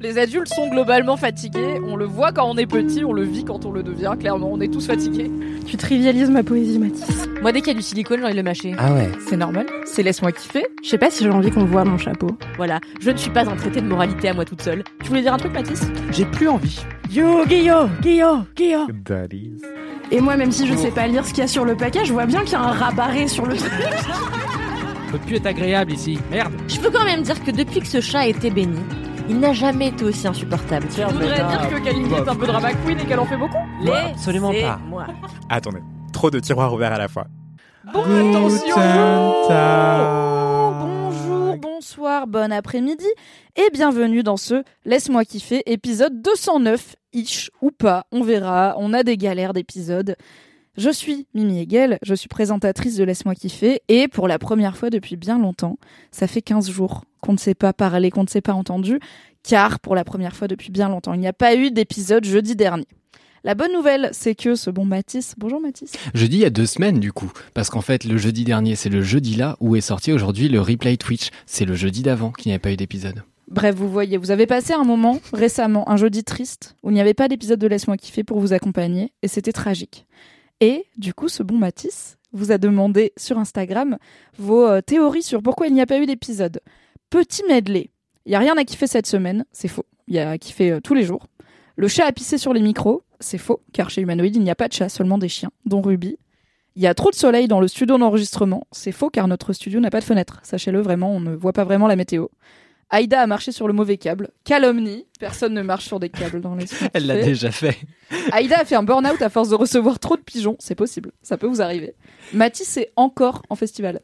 [0.00, 1.80] Les adultes sont globalement fatigués.
[1.86, 4.14] On le voit quand on est petit, on le vit quand on le devient.
[4.18, 5.30] Clairement, on est tous fatigués.
[5.66, 7.28] Tu trivialises ma poésie, Mathis.
[7.40, 8.74] Moi, dès qu'il y a du silicone, j'ai envie de le mâcher.
[8.78, 9.10] Ah ouais.
[9.28, 9.66] C'est normal.
[9.84, 10.66] C'est laisse-moi kiffer.
[10.82, 12.28] Je sais pas si j'ai envie qu'on voit mon chapeau.
[12.56, 14.82] Voilà, je ne suis pas un traité de moralité à moi toute seule.
[15.02, 15.82] Tu voulais dire un truc, Mathis?
[16.10, 16.80] J'ai plus envie.
[17.10, 18.88] Yo, Guillaume, Guillaume, Guillaume.
[19.04, 19.62] That is.
[20.10, 22.04] Et moi, même si je sais pas lire ce qu'il y a sur le paquet,
[22.04, 23.70] je vois bien qu'il y a un rabarré sur le truc.
[25.12, 26.18] peut plus être agréable ici.
[26.30, 26.52] Merde.
[26.66, 28.80] Je peux quand même dire que depuis que ce chat a été béni,
[29.28, 30.86] il n'a jamais été aussi insupportable.
[30.90, 33.58] Je voudrais dire que Kalindi est un peu drama queen et qu'elle en fait beaucoup.
[33.80, 34.78] Moi, absolument pas.
[34.88, 35.06] Moi.
[35.48, 35.80] Attendez,
[36.12, 37.26] trop de tiroirs ouverts à la fois.
[37.92, 38.76] Bon, attention
[40.86, 43.06] Bonjour, bonsoir, bon après-midi
[43.56, 49.02] et bienvenue dans ce Laisse-moi kiffer, épisode 209, ish ou pas, on verra, on a
[49.02, 50.16] des galères d'épisodes.
[50.76, 54.90] Je suis Mimi Hegel, je suis présentatrice de Laisse-moi kiffer et pour la première fois
[54.90, 55.78] depuis bien longtemps,
[56.10, 58.98] ça fait 15 jours qu'on ne s'est pas parlé, qu'on ne s'est pas entendu,
[59.44, 62.56] car pour la première fois depuis bien longtemps, il n'y a pas eu d'épisode jeudi
[62.56, 62.88] dernier.
[63.44, 66.66] La bonne nouvelle, c'est que ce bon Mathis, bonjour Mathis, Jeudi il y a deux
[66.66, 69.80] semaines du coup, parce qu'en fait le jeudi dernier c'est le jeudi là où est
[69.80, 71.28] sorti aujourd'hui le replay Twitch.
[71.46, 73.22] C'est le jeudi d'avant qu'il n'y a pas eu d'épisode.
[73.46, 77.00] Bref, vous voyez, vous avez passé un moment récemment, un jeudi triste, où il n'y
[77.00, 80.06] avait pas d'épisode de Laisse-moi kiffer pour vous accompagner, et c'était tragique.
[80.64, 83.98] Et du coup, ce bon Mathis vous a demandé sur Instagram
[84.38, 86.62] vos euh, théories sur pourquoi il n'y a pas eu d'épisode.
[87.10, 87.90] Petit medley.
[88.24, 89.84] Il n'y a rien à kiffer cette semaine, c'est faux.
[90.08, 91.26] Il y a à kiffer euh, tous les jours.
[91.76, 94.54] Le chat a pissé sur les micros, c'est faux, car chez Humanoid, il n'y a
[94.54, 96.16] pas de chat, seulement des chiens, dont Ruby.
[96.76, 99.80] Il y a trop de soleil dans le studio d'enregistrement, c'est faux, car notre studio
[99.80, 100.40] n'a pas de fenêtre.
[100.44, 102.28] Sachez-le vraiment, on ne voit pas vraiment la météo.
[102.94, 104.30] Aïda a marché sur le mauvais câble.
[104.44, 105.04] Calomnie.
[105.18, 107.76] Personne ne marche sur des câbles dans les Elle l'a déjà fait.
[108.30, 110.54] Aïda a fait un burn-out à force de recevoir trop de pigeons.
[110.60, 111.10] C'est possible.
[111.20, 111.96] Ça peut vous arriver.
[112.34, 114.00] Mathis est encore en festival.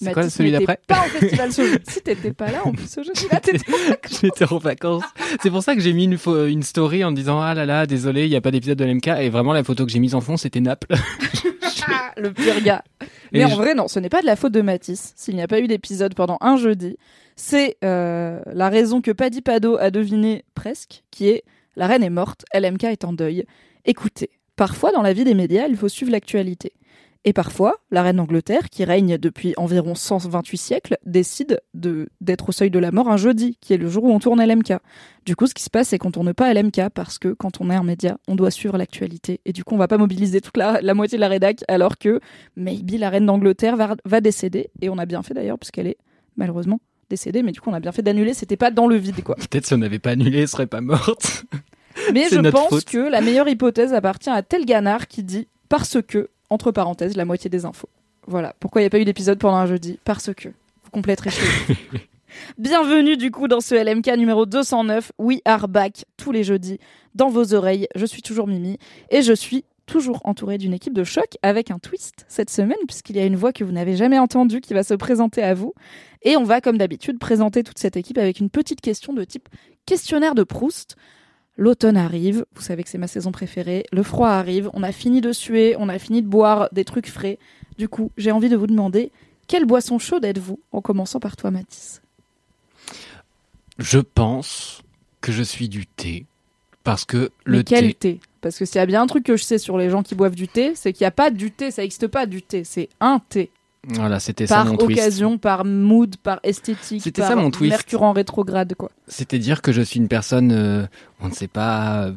[0.00, 1.52] C'est quoi celui d'après pas en festival.
[1.52, 2.88] Si t'étais pas là, en plus
[4.22, 5.04] J'étais en vacances.
[5.42, 8.30] C'est pour ça que j'ai mis une, story en disant ah là là désolé il
[8.30, 10.38] n'y a pas d'épisode de l'MK et vraiment la photo que j'ai mise en fond
[10.38, 10.94] c'était Naples.
[12.16, 12.82] Le pire gars.
[13.02, 13.06] Et
[13.38, 15.42] Mais en je- vrai, non, ce n'est pas de la faute de Mathis s'il n'y
[15.42, 16.96] a pas eu d'épisode pendant un jeudi.
[17.36, 21.44] C'est euh, la raison que Paddy Pado a deviné presque, qui est
[21.76, 23.44] la reine est morte, LMK est en deuil.
[23.84, 26.72] Écoutez, parfois dans la vie des médias, il faut suivre l'actualité.
[27.24, 32.52] Et parfois, la reine d'Angleterre, qui règne depuis environ 128 siècles, décide de d'être au
[32.52, 34.74] seuil de la mort un jeudi, qui est le jour où on tourne LMK.
[35.26, 37.70] Du coup, ce qui se passe, c'est qu'on tourne pas LMK parce que quand on
[37.70, 39.40] est un média, on doit suivre l'actualité.
[39.44, 41.98] Et du coup, on va pas mobiliser toute la, la moitié de la rédac, alors
[41.98, 42.20] que
[42.56, 44.70] maybe la reine d'Angleterre va, va décéder.
[44.80, 45.98] Et on a bien fait d'ailleurs, puisqu'elle est
[46.36, 46.80] malheureusement
[47.10, 47.42] décédée.
[47.42, 48.32] Mais du coup, on a bien fait d'annuler.
[48.32, 49.34] C'était pas dans le vide, quoi.
[49.34, 51.44] Peut-être si on n'avait pas annulé elle serait pas morte.
[52.14, 52.84] Mais je pense faute.
[52.84, 57.24] que la meilleure hypothèse appartient à tel Ganard qui dit parce que, entre parenthèses, la
[57.24, 57.88] moitié des infos.
[58.26, 58.54] Voilà.
[58.60, 60.48] Pourquoi il n'y a pas eu d'épisode pendant un jeudi Parce que.
[60.48, 61.74] Vous compléterez chez vous.
[62.58, 65.12] Bienvenue du coup dans ce LMK numéro 209.
[65.18, 66.78] We are back tous les jeudis
[67.14, 67.88] dans vos oreilles.
[67.94, 68.78] Je suis toujours Mimi
[69.10, 73.16] et je suis toujours entourée d'une équipe de choc avec un twist cette semaine puisqu'il
[73.16, 75.74] y a une voix que vous n'avez jamais entendue qui va se présenter à vous.
[76.22, 79.48] Et on va comme d'habitude présenter toute cette équipe avec une petite question de type
[79.86, 80.96] questionnaire de Proust.
[81.58, 85.20] L'automne arrive, vous savez que c'est ma saison préférée, le froid arrive, on a fini
[85.20, 87.36] de suer, on a fini de boire des trucs frais.
[87.78, 89.10] Du coup, j'ai envie de vous demander,
[89.48, 90.60] quelle boisson chaude êtes-vous?
[90.70, 92.00] En commençant par toi, Mathis.
[93.78, 94.82] Je pense
[95.20, 96.26] que je suis du thé
[96.84, 98.20] parce que le Mais quel thé thé?
[98.40, 100.14] Parce que s'il y a bien un truc que je sais sur les gens qui
[100.14, 102.62] boivent du thé, c'est qu'il n'y a pas du thé, ça n'existe pas du thé,
[102.62, 103.50] c'est un thé.
[103.94, 105.00] Voilà c'était ça Par mon twist.
[105.00, 107.70] occasion, par mood, par esthétique, C'était par ça, mon twist.
[107.70, 108.90] mercure en rétrograde, quoi.
[109.06, 110.86] C'était dire que je suis une personne, euh,
[111.20, 112.12] on ne sait pas, euh,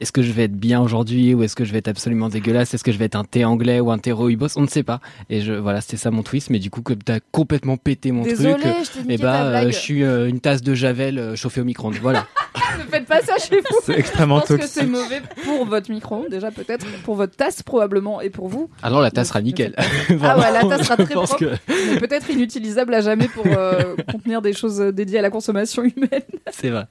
[0.00, 2.74] est-ce que je vais être bien aujourd'hui ou est-ce que je vais être absolument dégueulasse?
[2.74, 4.48] Est-ce que je vais être un thé anglais ou un thé rooibos?
[4.56, 5.00] On ne sait pas.
[5.30, 6.50] Et je, voilà, c'était ça mon twist.
[6.50, 8.74] Mais du coup, comme t'as complètement pété mon Désolée, truc,
[9.06, 11.94] je et bah, je suis euh, une tasse de javel chauffée au micro-ondes.
[12.02, 12.26] Voilà.
[12.78, 14.72] Ne faites pas ça chez vous C'est Je extrêmement pense que toxique.
[14.74, 18.70] c'est mauvais pour votre micro, déjà peut-être, pour votre tasse probablement, et pour vous.
[18.82, 19.74] Alors la tasse sera nickel.
[20.22, 21.36] Ah ouais, la tasse sera je très propre.
[21.38, 21.50] que
[21.92, 25.82] mais peut-être inutilisable à jamais pour euh, contenir des choses euh, dédiées à la consommation
[25.84, 26.22] humaine.
[26.50, 26.84] c'est vrai.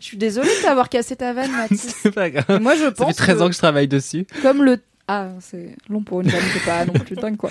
[0.00, 1.94] Je suis désolée de t'avoir cassé ta vanne, Mathis.
[2.02, 2.60] C'est pas grave.
[2.60, 4.26] Moi, je Ça pense fait 13 que ans que je travaille dessus.
[4.42, 4.78] comme le
[5.08, 7.50] ah, c'est long pour une vanne, c'est pas non plus dingue quoi.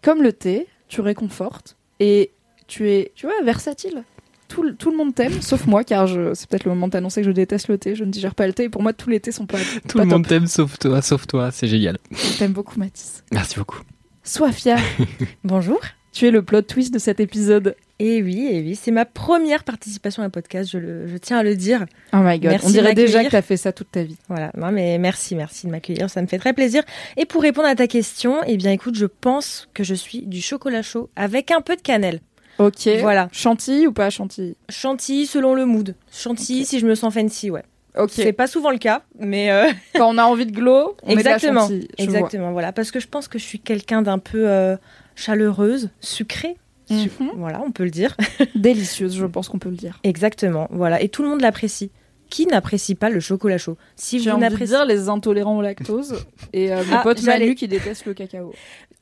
[0.00, 2.30] Comme le thé, tu réconfortes et
[2.68, 4.04] tu es, tu vois, versatile.
[4.48, 6.92] Tout, le- tout le monde t'aime, sauf moi, car je, c'est peut-être le moment de
[6.92, 7.94] t'annoncer que je déteste le thé.
[7.94, 8.64] Je ne digère pas le thé.
[8.64, 9.58] Et pour moi, tous les thés sont pas.
[9.88, 11.98] Tout pas le monde t'aime sauf toi, sauf toi, c'est génial.
[12.12, 13.24] Je t'aime beaucoup, Mathis.
[13.32, 13.80] Merci beaucoup.
[14.22, 14.76] Soifia,
[15.44, 15.80] Bonjour.
[16.12, 17.74] tu es le plot twist de cet épisode.
[18.00, 21.38] Et oui, et oui, c'est ma première participation à un podcast, je, le- je tiens
[21.38, 21.86] à le dire.
[22.12, 24.16] Oh my god, Merci on dirait déjà que t'as fait ça toute ta vie.
[24.28, 26.82] Voilà, non mais merci, merci de m'accueillir, ça me fait très plaisir.
[27.16, 30.40] Et pour répondre à ta question, eh bien écoute, je pense que je suis du
[30.40, 32.20] chocolat chaud avec un peu de cannelle.
[32.58, 32.88] Ok.
[33.00, 33.28] Voilà.
[33.32, 35.94] Chantilly ou pas chantilly Chantilly selon le mood.
[36.12, 37.62] Chantilly si je me sens fancy, ouais.
[37.96, 38.10] Ok.
[38.12, 41.68] C'est pas souvent le cas, mais euh, Quand on a envie de glow, on exactement,
[41.68, 41.88] met de la chantilly.
[41.98, 42.14] je vois.
[42.18, 44.76] exactement, voilà, parce que je pense que je suis quelqu'un d'un peu euh,
[45.14, 46.56] chaleureuse, sucrée.
[46.90, 47.30] Su- Mhm.
[47.36, 48.14] Voilà, on peut le dire.
[48.54, 49.98] Délicieuse, je pense qu'on peut le dire.
[50.02, 51.90] Exactement, voilà, et tout le monde l'apprécie.
[52.34, 55.56] Qui n'apprécie pas le chocolat chaud Si J'ai vous envie de n'appréciez dire les intolérants
[55.58, 58.52] au lactose et euh, mon Ah, pote j'allais- Manu qui déteste le cacao.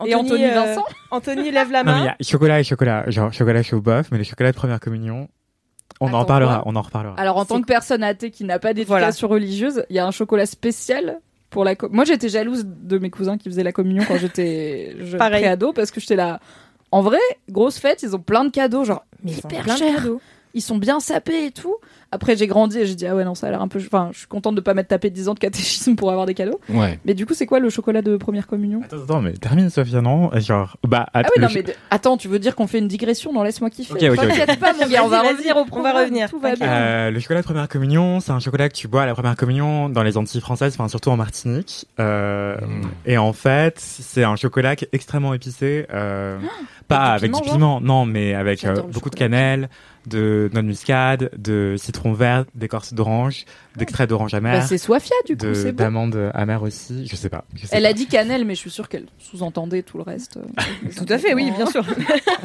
[0.04, 2.14] et Anthony, Anthony euh, Vincent Anthony lève la Non, mais il y main.
[2.20, 3.08] a chocolat et chocolat.
[3.08, 5.28] Genre chocolat chaud bof, mais le chocolat de première communion,
[6.00, 6.62] on Attends, en reparlera.
[6.66, 7.14] On en reparlera.
[7.18, 10.10] Alors en tant que personne athée qui n'a pas d'éducation religieuse, il y a un
[10.10, 14.04] chocolat spécial pour la co- Moi j'étais jalouse de mes cousins qui faisaient la communion
[14.06, 15.40] quand j'étais je- Pareil.
[15.42, 16.38] pré-ado parce que j'étais là.
[16.90, 17.18] En vrai,
[17.50, 19.94] grosse fête, ils ont plein de cadeaux, genre Mais ils ont hyper plein de cher.
[19.96, 20.20] cadeaux.
[20.54, 21.76] Ils sont bien sapés et tout.
[22.12, 23.78] Après j'ai grandi et j'ai dit ah ouais non ça a l'air un peu.
[23.80, 26.34] Enfin je suis contente de pas m'être tapé 10 ans de catéchisme pour avoir des
[26.34, 26.60] cadeaux.
[26.68, 27.00] Ouais.
[27.04, 28.82] Mais du coup c'est quoi le chocolat de première communion?
[28.84, 30.30] Attends, attends, mais termine Sophia, non?
[30.38, 33.32] Genre, bah, Ah oui non mais de- attends tu veux dire qu'on fait une digression?
[33.32, 33.94] Dans laisse-moi kiffer.
[33.94, 34.28] Ok, ok, ok.
[34.36, 36.54] T'inquiète pas mon gars on va Vas-y, revenir au on va programme, revenir, Tout va
[36.54, 36.68] bien.
[36.68, 39.34] Euh, le chocolat de première communion, c'est un chocolat que tu bois à la première
[39.36, 41.86] communion dans les Antilles françaises, enfin surtout en Martinique.
[41.98, 42.82] Euh, Mm.
[43.06, 46.38] Et en fait, c'est un chocolat qui est extrêmement épicé, euh,
[46.88, 49.28] pas Avec du piment, piment, non, mais avec euh, J'adore le beaucoup de chocolat.
[49.30, 49.68] cannelle,
[50.06, 53.44] de noix de muscade, de citron vert, d'écorce d'orange,
[53.76, 55.84] d'extrait d'orange Bah, amer, c'est Soifia du coup de c'est bon.
[55.84, 57.06] d'amandes amères aussi.
[57.06, 57.44] Je sais pas.
[57.54, 57.90] je sais Elle pas.
[57.90, 60.36] a dit cannelle, mais je suis sûre qu'elle sous-entendait tout le reste.
[60.38, 61.84] euh, Tout à fait, oui, bien sûr.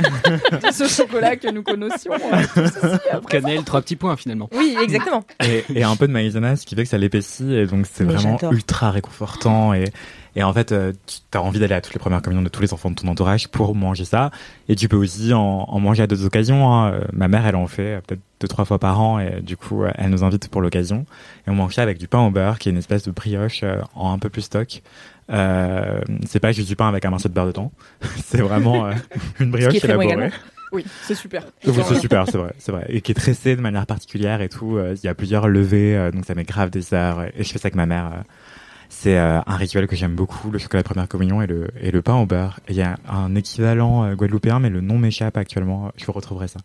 [0.71, 2.11] Ce chocolat que nous connaissions.
[2.13, 3.19] euh.
[3.29, 4.49] Cannelle, trois petits points finalement.
[4.55, 5.23] Oui, exactement.
[5.43, 8.03] et, et un peu de maïzena, ce qui fait que ça l'épaissit et donc c'est
[8.03, 9.85] vraiment ultra réconfortant et
[10.37, 12.61] et en fait euh, tu as envie d'aller à toutes les premières communions de tous
[12.61, 14.31] les enfants de ton entourage pour manger ça
[14.69, 16.91] et tu peux aussi en, en manger à d'autres occasions hein.
[16.91, 19.57] Euh, ma mère elle en fait euh, peut-être deux trois fois par an et du
[19.57, 21.05] coup elle nous invite pour l'occasion
[21.45, 23.61] et on mange ça avec du pain au beurre qui est une espèce de brioche
[23.63, 24.83] euh, en un peu plus stock
[25.29, 27.71] euh, c'est pas juste du pain avec un morceau de beurre dedans
[28.23, 28.89] c'est vraiment
[29.39, 30.31] une brioche qui est très bon élaborée.
[30.71, 31.45] Oui, c'est super.
[31.65, 32.85] oui, c'est super, c'est vrai, c'est vrai.
[32.89, 34.77] Et qui est tressé de manière particulière et tout.
[34.77, 37.23] Euh, Il y a plusieurs levées, euh, donc ça met grave des heures.
[37.37, 38.23] Et je fais ça avec ma mère.
[38.89, 41.91] C'est euh, un rituel que j'aime beaucoup, le chocolat de première communion et le, et
[41.91, 42.59] le pain au beurre.
[42.69, 45.91] Il y a un équivalent euh, guadeloupéen, mais le nom m'échappe actuellement.
[45.97, 46.59] Je vous retrouverai ça.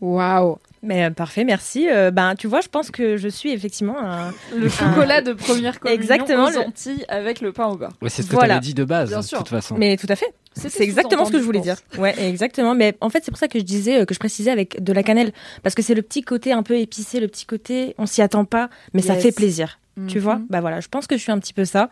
[0.00, 0.58] Waouh.
[0.82, 1.88] Mais euh, parfait, merci.
[1.88, 4.32] Euh, ben, tu vois, je pense que je suis effectivement un.
[4.56, 7.92] Le chocolat de première communion Exactement, aux le- avec le pain au beurre.
[8.02, 8.54] Ouais, c'est ce que Voilà.
[8.54, 9.76] t'avais dit de base, Bien de toute façon.
[9.78, 10.26] Mais tout à fait.
[10.54, 11.76] C'est exactement ce que je voulais dire.
[11.98, 12.74] Ouais, exactement.
[12.74, 15.02] Mais en fait, c'est pour ça que je disais, que je précisais avec de la
[15.04, 15.32] cannelle.
[15.62, 18.44] Parce que c'est le petit côté un peu épicé, le petit côté, on s'y attend
[18.44, 19.78] pas, mais ça fait plaisir.
[20.08, 20.46] Tu vois Mhm.
[20.48, 21.90] Bah voilà, je pense que je suis un petit peu ça.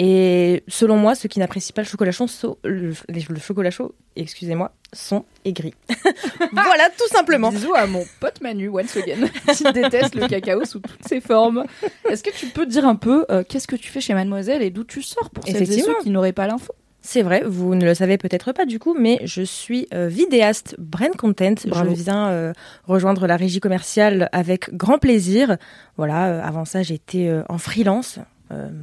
[0.00, 2.92] Et selon moi, ceux qui n'apprécient pas le chocolat chaud, so- le,
[3.40, 5.74] chocolat chaud, excusez-moi, sont aigris.
[6.52, 7.50] voilà, tout simplement.
[7.50, 9.26] Bisous à mon pote Manu, once again,
[9.56, 11.64] qui déteste le cacao sous toutes ses formes.
[12.08, 14.70] Est-ce que tu peux dire un peu euh, qu'est-ce que tu fais chez Mademoiselle et
[14.70, 16.72] d'où tu sors pour celles et ceux qui n'auraient pas l'info?
[17.10, 20.76] C'est vrai, vous ne le savez peut-être pas du coup, mais je suis euh, vidéaste
[20.78, 21.54] brand content.
[21.64, 21.88] Bravo.
[21.88, 22.52] Je viens euh,
[22.86, 25.56] rejoindre la régie commerciale avec grand plaisir.
[25.96, 28.18] Voilà, euh, avant ça, j'étais en freelance.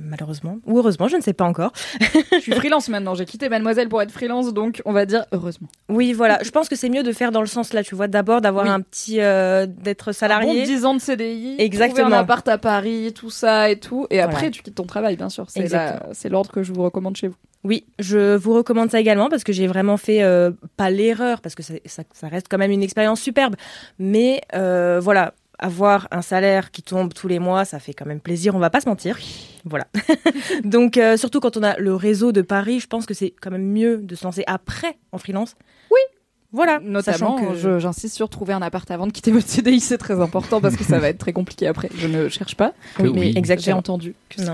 [0.09, 1.71] malheureusement ou heureusement, je ne sais pas encore.
[2.33, 5.67] Je suis freelance maintenant, j'ai quitté Mademoiselle pour être freelance, donc on va dire heureusement.
[5.89, 8.07] Oui, voilà, je pense que c'est mieux de faire dans le sens là, tu vois,
[8.07, 8.71] d'abord d'avoir Oui.
[8.71, 10.63] un petit d'être Bon salarié.
[10.63, 12.05] 10 ans de CDI, Exactement.
[12.05, 14.07] trouver un appart à Paris, tout ça et tout.
[14.09, 14.51] Et après, Voilà.
[14.51, 15.45] tu quittes ton travail, bien sûr.
[15.49, 17.35] C'est l'ordre que je vous recommande chez vous.
[17.65, 21.55] Oui, je vous recommande ça également parce que j'ai vraiment fait euh, pas l'erreur parce
[21.55, 23.55] que ça, reste quand même une expérience superbe,
[23.97, 28.19] mais euh, voilà, avoir un salaire qui tombe tous les mois, ça fait quand même
[28.19, 29.17] plaisir, on va pas se mentir.
[29.63, 29.87] Voilà.
[30.63, 33.49] Donc euh, surtout quand on a le réseau de Paris, je pense que c'est quand
[33.49, 35.55] même mieux de se lancer après en freelance.
[35.89, 36.01] Oui.
[36.55, 39.97] Voilà, Notamment, sachant que j'insiste sur trouver un appart avant de quitter votre CDI, c'est
[39.97, 41.89] très important parce que ça va être très compliqué après.
[41.97, 43.31] Je ne cherche pas, Oui, mais oui.
[43.33, 43.77] j'ai exactement.
[43.77, 44.49] entendu que c'est.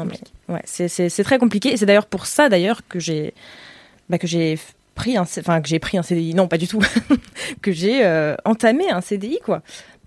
[0.52, 3.34] Ouais, c'est- c'est c'est très compliqué et c'est d'ailleurs pour ça d'ailleurs que j'ai
[4.10, 4.58] bah, que j'ai
[4.96, 6.82] pris un enfin que j'ai pris un CDI non pas du tout
[7.62, 9.62] que j'ai euh, entamé un CDI quoi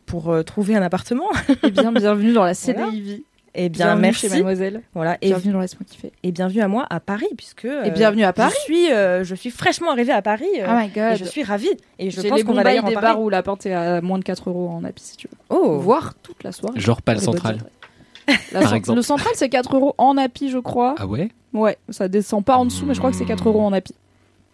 [0.07, 1.29] pour euh, trouver un appartement.
[1.63, 2.85] Eh bien, bienvenue dans la Voilà.
[2.87, 3.25] CDI vie.
[3.57, 4.21] Et bien bienvenue merci.
[4.23, 4.83] chez Mademoiselle.
[4.95, 6.13] Voilà et, bienvenue dans Laisse-moi kiffer.
[6.23, 8.53] et bienvenue à moi à Paris puisque euh, Et bienvenue à Paris.
[8.59, 11.17] Je suis euh, je suis fraîchement arrivée à Paris euh, oh my et god.
[11.19, 13.65] je suis ravie et je pense les qu'on va d'ailleurs des bars où la pente
[13.67, 15.37] est à moins de 4 euros en appli si tu veux.
[15.51, 15.79] Oh.
[15.79, 16.81] Voire toute la soirée.
[16.81, 17.59] Genre pas le central.
[18.53, 18.97] Par exemple.
[18.97, 20.95] Le central, c'est 4 euros en appli, je crois.
[20.99, 21.29] Ah ouais?
[21.53, 23.95] Ouais, ça descend pas en dessous, mais je crois que c'est 4 euros en appli.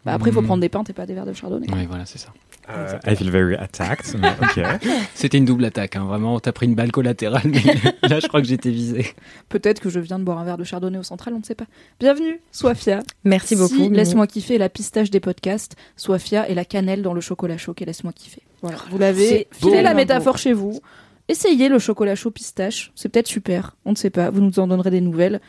[0.04, 0.47] Bah, après, il faut Mm.
[0.47, 1.71] prendre des pintes et pas des verres de chardonnay.
[1.73, 2.28] Ouais, voilà, c'est ça.
[2.77, 4.07] Euh, I feel very attacked.
[5.15, 6.05] C'était une double attaque, hein.
[6.05, 6.41] vraiment.
[6.41, 7.62] T'as pris une balle collatérale, mais
[8.09, 9.07] là, je crois que j'étais visé.
[9.49, 11.55] Peut-être que je viens de boire un verre de chardonnay au central, on ne sait
[11.55, 11.67] pas.
[11.99, 13.00] Bienvenue, Soifia.
[13.25, 13.75] Merci beaucoup.
[13.75, 13.91] Si.
[13.91, 17.85] Laisse-moi kiffer la pistache des podcasts, Soifia et la cannelle dans le chocolat chaud et
[17.85, 18.43] Laisse-moi kiffer.
[18.62, 19.49] Voilà, vous l'avez.
[19.53, 20.81] Filez la tellement métaphore chez vous.
[21.29, 24.31] Essayez le chocolat chaud pistache, c'est peut-être super, on ne sait pas.
[24.31, 25.41] Vous nous en donnerez des nouvelles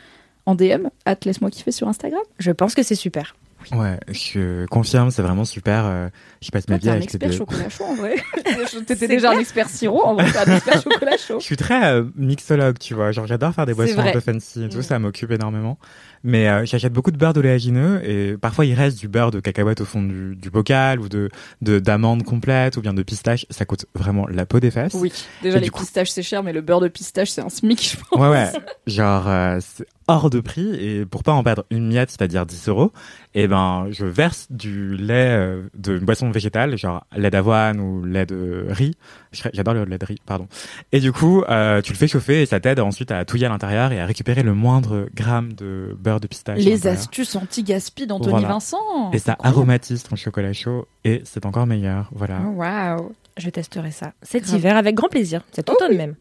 [0.46, 2.22] en DM, at Laisse-moi kiffer sur Instagram.
[2.38, 3.36] Je pense que c'est super.
[3.72, 6.10] Ouais, je confirme, c'est vraiment super.
[6.41, 8.15] Je passe ma vie t'es un avec les expert chocolat chaud en vrai.
[8.88, 11.39] T'étais déjà un expert sirop, en vrai, un expert chocolat chaud.
[11.39, 13.12] Je suis très euh, mixologue, tu vois.
[13.12, 14.83] Genre, j'adore faire des boissons un peu fancy et tout, Mm.
[14.83, 15.77] ça m'occupe énormément.
[16.24, 19.81] Mais euh, j'achète beaucoup de beurre d'oléagineux et parfois il reste du beurre de cacahuète
[19.81, 21.29] au fond du, du bocal ou de
[21.62, 23.45] de d'amandes complètes ou bien de pistache.
[23.50, 24.93] Ça coûte vraiment la peau des fesses.
[24.93, 27.50] Oui, déjà Et les coup- pistaches c'est cher, mais le beurre de pistache c'est un
[27.50, 28.19] SMIC, je pense.
[28.19, 28.51] Ouais, ouais.
[28.86, 32.67] Genre, euh, c'est hors de prix et pour pas en perdre une miette, c'est-à-dire 10
[32.67, 32.91] euros,
[33.33, 38.25] eh ben, je verse du lait euh, de boisson végétale, genre lait d'avoine ou lait
[38.25, 38.95] de riz.
[39.31, 40.47] Je- J'adore le lait de riz, pardon.
[40.91, 43.50] Et du coup, euh, tu le fais chauffer et ça t'aide ensuite à touiller à
[43.50, 46.59] l'intérieur et à récupérer le moindre gramme de beurre de pistache.
[46.59, 48.47] Les astuces anti-gaspi d'Anthony Voilà.
[48.47, 49.11] Vincent.
[49.13, 52.09] Et ça aromatise ton chocolat chaud et c'est encore meilleur.
[52.13, 52.39] Voilà.
[52.45, 53.11] Oh, Waouh.
[53.38, 54.57] Je testerai ça cet Grave.
[54.57, 55.41] hiver avec grand plaisir.
[55.51, 56.15] Cet Oh automne même.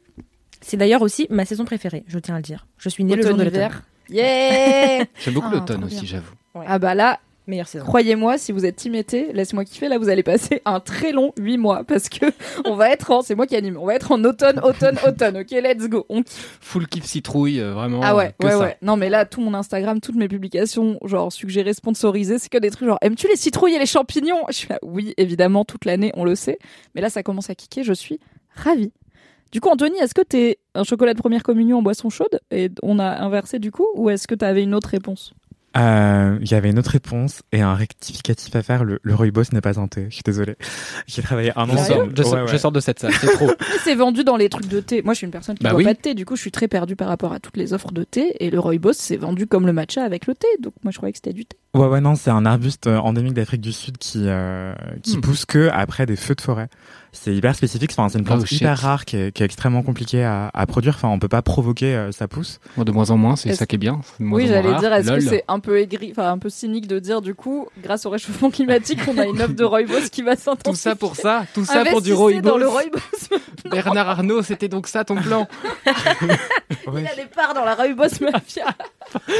[0.60, 2.66] C'est d'ailleurs aussi ma saison préférée, je tiens à le dire.
[2.78, 3.70] Je suis née le jour de l'automne.
[4.08, 6.32] Yeah J'aime beaucoup Ah, l'automne aussi, j'avoue.
[6.66, 7.84] Ah bah là, Meilleure saison.
[7.84, 11.32] croyez-moi, si vous êtes team été, laisse-moi kiffer, là vous allez passer un très long
[11.38, 12.26] 8 mois parce que
[12.64, 15.38] on va être en, c'est moi qui anime, on va être en automne, automne, automne,
[15.38, 16.06] ok, let's go.
[16.08, 16.58] On kiffe.
[16.60, 18.00] Full kiff citrouille, euh, vraiment.
[18.02, 18.58] Ah euh, ouais, que ouais, ça.
[18.58, 18.76] ouais.
[18.82, 22.70] Non mais là, tout mon Instagram, toutes mes publications, genre suggérées, sponsorisées, c'est que des
[22.70, 24.42] trucs genre, aimes-tu les citrouilles et les champignons?
[24.48, 26.58] Je suis là, oui, évidemment, toute l'année, on le sait.
[26.94, 28.20] Mais là, ça commence à kicker, je suis
[28.54, 28.92] ravie.
[29.52, 32.38] Du coup, Anthony, est-ce que t'es un chocolat de première communion en boisson chaude?
[32.52, 35.34] Et on a inversé du coup, ou est-ce que t'avais une autre réponse?
[35.76, 38.82] Euh, J'avais une autre réponse et un rectificatif à faire.
[38.84, 40.06] Le, le rooibos n'est pas un thé.
[40.08, 40.56] Je suis désolé.
[41.06, 41.76] J'ai travaillé un an.
[41.76, 42.48] Je, sors, je, sors- Ouais, ouais.
[42.48, 43.50] je sors de cette salle, c'est trop.
[43.84, 45.02] C'est vendu dans les trucs de thé.
[45.02, 45.84] Moi, je suis une personne qui Bah boit oui.
[45.84, 47.92] pas de thé, du coup, je suis très perdue par rapport à toutes les offres
[47.92, 48.34] de thé.
[48.40, 50.48] Et le rooibos, c'est vendu comme le matcha avec le thé.
[50.60, 51.56] Donc, moi, je croyais que c'était du thé.
[51.72, 54.74] Ouais, ouais, non, c'est un arbuste euh, endémique d'Afrique du Sud qui, euh,
[55.04, 55.20] qui Hmm.
[55.20, 56.68] pousse que après des feux de forêt.
[57.12, 57.90] C'est hyper spécifique.
[57.92, 58.60] Enfin, c'est une plante Oh, shit.
[58.60, 60.94] hyper rare qui est, qui est extrêmement compliquée à, à produire.
[60.96, 62.58] Enfin, on peut pas provoquer euh, sa pousse.
[62.76, 64.00] Bon, de moins en moins, c'est ça qui est bien.
[64.20, 67.20] Oui, j'allais dire, est-ce que c'est un peu aigri, enfin, un peu cynique de dire,
[67.20, 70.72] du coup, grâce au réchauffement climatique, on a une offre de rooibos qui va s'intensifier?
[70.72, 72.98] Tout ça pour ça Tout ça pour du rooibos dans le rooibos.
[73.70, 75.46] Bernard Arnault, c'était donc ça ton plan
[75.86, 78.66] Il a des parts dans la rooibos mafia.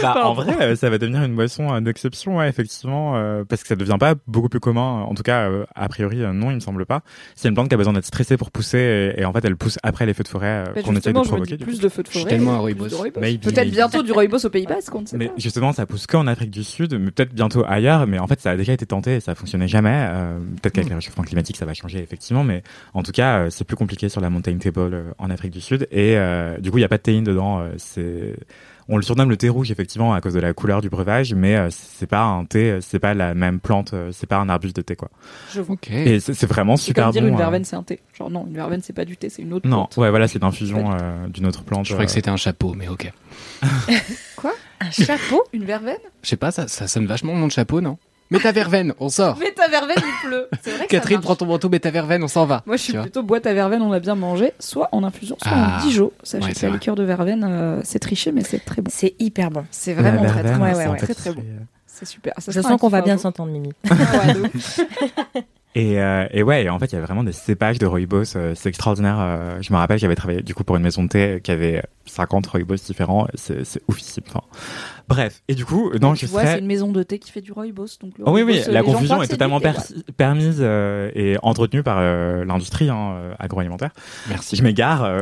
[0.03, 3.63] Bah, en vrai, euh, ça va devenir une boisson euh, d'exception, ouais, effectivement, euh, parce
[3.63, 5.03] que ça devient pas beaucoup plus commun.
[5.09, 7.03] En tout cas, euh, a priori, euh, non, il me semble pas.
[7.35, 9.57] C'est une plante qui a besoin d'être stressée pour pousser, et, et en fait, elle
[9.57, 11.57] pousse après les feux de forêt euh, Mais qu'on essaie de justement, je me provoquer.
[11.59, 12.31] plus de feux de Je suis forêt.
[12.31, 12.89] tellement un rooibos.
[12.89, 15.35] Peut-être bientôt du rooibos au Pays Basque, on ne sait Mais pas.
[15.37, 18.07] justement, ça pousse qu'en Afrique du Sud, mais peut-être bientôt ailleurs.
[18.07, 19.91] Mais en fait, ça a déjà été tenté et ça fonctionnait jamais.
[20.11, 20.91] Euh, peut-être qu'avec Mm.
[20.91, 22.63] le réchauffement climatique, ça va changer effectivement, mais
[22.95, 25.61] en tout cas, euh, c'est plus compliqué sur la mountain table euh, en Afrique du
[25.61, 25.87] Sud.
[25.91, 27.61] Et euh, du coup, il y a pas de théine dedans.
[27.61, 28.35] euh, c'est
[28.93, 31.57] on le surnomme le thé rouge effectivement à cause de la couleur du breuvage, mais
[31.57, 34.49] euh, c'est pas un thé, euh, c'est pas la même plante, euh, c'est pas un
[34.49, 35.09] arbuste de thé quoi.
[35.55, 35.75] Je vois.
[35.75, 35.91] Ok.
[35.93, 37.29] Et c'est vraiment C'est super comme dire bon.
[37.29, 37.39] une euh.
[37.39, 38.01] verveine, c'est un thé.
[38.19, 39.97] Genre, non, une verveine, c'est pas du thé, c'est une autre Non, plante.
[39.99, 41.87] ouais, voilà, c'est l'infusion euh, d'une autre plante.
[41.87, 43.11] Je croyais que c'était un chapeau, mais ok.
[44.83, 45.43] Un chapeau?
[45.53, 45.99] Une verveine?
[46.23, 47.99] Je sais pas, ça, ça sonne vachement mon chapeau, non?
[48.31, 50.49] Mais ta verveine, on sort Mais ta verveine, il pleut.
[50.63, 52.63] C'est vrai que ça Catherine, prends ton manteau, mets ta verveine, on s'en va.
[52.67, 55.51] Moi, je suis plutôt boîte à verveine, on l'a bien mangé, soit en infusion, soit
[55.55, 55.79] Ah.
[55.81, 56.13] en Dijon.
[56.23, 58.91] Sachez Ouais, que c'est la liqueur de verveine, euh, c'est triché, mais c'est très bon.
[58.95, 59.65] C'est hyper bon.
[59.71, 60.65] C'est vraiment très, très, ouais, bon.
[60.65, 60.99] ouais, c'est en ouais.
[60.99, 61.37] très, très bon.
[61.41, 61.59] pâtisserie.
[61.87, 62.33] C'est super.
[62.39, 63.73] Ça Je sens qu'on va bien s'entendre, Mimi.
[65.77, 68.55] Et, euh, et ouais, en fait, il y avait vraiment des cépages de rooibos, euh,
[68.57, 69.19] c'est extraordinaire.
[69.21, 71.83] euh, je me rappelle, j'avais travaillé du coup pour une maison de thé qui avait
[72.07, 74.25] 50 rooibos différents, c'est c'est oufissime.
[74.29, 74.41] Enfin,
[75.07, 76.59] bref, et du coup, non, tu je vois, c'est serais...
[76.59, 77.87] une maison de thé qui fait du rooibos.
[78.01, 81.85] Donc le Oh oui, oui, rooibos, la confusion est totalement persi- permise euh, et entretenue
[81.85, 83.91] par euh, l'industrie hein, euh, agroalimentaire.
[84.29, 84.57] Merci.
[84.57, 85.21] Je m'égare, euh,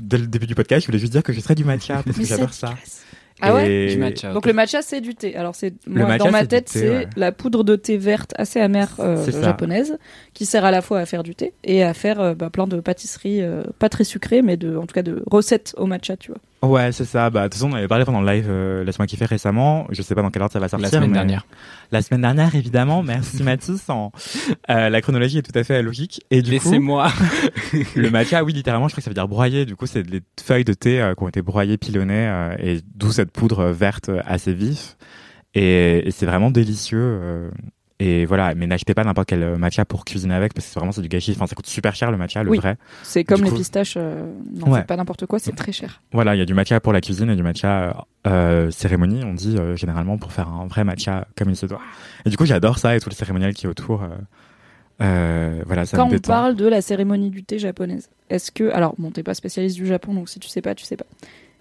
[0.00, 2.16] dès le début du podcast, je voulais juste dire que je serais du matcha parce
[2.16, 2.74] que j'adore ça.
[3.40, 4.32] Ah ouais Et- Du matcha.
[4.32, 5.36] Donc le matcha c'est du thé.
[5.36, 7.06] Alors c'est Le moi matcha, dans ma tête thé, c'est ouais.
[7.16, 9.98] la poudre de thé verte assez amère euh, japonaise
[10.34, 12.66] qui sert à la fois à faire du thé et à faire euh, bah, plein
[12.66, 16.16] de pâtisseries euh, pas très sucrées mais de en tout cas de recettes au matcha
[16.16, 16.40] tu vois.
[16.62, 17.30] Ouais, c'est ça.
[17.30, 19.86] Bah, de toute façon, on avait parlé pendant le live euh, Laisse-moi kiffer récemment.
[19.90, 20.84] Je sais pas dans quelle ordre ça va sortir.
[20.86, 21.46] La semaine mais- dernière.
[21.92, 23.02] La semaine dernière, évidemment.
[23.02, 23.88] Merci Mathis.
[23.88, 24.10] En-
[24.68, 26.20] euh, la chronologie est tout à fait logique.
[26.30, 27.10] Et du coup, Laissez-moi.
[27.94, 29.66] le matcha, oui, littéralement, je crois que ça veut dire broyer.
[29.66, 32.80] Du coup, c'est des feuilles de thé euh, qui ont été broyées, pilonnées, euh, et
[32.94, 34.96] d'où cette poudre verte euh, assez vif.
[35.54, 37.50] Et, et c'est vraiment délicieux.
[38.00, 40.78] Euh, et voilà, mais n'achetez pas n'importe quel matcha pour cuisiner avec parce que c'est
[40.78, 41.32] vraiment c'est du gâchis.
[41.34, 42.58] Enfin, ça coûte super cher le matcha, le Oui.
[42.58, 42.76] vrai.
[43.02, 44.78] C'est comme Du les coup- pistaches, euh, non, Ouais.
[44.80, 46.00] c'est pas n'importe quoi, c'est très cher.
[46.12, 49.34] Voilà, il y a du matcha pour la cuisine et du matcha euh, cérémonie, on
[49.34, 51.80] dit euh, généralement pour faire un vrai matcha comme il se doit.
[52.24, 54.02] Et du coup, j'adore ça et tout le cérémonial qui est autour.
[54.02, 54.08] euh,
[55.00, 58.70] euh, voilà, ça Quand me on parle de la cérémonie du thé japonaise, est-ce que.
[58.72, 61.06] Alors, bon, t'es pas spécialiste du Japon, donc si tu sais pas, tu sais pas.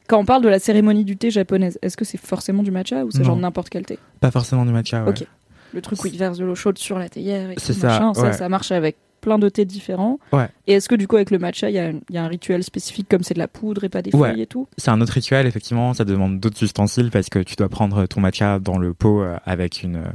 [0.08, 3.03] Quand on parle de la cérémonie du thé japonaise, est-ce que c'est forcément du matcha
[3.06, 4.00] ou c'est genre n'importe quel thé?
[4.22, 5.03] Pas forcément du matcha.
[5.03, 5.10] Ouais.
[5.10, 5.27] Ok.
[5.74, 8.14] Le truc où ils versent de l'eau chaude sur la théière et tout, ça, machin,
[8.14, 8.34] ça, ouais.
[8.34, 10.20] ça marche avec plein de thés différents.
[10.32, 10.48] Ouais.
[10.68, 12.24] Et est-ce que du coup, avec le matcha, il y, a un- il y a
[12.24, 14.30] un rituel spécifique comme c'est de la poudre et pas des Ouais.
[14.32, 14.68] feuilles et tout?
[14.78, 15.94] C'est un autre rituel, effectivement.
[15.94, 19.36] Ça demande d'autres ustensiles parce que tu dois prendre ton matcha dans le pot euh,
[19.46, 20.06] avec une euh,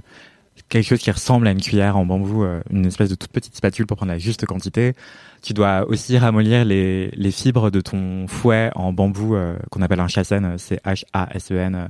[0.69, 3.55] quelque chose qui ressemble à une cuillère en bambou, euh, une espèce de toute petite
[3.57, 4.95] spatule pour prendre la juste quantité.
[5.43, 10.01] Tu dois aussi ramollir les, les fibres de ton fouet en bambou euh, qu'on appelle
[10.01, 11.89] un chasen, c'est H-A-S-E-N.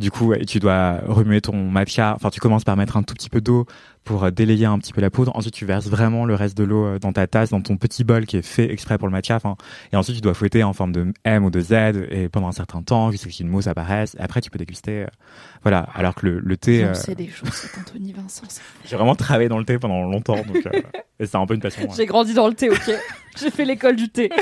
[0.00, 2.14] Du coup, tu dois remuer ton matcha.
[2.16, 3.66] Enfin, tu commences par mettre un tout petit peu d'eau
[4.02, 5.30] pour euh, délayer un petit peu la poudre.
[5.36, 8.02] Ensuite, tu verses vraiment le reste de l'eau euh, dans ta tasse, dans ton petit
[8.02, 9.36] bol qui est fait exprès pour le matcha.
[9.36, 9.56] Enfin,
[9.92, 11.72] et ensuite, tu dois fouetter en forme de M ou de Z
[12.10, 14.16] et pendant un certain temps jusqu'à ce qu'une mousse apparaisse.
[14.18, 15.02] Et après, tu peux déguster.
[15.02, 15.06] euh,
[15.62, 15.80] voilà.
[15.94, 18.44] Alors que le, le thé, euh, des choses, c'est Anthony Vincent.
[18.86, 20.80] j'ai vraiment travaillé dans le thé pendant longtemps, donc euh,
[21.18, 21.82] et c'est un peu une passion.
[21.82, 21.94] ouais.
[21.94, 22.90] J'ai grandi dans le thé, ok
[23.38, 24.30] J'ai fait l'école du thé.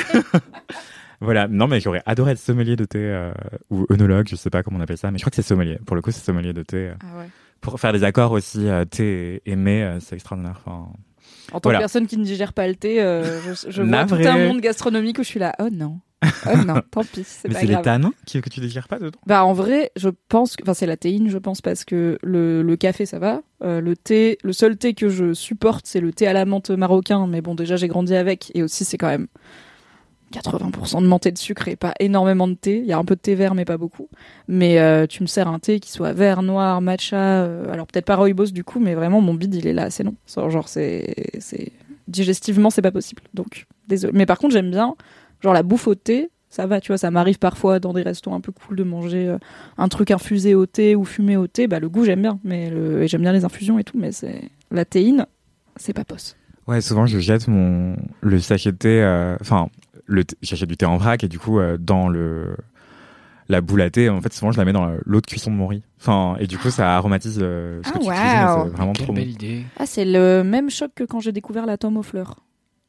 [1.21, 1.49] Voilà.
[1.49, 3.33] Non, mais j'aurais adoré être sommelier de thé euh,
[3.71, 5.79] ou œnologue, je sais pas comment on appelle ça, mais je crois que c'est sommelier.
[5.87, 6.89] Pour le coup, c'est sommelier de thé.
[6.89, 6.95] euh.
[7.01, 7.29] Ah ouais.
[7.61, 10.61] Pour faire des accords aussi, euh, thé et mets, euh, c'est extraordinaire.
[10.65, 10.89] Enfin,
[11.53, 11.79] En tant Voilà.
[11.79, 15.19] que personne qui ne digère pas le thé, je, je vois tout un monde gastronomique
[15.19, 16.01] où je suis là, oh non.
[16.47, 19.19] Oh non, tant pis, mais c'est les tanins que tu dégères pas dedans?
[19.27, 22.63] Bah en vrai, je pense que enfin c'est la théine, je pense parce que le,
[22.63, 26.13] le café ça va, Euh, le thé, le seul thé que je supporte c'est le
[26.13, 29.07] thé à la menthe marocain, mais bon déjà j'ai grandi avec et aussi c'est quand
[29.09, 29.29] même
[30.33, 32.79] 80% de menthe et de sucre et pas énormément de thé.
[32.79, 34.09] Il y a un peu de thé vert mais pas beaucoup.
[34.47, 38.05] Mais euh, tu me sers un thé qui soit vert, noir, matcha, euh, alors peut-être
[38.05, 40.15] pas rooibos du coup, mais vraiment mon bide il est là, c'est non.
[40.27, 41.73] Genre c'est c'est
[42.09, 43.23] digestivement c'est pas possible.
[43.35, 44.13] Donc désolé.
[44.15, 44.95] Mais par contre j'aime bien
[45.41, 46.31] genre la bouffe au thé.
[46.51, 49.29] Ça va, tu vois, ça m'arrive parfois dans des restos un peu cool de manger
[49.29, 49.39] euh,
[49.77, 51.67] un truc infusé au thé ou fumé au thé.
[51.67, 54.85] Bah le goût j'aime bien, mais j'aime bien les infusions et tout, mais c'est la
[54.85, 55.27] théine,
[55.77, 56.37] c'est pas posse.
[56.67, 59.37] Ouais, souvent je jette mon le sachet de thé.
[59.41, 59.69] Enfin,
[60.09, 62.57] le thé- j'achète du thé en vrac et du coup euh, dans le
[63.51, 65.51] la boule à thé, en fait souvent je la mets dans la- l'eau de cuisson
[65.51, 65.83] de mon riz.
[66.01, 68.19] Enfin, et du coup ça aromatise euh, ce que Ah, tu waouh.
[68.19, 68.65] cuisines.
[68.65, 69.21] C'est vraiment Quelle trop bon.
[69.21, 69.63] belle idée.
[69.79, 72.37] Ah, c'est le même choc que quand j'ai découvert la tome aux fleurs,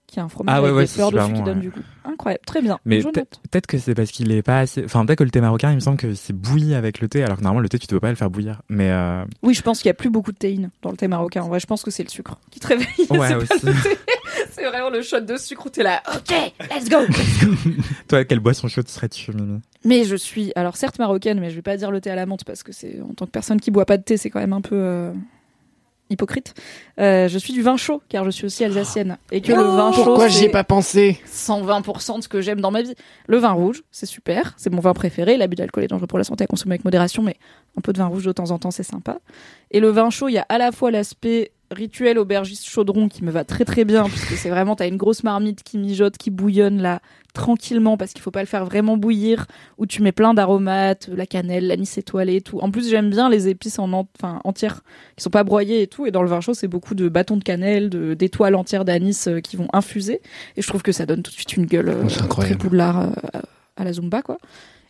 [0.09, 1.57] qui a un fromage Ah ouais, avec ouais, des c'est fleurs super dessus qui donne
[1.57, 1.63] ouais.
[1.63, 1.81] du goût.
[2.05, 2.79] Incroyable, très bien.
[2.85, 4.83] Mais peut-être que c'est parce qu'il est pas assez.
[4.83, 7.23] Enfin, peut-être que le thé marocain, il me semble que c'est bouilli avec le thé,
[7.23, 8.61] alors que normalement le thé tu dois pas le faire bouillir.
[8.69, 11.07] Mais euh, Oui, je pense qu'il y a plus beaucoup de théine dans le thé
[11.07, 11.41] marocain.
[11.43, 12.87] En vrai, je pense que c'est le sucre qui te réveille.
[13.09, 13.29] Ouais,
[14.51, 16.01] c'est vraiment le shot de sucre où t'es là.
[16.15, 16.33] Ok,
[16.71, 16.97] let's go.
[18.07, 19.59] toi, quelle boisson chaude serais-tu, Mimi?
[19.83, 22.25] Mais je suis, alors certes marocaine, mais je vais pas dire le thé à la
[22.25, 24.39] menthe parce que c'est en tant que personne qui boit pas de thé, c'est quand
[24.39, 25.11] même un peu euh,
[26.09, 26.53] hypocrite.
[26.99, 29.91] Euh, je suis du vin chaud car je suis aussi alsacienne et que le vin
[29.91, 32.95] chaud Pourquoi j'y ai pas pensé 120% de ce que j'aime dans ma vie.
[33.27, 35.37] Le vin rouge, c'est super, c'est mon vin préféré.
[35.37, 37.37] L'abus d'alcool est dangereux pour la santé à consommer avec modération, mais
[37.77, 39.19] un peu de vin rouge de temps en temps, c'est sympa.
[39.71, 43.23] Et le vin chaud, il y a à la fois l'aspect rituel aubergiste chaudron qui
[43.23, 46.31] me va très très bien puisque c'est vraiment t'as une grosse marmite qui mijote, qui
[46.31, 46.99] bouillonne là
[47.33, 49.45] tranquillement parce qu'il faut pas le faire vraiment bouillir
[49.77, 52.59] où tu mets plein d'aromates, la cannelle, l'anis étoilé et tout.
[52.59, 54.81] En plus j'aime bien les épices en en- enfin, entières
[55.15, 57.37] qui sont pas broyées et tout et dans le vin chaud c'est beaucoup de bâtons
[57.37, 60.21] de cannelle, de d'étoiles entières d'anis euh, qui vont infuser
[60.57, 62.03] et je trouve que ça donne tout de suite une gueule euh,
[62.45, 63.39] très poudlard euh,
[63.77, 64.37] à la zumba quoi.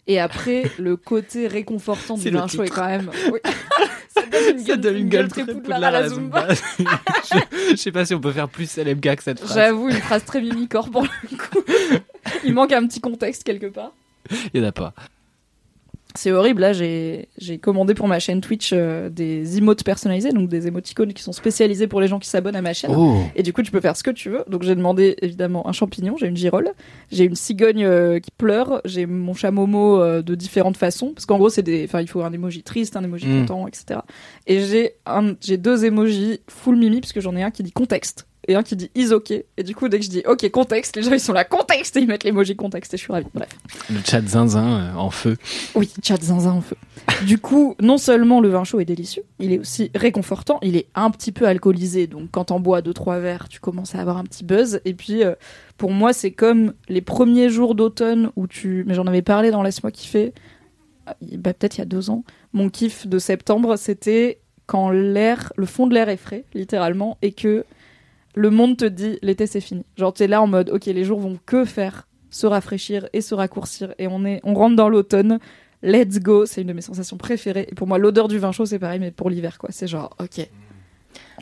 [0.10, 3.40] Et après le côté réconfortant du vin chaud est quand même oui.
[4.66, 6.48] ça donne une gueule, très poudlard à la zumba.
[6.50, 9.54] je, je sais pas si on peut faire plus LMK que cette phrase.
[9.56, 11.64] J'avoue, une phrase très mimicore pour le coup.
[12.44, 13.92] Il manque un petit contexte quelque part.
[14.54, 14.94] Il y en a pas.
[16.20, 17.28] C'est horrible, là j'ai
[17.62, 21.88] commandé pour ma chaîne Twitch euh, des emotes personnalisés, donc des émoticônes qui sont spécialisés
[21.88, 22.92] pour les gens qui s'abonnent à ma chaîne.
[22.94, 24.44] Oh Et du coup, tu peux faire ce que tu veux.
[24.50, 26.72] Donc, j'ai demandé évidemment un champignon, j'ai une girole,
[27.10, 31.14] j'ai une cigogne euh, qui pleure, j'ai mon chat Momo euh, de différentes façons.
[31.14, 33.40] Parce qu'en gros, c'est des, enfin, il faut un emoji triste, un emoji Mm.
[33.40, 34.02] content, etc.
[34.46, 37.72] Et j'ai un, j'ai deux emojis full mimi, parce que j'en ai un qui dit
[37.72, 39.32] contexte et un qui dit is ok.
[39.32, 41.96] Et du coup, dès que je dis ok contexte, les gens ils sont là contexte
[41.96, 43.28] et ils mettent l'emoji contexte et je suis ravie.
[43.34, 43.50] Bref.
[43.92, 45.38] Le chat zinzin euh, en feu.
[45.76, 46.76] Oui, chat zinzin en feu.
[47.26, 50.88] Du coup, non seulement le vin chaud est délicieux, il est aussi réconfortant, il est
[50.96, 54.18] un petit peu alcoolisé, donc quand t'en bois deux trois verres, tu commences à avoir
[54.18, 54.82] un petit buzz.
[54.84, 55.36] Et puis, euh,
[55.78, 59.62] pour moi, c'est comme les premiers jours d'automne où tu, mais j'en avais parlé dans
[59.62, 60.34] Laisse-moi kiffer,
[61.08, 62.24] euh, bah, peut-être il y a deux ans.
[62.54, 67.32] Mon kiff de septembre, c'était quand l'air, le fond de l'air est frais, littéralement, et
[67.32, 67.66] que
[68.36, 69.86] le monde te dit l'été c'est fini.
[69.98, 73.34] Genre t'es là en mode ok les jours vont que faire se rafraîchir et se
[73.34, 75.40] raccourcir et on est on rentre dans l'automne.
[75.82, 77.68] Let's go, c'est une de mes sensations préférées.
[77.72, 79.70] Et pour moi l'odeur du vin chaud c'est pareil mais pour l'hiver quoi.
[79.72, 80.48] C'est genre ok.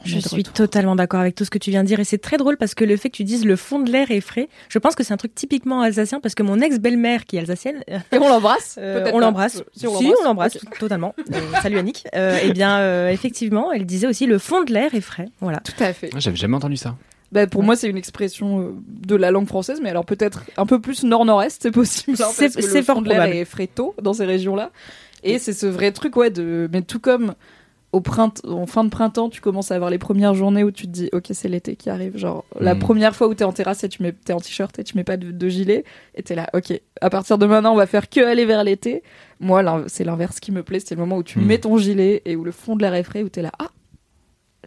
[0.06, 0.54] Je suis retour.
[0.54, 2.76] totalement d'accord avec tout ce que tu viens de dire et c'est très drôle parce
[2.76, 5.04] que le fait que tu dises le fond de l'air est frais, je pense que
[5.04, 8.78] c'est un truc typiquement alsacien parce que mon ex-belle-mère qui est alsacienne, Et on l'embrasse
[8.80, 9.64] euh, on l'embrasse.
[9.76, 11.14] Si, on l'embrasse totalement.
[11.34, 12.06] Euh, salut Annick.
[12.16, 15.28] Euh, eh bien, euh, effectivement, elle disait aussi le fond de l'air est frais.
[15.42, 15.60] Voilà.
[15.60, 16.10] Tout à fait.
[16.14, 16.96] Ah, J'avais jamais entendu ça.
[17.32, 20.80] Bah, pour moi, c'est une expression de la langue française, mais alors peut-être un peu
[20.80, 22.16] plus nord-nord-est, c'est possible.
[22.22, 24.72] hein, C'est- fort de l'air est frais tôt dans ces régions-là.
[25.24, 26.70] Et c'est ce vrai truc, ouais, de.
[26.72, 27.34] Mais tout comme
[27.94, 30.88] au printemps, en fin de printemps, tu commences à avoir les premières journées où tu
[30.88, 32.18] te dis, ok, c'est l'été qui arrive.
[32.18, 32.80] Genre, la Mm.
[32.80, 35.06] première fois où t'es en terrasse et tu mets, t'es en t-shirt et tu mets
[35.06, 38.10] pas de, de gilet, et t'es là, ok, à partir de maintenant, on va faire
[38.10, 39.04] que aller vers l'été.
[39.40, 41.46] Moi, c'est l'inverse qui me plaît, c'est le moment où tu Mm.
[41.46, 43.70] mets ton gilet et où le fond de l'air est frais, où t'es là, ah,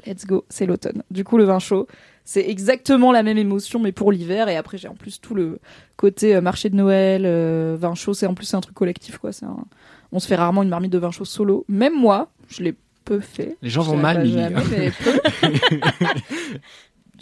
[0.06, 1.02] let's go, c'est l'automne.
[1.10, 1.86] Du coup, le vin chaud,
[2.24, 4.48] c'est exactement la même émotion, mais pour l'hiver.
[4.48, 5.58] Et après, j'ai en plus tout le
[5.96, 8.14] côté euh, marché de Noël, euh, vin chaud.
[8.14, 9.30] C'est en plus un truc collectif, quoi.
[9.42, 9.64] Un-
[10.12, 11.64] On se fait rarement une marmite de vin chaud solo.
[11.68, 12.74] Même moi, je l'ai
[13.10, 13.56] peu fait.
[13.62, 14.24] Les gens Je vont mal.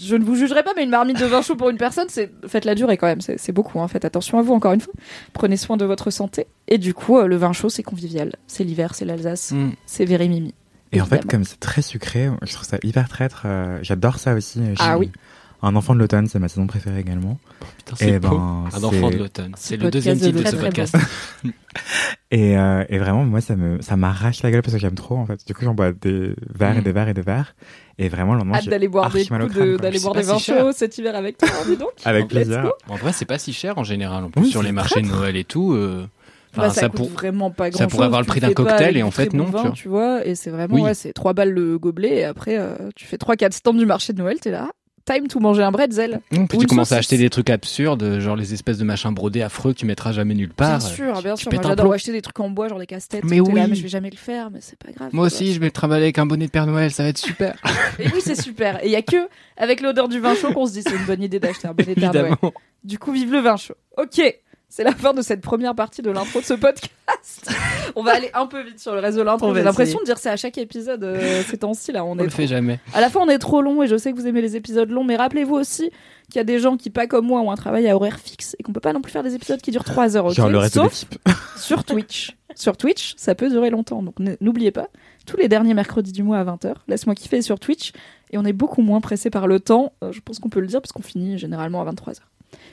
[0.01, 2.31] Je ne vous jugerai pas, mais une marmite de vin chaud pour une personne, c'est
[2.47, 3.21] faites la durée quand même.
[3.21, 3.81] C'est beaucoup.
[3.81, 3.89] Hein.
[3.89, 4.95] Faites attention à vous encore une fois.
[5.33, 6.47] Prenez soin de votre santé.
[6.69, 8.37] Et du coup, euh, le vin chaud, c'est convivial.
[8.47, 9.71] C'est l'hiver, c'est l'Alsace, Mm.
[9.87, 10.55] c'est Vérimimi.
[10.93, 13.43] Et en fait, comme c'est très sucré, je trouve ça hyper traître.
[13.45, 14.61] euh, J'adore ça aussi.
[14.65, 15.11] Je Ah oui.
[15.61, 17.39] Un enfant de l'automne, c'est ma saison préférée également.
[17.79, 18.29] Putain, c'est beau.
[18.39, 19.53] ben, Un enfant de l'automne.
[19.57, 20.97] Ce C'est le deuxième titre de devient ce podcast.
[22.31, 25.17] Et, euh, et vraiment, moi, ça me, ça m'arrache la gueule parce que j'aime trop,
[25.17, 25.47] en fait.
[25.47, 26.85] Du coup, j'en bois des verres et Mm.
[26.85, 27.55] des verres et des verres.
[27.97, 30.23] Et vraiment, le lendemain, Hâte j'ai d'aller boire des coups crâne, de- d'aller boire des
[30.23, 31.89] vins si chauds cet hiver avec toi, dis donc.
[32.05, 32.71] Avec plaisir.
[32.89, 34.25] En vrai, c'est pas si cher en général.
[34.25, 35.07] En plus, Oui, sur les marchés de.
[35.09, 35.73] Noël et tout.
[35.73, 36.07] euh,
[36.53, 38.53] enfin, Bah, ça, ça coûte pour- vraiment pas grand ça pourrait avoir le prix d'un
[38.53, 39.71] cocktail et en fait, non, tu tu vois.
[39.73, 40.27] tu vois.
[40.27, 40.83] Et c'est vraiment, Oui.
[40.83, 44.13] ouais, c'est 3 balles le gobelet et après, euh, tu fais 3-4 stands du marché
[44.13, 44.69] de Noël, t'es là.
[45.09, 46.21] Time to manger un bretzel.
[46.31, 49.41] Mmh, puis tu commences à acheter des trucs absurdes, genre les espèces de machins brodés
[49.41, 50.81] affreux que tu mettras jamais nulle part.
[50.81, 51.51] bien sûr, bien sûr.
[51.51, 53.25] j'adore acheter des trucs en bois, genre des casse-têtes.
[53.25, 53.55] Mais oui.
[53.55, 55.09] là, mais je vais jamais le faire, mais c'est pas grave.
[55.13, 57.55] Moi aussi, je vais travailler avec un bonnet de Père Noël, ça va être super.
[57.99, 58.85] Et oui, c'est super.
[58.85, 61.07] Et il y a que avec l'odeur du vin chaud qu'on se dit c'est une
[61.07, 62.35] bonne idée d'acheter un bonnet de Père Noël.
[62.85, 63.75] Du coup, vive le vin chaud.
[63.97, 64.21] Ok,
[64.69, 66.91] c'est la fin de cette première partie de l'intro de ce podcast.
[67.97, 69.55] On va aller un peu vite sur le reste de On l'intro.
[69.55, 72.05] J'ai l'impression de dire ça à chaque épisode euh, ces temps-ci là.
[72.05, 72.79] On, On est le trop- fait jamais.
[72.95, 74.91] À la fois, on est trop long et je sais que vous aimez les épisodes
[74.91, 75.91] longs, mais rappelez-vous aussi
[76.29, 78.55] qu'il y a des gens qui, pas comme moi, ont un travail à horaire fixe
[78.59, 80.27] et qu'on peut pas non plus faire des épisodes qui durent 3 heures.
[80.27, 81.05] ok Genre le reste Sauf
[81.57, 82.37] sur Twitch.
[82.55, 84.03] Sur Twitch, ça peut durer longtemps.
[84.03, 84.89] Donc n'oubliez pas,
[85.27, 87.93] tous les derniers mercredis du mois à 20h, laisse-moi kiffer sur Twitch.
[88.31, 89.93] Et on est beaucoup moins pressé par le temps.
[90.05, 92.19] Euh, je pense qu'on peut le dire parce qu'on finit généralement à 23h.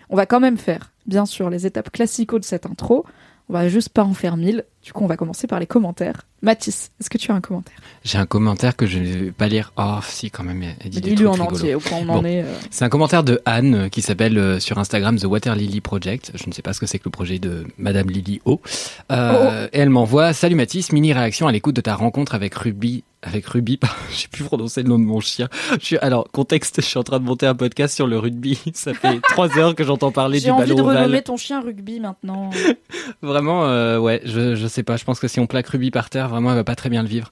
[0.09, 3.05] On va quand même faire, bien sûr, les étapes classiques de cette intro.
[3.49, 4.65] On va juste pas en faire mille.
[4.85, 6.21] Du coup, on va commencer par les commentaires.
[6.43, 7.73] Mathis, est-ce que tu as un commentaire?
[8.03, 9.73] J'ai un commentaire que je ne vais pas lire.
[9.77, 11.49] Oh, si, quand même, elle dit des trucs en rigolos.
[11.55, 12.43] entier, au point où on en est.
[12.43, 12.53] euh.
[12.69, 16.33] C'est un commentaire de Anne euh, qui s'appelle euh, sur Instagram The Water Lily Project.
[16.35, 18.61] Je ne sais pas ce que c'est que le projet de Madame Lily O.
[19.11, 23.03] Euh, Et elle m'envoie Salut Mathis, mini réaction à l'écoute de ta rencontre avec Ruby.
[23.23, 23.79] Avec Ruby,
[24.11, 25.47] je sais plus prononcer le nom de mon chien.
[25.79, 28.59] Je suis, alors, contexte, je suis en train de monter un podcast sur le rugby.
[28.75, 30.97] Ça fait trois heures que j'entends parler du J'ai envie de ballon ovale.
[31.05, 32.51] renommer ton chien rugby maintenant.
[33.23, 34.97] Vraiment, euh, ouais, je, je sais pas.
[34.97, 37.01] Je pense que si on plaque Ruby par terre, vraiment, elle va pas très bien
[37.03, 37.31] le vivre.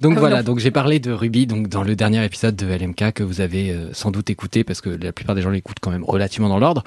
[0.00, 0.36] Donc Ah, voilà.
[0.38, 0.42] non.
[0.44, 3.70] Donc j'ai parlé de Ruby, donc dans le dernier épisode de LMK que vous avez
[3.70, 6.58] euh, sans doute écouté parce que la plupart des gens l'écoutent quand même relativement dans
[6.58, 6.84] l'ordre.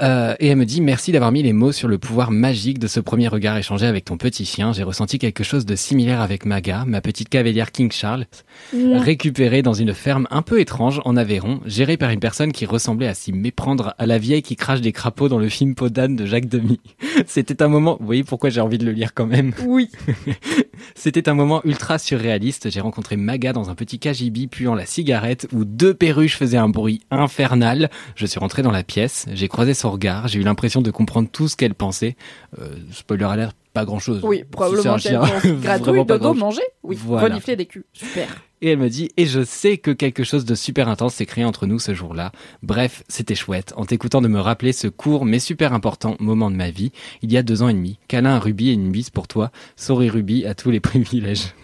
[0.00, 2.88] Euh, et elle me dit merci d'avoir mis les mots sur le pouvoir magique de
[2.88, 4.72] ce premier regard échangé avec ton petit chien.
[4.72, 8.26] J'ai ressenti quelque chose de similaire avec Maga, ma petite cavalière King Charles,
[8.72, 13.06] récupérée dans une ferme un peu étrange en Aveyron, gérée par une personne qui ressemblait
[13.06, 16.26] à s'y méprendre à la vieille qui crache des crapauds dans le film Podane de
[16.26, 16.80] Jacques Demy.
[17.26, 19.31] C'était un moment, vous voyez pourquoi j'ai envie de le lire quand même.
[19.64, 19.90] Oui.
[20.94, 22.70] C'était un moment ultra surréaliste.
[22.70, 26.68] J'ai rencontré Maga dans un petit cagibi puant la cigarette où deux perruches faisaient un
[26.68, 27.90] bruit infernal.
[28.16, 31.28] Je suis rentré dans la pièce, j'ai croisé son regard, j'ai eu l'impression de comprendre
[31.30, 32.16] tout ce qu'elle pensait.
[32.60, 34.20] Euh, spoiler alert, pas grand chose.
[34.22, 35.08] Oui, probablement Si
[35.44, 36.62] vraiment pas dodo, manger.
[36.82, 37.28] Oui, Voilà.
[37.28, 37.84] renifler des culs.
[37.92, 38.28] Super.
[38.60, 41.44] Et elle me dit, et je sais que quelque chose de super intense s'est créé
[41.44, 42.30] entre nous ce jour-là.
[42.62, 46.54] Bref, c'était chouette, en t'écoutant de me rappeler ce court mais super important moment de
[46.54, 46.92] ma vie,
[47.22, 47.98] il y a deux ans et demi.
[48.06, 49.50] Câlin à Ruby et une bise pour toi.
[49.74, 51.54] Sorry Ruby, à tous les privilèges.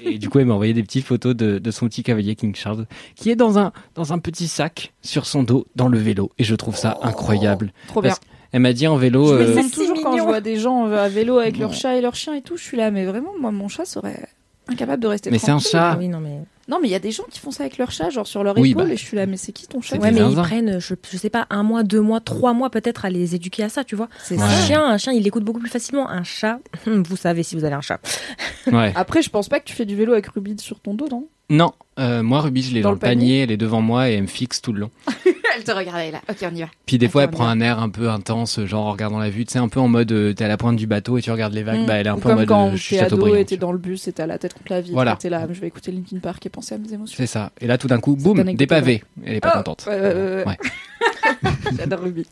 [0.00, 2.54] Et du coup, elle m'a envoyé des petites photos de, de son petit cavalier King
[2.54, 6.30] Charles, qui est dans un, dans un petit sac sur son dos, dans le vélo.
[6.38, 7.72] Et je trouve ça incroyable.
[7.88, 8.14] Trop bien.
[8.52, 11.04] Elle m'a dit en vélo, Je me euh, toujours quand je vois des gens euh,
[11.04, 12.56] à vélo avec leur chat et leur chien et tout.
[12.56, 14.28] Je suis là, mais vraiment, moi, mon chat serait
[14.66, 15.92] incapable de rester mais c'est un chat.
[15.92, 16.40] Ah oui, non, mais.
[16.70, 18.44] Non, mais il y a des gens qui font ça avec leur chat, genre sur
[18.44, 20.20] leur Oui, épaule, bah, et je suis là, mais c'est qui ton chat Ouais, mais
[20.20, 23.34] ils prennent, je, je sais pas, un mois, deux mois, trois mois peut-être à les
[23.34, 24.08] éduquer à ça, tu vois.
[24.22, 24.42] C'est Ouais.
[24.42, 26.08] Un chien, un chien, il écoute beaucoup plus facilement.
[26.08, 28.00] Un chat, vous savez si vous avez un chat.
[28.70, 28.92] Ouais.
[28.94, 31.26] Après, je pense pas que tu fais du vélo avec Ruby sur ton dos, non?
[31.48, 34.08] Non, euh, moi Ruby, je l'ai Dans dans, le le panier, elle est devant moi
[34.08, 34.90] et elle me fixe tout le long.
[35.56, 36.20] Elle te regardait là.
[36.28, 36.68] Ok, on y va.
[36.86, 39.30] Puis des fois, elle prend on un air un peu intense, genre en regardant la
[39.30, 39.44] vue.
[39.44, 41.30] Tu sais, un peu en mode, euh, t'es à la pointe du bateau et tu
[41.30, 41.80] regardes les vagues.
[41.80, 41.86] Mm.
[41.86, 43.56] Bah, elle est un Ou peu en mode, quand euh, je suis ado et t'es
[43.56, 44.94] dans le bus et t'as la tête contre la vitre.
[44.94, 45.16] Voilà.
[45.16, 47.16] T'es là, je vais écouter Linkin Park et penser à mes émotions.
[47.16, 47.52] C'est ça.
[47.60, 49.02] Et là, tout d'un coup, boum, des pavés.
[49.24, 49.86] Elle est pas Oh, contente.
[49.88, 50.44] ouais.
[51.76, 52.26] J'adore Ruby.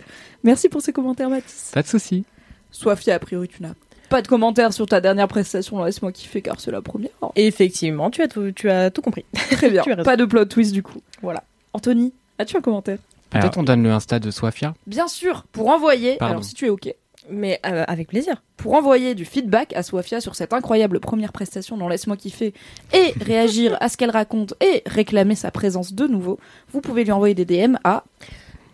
[0.44, 1.70] Merci pour ces commentaires, Mathis.
[1.74, 2.24] Pas de souci.
[2.70, 3.72] Sophia, a priori, tu n'as
[4.08, 5.84] pas de commentaires sur ta dernière prestation.
[5.84, 7.10] Laisse-moi kiffer car c'est la première.
[7.36, 9.24] Effectivement, tu as tout, tu as tout compris.
[9.50, 9.82] Très bien.
[10.04, 11.00] Pas de plot twist du coup.
[11.22, 11.44] Voilà.
[11.74, 12.98] Anthony, as-tu un commentaire
[13.30, 14.74] Peut-être on donne le Insta de Soifia.
[14.86, 16.32] Bien sûr, pour envoyer, Pardon.
[16.34, 16.92] alors si tu es OK,
[17.30, 18.42] Mais euh, avec plaisir.
[18.56, 22.54] pour envoyer du feedback à Sophia sur cette incroyable première prestation dans Laisse-moi kiffer
[22.94, 26.38] et réagir à ce qu'elle raconte et réclamer sa présence de nouveau,
[26.72, 28.04] vous pouvez lui envoyer des DM à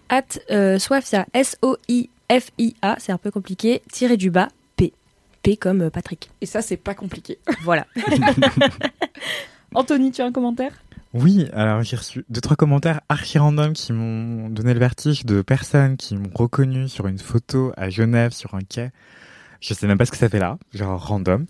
[0.09, 0.22] At
[0.53, 4.92] euh, Swafia, S-O-I-F-I-A, c'est un peu compliqué, tiré du bas, P.
[5.42, 6.31] P comme euh, Patrick.
[6.40, 7.38] et ça c'est pas compliqué.
[7.64, 7.87] Voilà.
[9.74, 10.72] Anthony, tu as un commentaire?
[11.14, 15.42] Oui, alors j'ai reçu deux trois commentaires archi random qui m'ont donné le vertige de
[15.42, 18.90] personnes qui m'ont reconnu sur une photo à Genève sur un quai.
[19.61, 21.46] Je sais même pas ce que ça fait là, genre random.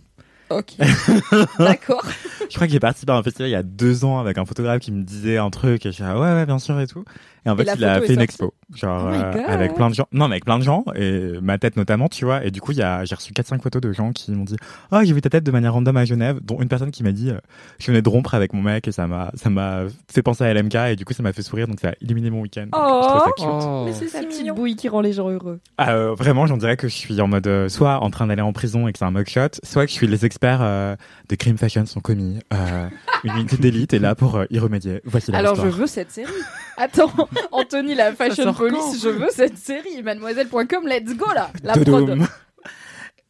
[0.51, 0.75] Ok.
[1.59, 2.05] D'accord.
[2.51, 4.45] Je crois que j'ai participé à un festival il y a deux ans avec un
[4.45, 6.87] photographe qui me disait un truc et je suis ah ouais ouais bien sûr et
[6.87, 7.05] tout.
[7.47, 9.91] Et en Et fait la il a fait une expo, genre Oh euh, avec plein
[9.91, 10.07] de gens.
[10.13, 12.45] Non mais avec plein de gens et ma tête notamment tu vois.
[12.45, 14.45] Et du coup il y a j'ai reçu quatre cinq photos de gens qui m'ont
[14.45, 14.57] dit
[14.93, 17.13] oh j'ai vu ta tête de manière random à Genève, dont une personne qui m'a
[17.13, 17.39] dit euh,
[17.79, 20.55] je venais de rompre avec mon mec et ça m'a ça m'a fait penser à
[20.55, 22.67] LMK et du coup ça m'a fait sourire donc ça a illuminé mon week-end.
[22.73, 23.01] Oh.
[23.39, 23.83] Oh.
[23.85, 25.61] Mais c'est sa petite bouille qui rend les gens heureux.
[25.79, 28.43] Ah, euh, vraiment, j'en dirais que je suis en mode euh, soit en train d'aller
[28.43, 30.97] en prison et que c'est un mugshot, soit que je suis les experts euh,
[31.29, 32.39] des crimes fashion sont commis.
[32.53, 32.89] Euh,
[33.25, 35.01] une unité d'élite est là pour euh, y remédier.
[35.05, 36.33] Voici la Alors je veux cette série.
[36.77, 37.13] Attends,
[37.53, 40.03] Anthony la fashion police, je veux cette série.
[40.03, 41.51] Mademoiselle.com, let's go là.
[41.63, 42.19] La prod.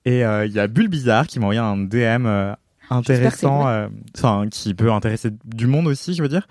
[0.05, 2.55] Et euh, il y a Bulle Bizarre qui m'a envoyé un DM euh,
[2.91, 6.47] intéressant, euh, enfin qui peut intéresser du monde aussi, je veux dire.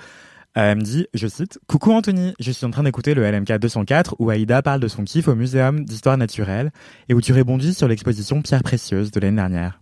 [0.56, 3.54] Euh, elle me dit, je cite, Coucou Anthony, je suis en train d'écouter le LMK
[3.58, 6.72] 204 où Aïda parle de son kiff au Muséum d'histoire naturelle
[7.10, 9.82] et où tu rebondis sur l'exposition Pierre Précieuse de l'année dernière.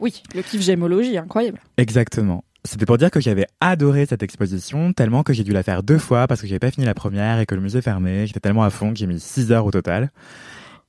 [0.00, 1.60] Oui, le kiff gémologie, incroyable.
[1.76, 2.42] Exactement.
[2.64, 5.98] C'était pour dire que j'avais adoré cette exposition, tellement que j'ai dû la faire deux
[5.98, 8.26] fois parce que j'avais pas fini la première et que le musée fermait.
[8.26, 10.10] J'étais tellement à fond que j'ai mis 6 heures au total.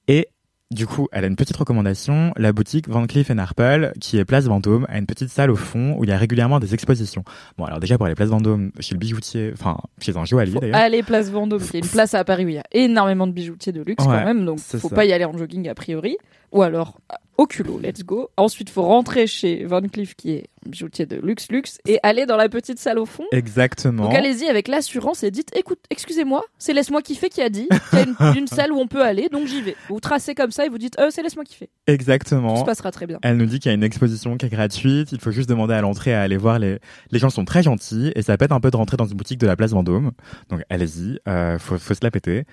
[0.10, 0.27] Et
[0.69, 2.34] du coup, elle a une petite recommandation.
[2.38, 5.95] La boutique Van Cleef Arpels, qui est Place Vendôme, a une petite salle au fond
[5.97, 7.23] où il y a régulièrement des expositions.
[7.57, 10.75] Bon, alors déjà pour aller Place Vendôme, chez le bijoutier, enfin, chez un joaillier d'ailleurs.
[10.77, 13.34] aller place Vendôme, qui est une place à Paris où il y a énormément de
[13.34, 14.95] bijoutiers de luxe Ouais, quand même, donc faut ça.
[14.95, 16.17] pas y aller en jogging a priori.
[16.51, 16.99] Ou alors
[17.41, 18.29] au culot, let's go.
[18.37, 22.27] Ensuite, faut rentrer chez Van Cleef, qui est un bijoutier de luxe luxe, et aller
[22.27, 23.23] dans la petite salle au fond.
[23.31, 24.03] Exactement.
[24.03, 27.99] Donc allez-y avec l'assurance et dites écoute, excusez-moi, c'est laisse-moi kiffer qui a dit qu'il
[27.99, 29.75] y a une, une salle où on peut aller, donc j'y vais.
[29.89, 31.65] Vous tracez comme ça et vous dites euh, c'est laisse-moi kiffer.
[31.65, 32.63] Tout se Exactement.
[32.63, 33.17] passera très bien.
[33.23, 35.11] Elle nous dit qu'il y a une exposition qui est gratuite.
[35.11, 36.77] Il faut juste demander à l'entrée à aller voir les.
[37.09, 39.39] Les gens sont très gentils et ça pète un peu de rentrer dans une boutique
[39.39, 40.11] de la place Vendôme.
[40.49, 42.45] Donc allez-y, euh, faut, faut se la péter.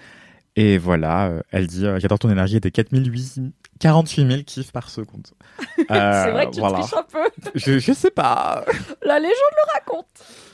[0.60, 4.72] Et voilà, euh, elle dit euh, j'adore ton énergie et tes 48 48 000 kiffs
[4.72, 5.28] par seconde.
[5.60, 6.80] Euh, c'est vrai que tu voilà.
[6.80, 7.30] triches un peu.
[7.54, 8.64] Je, je sais pas.
[9.02, 10.06] La légende le raconte.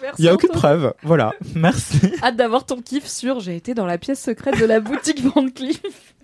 [0.02, 0.20] Merci.
[0.20, 0.92] Il y a aucune preuve.
[1.04, 1.32] Voilà.
[1.54, 2.12] Merci.
[2.22, 5.48] Hâte d'avoir ton kiff sur j'ai été dans la pièce secrète de la boutique Van
[5.48, 6.14] Cleef.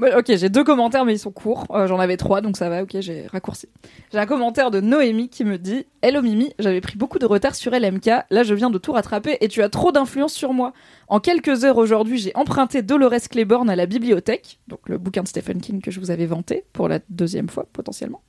[0.00, 1.66] Bon, ok, j'ai deux commentaires, mais ils sont courts.
[1.72, 3.68] Euh, J'en avais trois, donc ça va, ok, j'ai raccourci.
[4.10, 7.54] J'ai un commentaire de Noémie qui me dit Hello Mimi, j'avais pris beaucoup de retard
[7.54, 10.72] sur LMK, là je viens de tout rattraper et tu as trop d'influence sur moi.
[11.08, 15.28] En quelques heures aujourd'hui, j'ai emprunté Dolores Claiborne à la bibliothèque, donc le bouquin de
[15.28, 18.22] Stephen King que je vous avais vanté pour la deuxième fois potentiellement.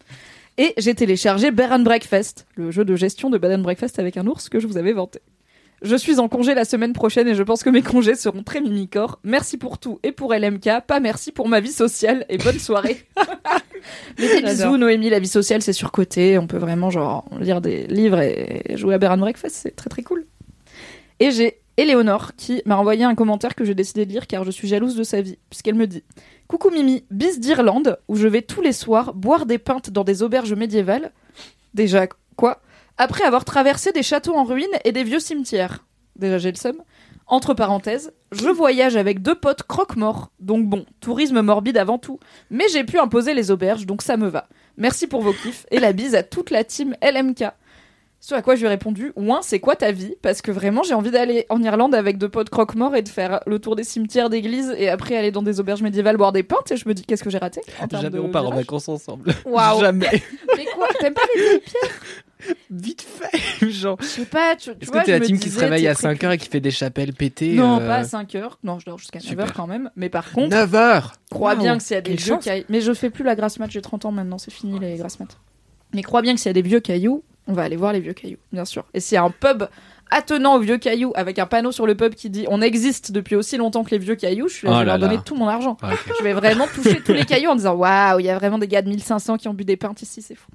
[0.57, 4.17] Et j'ai téléchargé Bear and Breakfast, le jeu de gestion de Bed and Breakfast avec
[4.17, 5.21] un ours que je vous avais vanté.
[5.81, 8.61] Je suis en congé la semaine prochaine et je pense que mes congés seront très
[8.61, 9.19] mimicorps.
[9.23, 13.05] Merci pour tout et pour LMK, pas merci pour ma vie sociale et bonne soirée.
[14.19, 14.77] Mais des bisous.
[14.77, 18.93] Noémie, la vie sociale c'est surcoté, on peut vraiment genre lire des livres et jouer
[18.93, 20.27] à Bear and Breakfast, c'est très très cool.
[21.19, 24.51] Et j'ai Éléonore qui m'a envoyé un commentaire que j'ai décidé de lire car je
[24.51, 26.03] suis jalouse de sa vie, puisqu'elle me dit
[26.47, 30.21] Coucou Mimi, bis d'Irlande, où je vais tous les soirs boire des pintes dans des
[30.21, 31.11] auberges médiévales.
[31.73, 32.61] Déjà, quoi?
[33.01, 35.83] Après avoir traversé des châteaux en ruine et des vieux cimetières.
[36.17, 36.75] Déjà, j'ai le seum.
[37.25, 40.29] Entre parenthèses, je voyage avec deux potes croque-morts.
[40.39, 42.19] Donc bon, tourisme morbide avant tout.
[42.51, 44.47] Mais j'ai pu imposer les auberges, donc ça me va.
[44.77, 47.45] Merci pour vos kiffs et la bise à toute la team LMK.
[48.19, 50.13] Ce à quoi je lui ai répondu, ouin, c'est quoi ta vie?
[50.21, 53.39] Parce que vraiment, j'ai envie d'aller en Irlande avec deux potes croque-morts et de faire
[53.47, 56.71] le tour des cimetières d'églises et après aller dans des auberges médiévales boire des pintes.
[56.71, 58.89] Et je me dis, qu'est-ce que j'ai raté en Jamais de on part en vacances
[58.89, 59.33] ensemble.
[59.43, 59.79] Waouh.
[59.81, 60.21] Jamais.
[60.55, 60.87] Mais quoi?
[60.99, 61.99] T'aimes pas les pierres
[62.71, 63.69] Vite fait.
[63.69, 63.97] Genre.
[64.01, 65.59] Je sais pas, tu, tu Est-ce vois, que t'es je la me team qui se
[65.59, 68.35] réveille à très 5h et qui fait des chapelles pétées Non, euh, pas à 5
[68.35, 68.57] heures.
[68.63, 69.45] Non, je dors jusqu'à 9 Super.
[69.45, 69.89] heures quand même.
[69.95, 72.65] Mais par contre, 9h crois Wow, bien que s'il y a des vieux cailloux.
[72.69, 75.19] Mais je fais plus la grasse mat, j'ai 30 ans maintenant, c'est fini les grasses
[75.19, 75.37] mat.
[75.93, 77.99] Mais crois bien que s'il y a des vieux cailloux, on va aller voir les
[77.99, 78.85] vieux cailloux, bien sûr.
[78.93, 79.65] Et s'il y a un pub
[80.13, 83.35] attenant aux vieux cailloux avec un panneau sur le pub qui dit on existe depuis
[83.35, 85.21] aussi longtemps que les vieux cailloux, je Oh je vais là leur donner là.
[85.25, 85.77] tout mon argent.
[85.81, 86.13] Ah, ok.
[86.19, 88.67] Je vais vraiment toucher tous les cailloux en disant waouh, il y a vraiment des
[88.67, 90.47] gars de 1500 qui ont bu des pintes ici, c'est fou.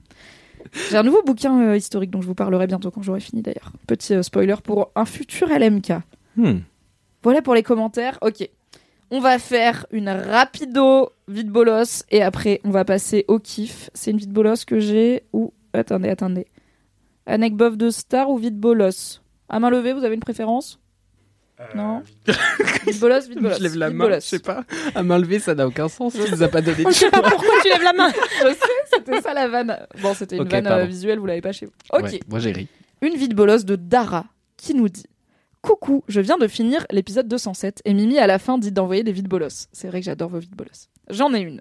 [0.90, 3.72] J'ai un nouveau bouquin euh, historique dont je vous parlerai bientôt quand j'aurai fini d'ailleurs.
[3.86, 5.92] Petit euh, spoiler pour un futur LMK.
[6.36, 6.58] Hmm.
[7.22, 8.18] Voilà pour les commentaires.
[8.22, 8.48] Ok.
[9.10, 13.90] On va faire une rapido vide bolos et après on va passer au kiff.
[13.94, 16.46] C'est une vide bolos que j'ai ou attendez attendez.
[17.26, 19.22] Anecbof de star ou vide bolos?
[19.48, 20.80] À main levée, vous avez une préférence?
[21.74, 22.02] Non.
[22.86, 23.56] Vide bolos, vide bolos.
[23.58, 24.16] Je lève la vide main, bolos.
[24.22, 24.64] je sais pas.
[24.94, 26.12] À main levée, ça n'a aucun sens.
[26.12, 28.10] Tu nous as pas donné de Je sais pas pourquoi tu lèves la main.
[28.42, 28.58] Je sais,
[28.94, 29.76] c'était ça la vanne.
[30.02, 30.82] Bon, c'était une Ok, vanne pardon.
[30.82, 31.72] euh, visuelle, vous l'avez pas chez vous.
[31.92, 32.02] Ok.
[32.04, 32.68] Ouais, moi j'ai ri.
[33.00, 34.26] Une vie de bolos de Dara
[34.58, 35.06] qui nous dit
[35.62, 39.12] Coucou, je viens de finir l'épisode 207 et Mimi à la fin dit d'envoyer des
[39.12, 39.68] vides bolos.
[39.72, 40.88] C'est vrai que j'adore vos vides bolos.
[41.10, 41.60] J'en ai une.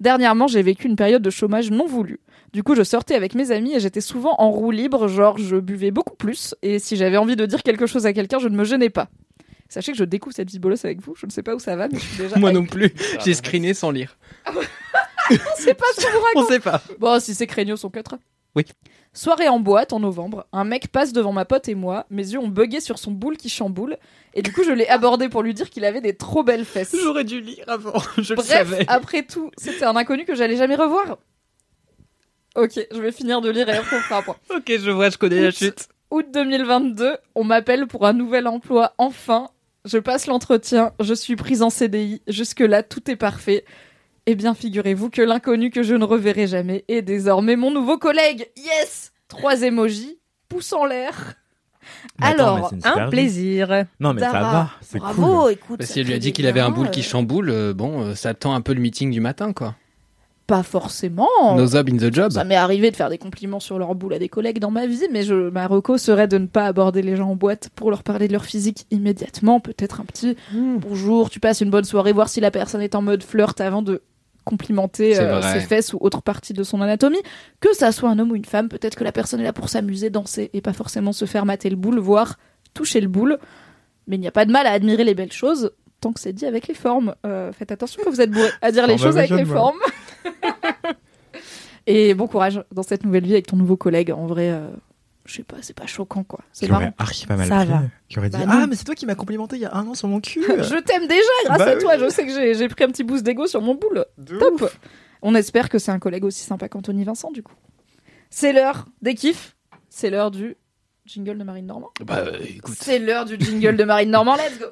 [0.00, 2.20] Dernièrement, j'ai vécu une période de chômage non voulu.
[2.52, 5.56] Du coup, je sortais avec mes amis et j'étais souvent en roue libre, genre je
[5.56, 8.56] buvais beaucoup plus et si j'avais envie de dire quelque chose à quelqu'un, je ne
[8.56, 9.08] me gênais pas.
[9.68, 11.58] Sachez que je découvre cette vie de bolos avec vous, je ne sais pas où
[11.58, 12.38] ça va, mais je suis déjà.
[12.38, 12.92] Moi non plus.
[13.24, 14.16] J'ai screené sans lire.
[15.30, 16.44] On sait pas ce qu'on vous raconte.
[16.44, 16.80] On sait pas.
[17.00, 18.18] Bon, si c'est Craignos, on cuttera.
[18.54, 18.64] Oui.
[19.12, 22.38] Soirée en boîte en novembre, un mec passe devant ma pote et moi, mes yeux
[22.38, 23.96] ont bugué sur son boule qui chamboule,
[24.34, 26.94] et du coup je l'ai abordé pour lui dire qu'il avait des trop belles fesses.
[27.02, 27.94] J'aurais dû lire avant.
[28.18, 28.84] Je le Bref, savais.
[28.88, 31.18] après tout, c'était un inconnu que j'allais jamais revoir.
[32.56, 34.36] Ok, je vais finir de lire et après on fera un point.
[34.54, 35.88] Ok, je vois, je connais la chute.
[36.10, 39.48] Août 2022, on m'appelle pour un nouvel emploi, enfin.
[39.86, 43.64] Je passe l'entretien, je suis prise en CDI, jusque-là tout est parfait.
[44.26, 48.50] Eh bien, figurez-vous que l'inconnu que je ne reverrai jamais est désormais mon nouveau collègue.
[48.56, 50.18] Yes Trois émojis,
[50.48, 51.34] pouce en l'air.
[52.20, 53.84] Mais Alors, Un plaisir.
[54.00, 55.52] Non, mais ça Dara, va, c'est Bravo, cool.
[55.52, 55.78] écoute.
[55.78, 57.72] Bah, ça si elle lui a dit qu'il avait un boule qui euh, chamboule, euh,
[57.72, 59.76] bon, euh, ça tend un peu le meeting du matin, quoi.
[60.46, 61.28] Pas forcément.
[61.56, 62.30] No job in the job.
[62.32, 64.86] Ça m'est arrivé de faire des compliments sur leur boule à des collègues dans ma
[64.86, 67.90] vie, mais je, ma reco serait de ne pas aborder les gens en boîte pour
[67.90, 69.58] leur parler de leur physique immédiatement.
[69.58, 70.76] Peut-être un petit Hmm.
[70.78, 73.82] bonjour, tu passes une bonne soirée, voir si la personne est en mode flirt avant
[73.82, 74.02] de
[74.44, 77.20] complimenter euh, ses fesses ou autre partie de son anatomie.
[77.60, 79.68] Que ça soit un homme ou une femme, peut-être que la personne est là pour
[79.68, 82.38] s'amuser, danser et pas forcément se faire mater le boule, voire
[82.72, 83.38] toucher le boule.
[84.06, 86.32] Mais il n'y a pas de mal à admirer les belles choses tant que c'est
[86.32, 87.14] dit avec les formes.
[87.24, 89.78] Euh, faites attention quand vous êtes bourré à dire les choses avec les formes.
[91.86, 94.10] Et bon courage dans cette nouvelle vie avec ton nouveau collègue.
[94.10, 94.68] En vrai, euh,
[95.24, 96.40] je sais pas, c'est pas choquant quoi.
[96.52, 96.92] C'est marrant.
[96.98, 97.68] archi pas mal Ça pris.
[97.68, 97.82] va.
[98.08, 98.44] Qui aurait dit Bah.
[98.48, 100.42] Ah, mais c'est toi qui m'as complimenté il y a un an sur mon cul.
[100.48, 101.96] Je t'aime déjà grâce Bah à toi.
[101.98, 104.04] Je sais que j'ai- pris un petit boost d'ego sur mon boule.
[104.18, 104.60] De Top.
[104.62, 104.80] ouf.
[105.22, 107.54] On espère que c'est un collègue aussi sympa qu'Anthony Vincent du coup.
[108.30, 109.56] C'est l'heure des kiffs.
[109.88, 110.56] C'est l'heure du
[111.06, 111.90] jingle de Marine Normand.
[112.04, 112.74] Bah, écoute.
[112.78, 114.34] C'est l'heure du jingle de Marine Normand.
[114.34, 114.66] Let's go.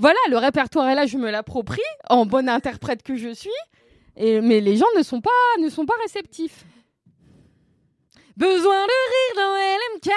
[0.00, 3.50] Voilà, le répertoire est là, je me l'approprie en bonne interprète que je suis.
[4.16, 5.30] Mais les gens ne sont pas,
[5.60, 6.64] ne sont pas réceptifs.
[8.36, 10.10] Besoin de rire dans LMK,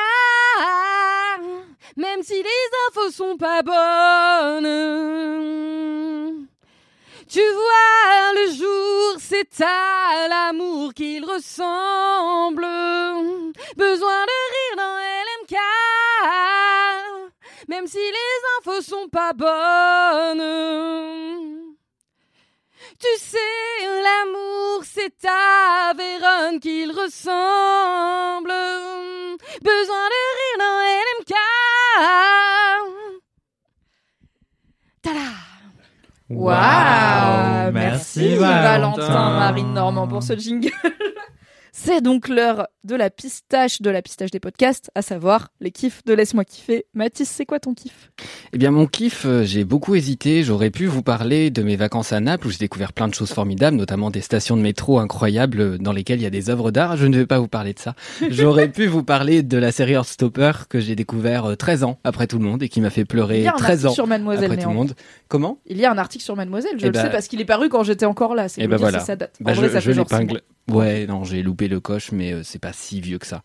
[1.97, 4.67] même si les infos sont pas bonnes.
[7.27, 12.67] Tu vois, le jour, c'est à l'amour qu'il ressemble.
[13.75, 15.55] Besoin de rire dans LMK,
[17.71, 20.43] même si les infos sont pas bonnes.
[22.99, 23.37] Tu sais,
[24.03, 28.51] l'amour, c'est à Vérone qu'il ressemble.
[29.61, 31.33] Besoin de rire dans LMK.
[35.01, 35.31] Tada!
[36.29, 39.39] Waouh Merci, Valentin Valentin.
[39.39, 40.71] Marine Normand pour ce jingle.
[41.73, 46.03] C'est donc l'heure de la pistache de la pistache des podcasts, à savoir les kiffs
[46.05, 46.85] de Laisse-moi kiffer.
[46.93, 48.11] Mathis, c'est quoi ton kiff?
[48.51, 50.43] Eh bien, mon kiff, euh, j'ai beaucoup hésité.
[50.43, 53.31] J'aurais pu vous parler de mes vacances à Naples où j'ai découvert plein de choses
[53.31, 56.71] formidables, notamment des stations de métro incroyables euh, dans lesquelles il y a des œuvres
[56.71, 56.97] d'art.
[56.97, 57.95] Je ne vais pas vous parler de ça.
[58.29, 62.27] J'aurais pu vous parler de la série Heartstopper que j'ai découvert euh, 13 ans après
[62.27, 63.93] tout le monde et qui m'a fait Il pleurer y a un 13 article ans
[63.93, 64.93] sur Mademoiselle après tout le monde.
[65.29, 65.59] Comment?
[65.67, 67.45] Il y a un article sur Mademoiselle, je Eh le ben- sais parce qu'il est
[67.45, 68.49] paru quand j'étais encore là.
[68.49, 68.99] C'est Eh dire voilà.
[68.99, 69.37] ça date.
[69.39, 70.41] Bah, je je l'épingle.
[70.77, 73.41] Ouais, non, j'ai loupé le coche, mais euh, c'est pas si vieux que ça.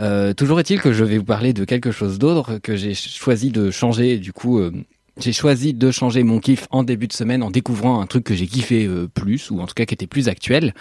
[0.00, 3.14] Euh, toujours est-il que je vais vous parler de quelque chose d'autre que j'ai ch-
[3.16, 4.18] choisi de changer.
[4.18, 4.72] Du coup, euh,
[5.18, 8.34] j'ai choisi de changer mon kiff en début de semaine en découvrant un truc que
[8.34, 10.74] j'ai kiffé euh, plus, ou en tout cas qui était plus actuel.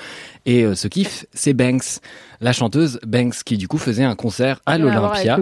[0.46, 2.00] Et ce kiff, c'est Banks,
[2.42, 5.36] la chanteuse Banks, qui du coup faisait un concert à l'Olympia.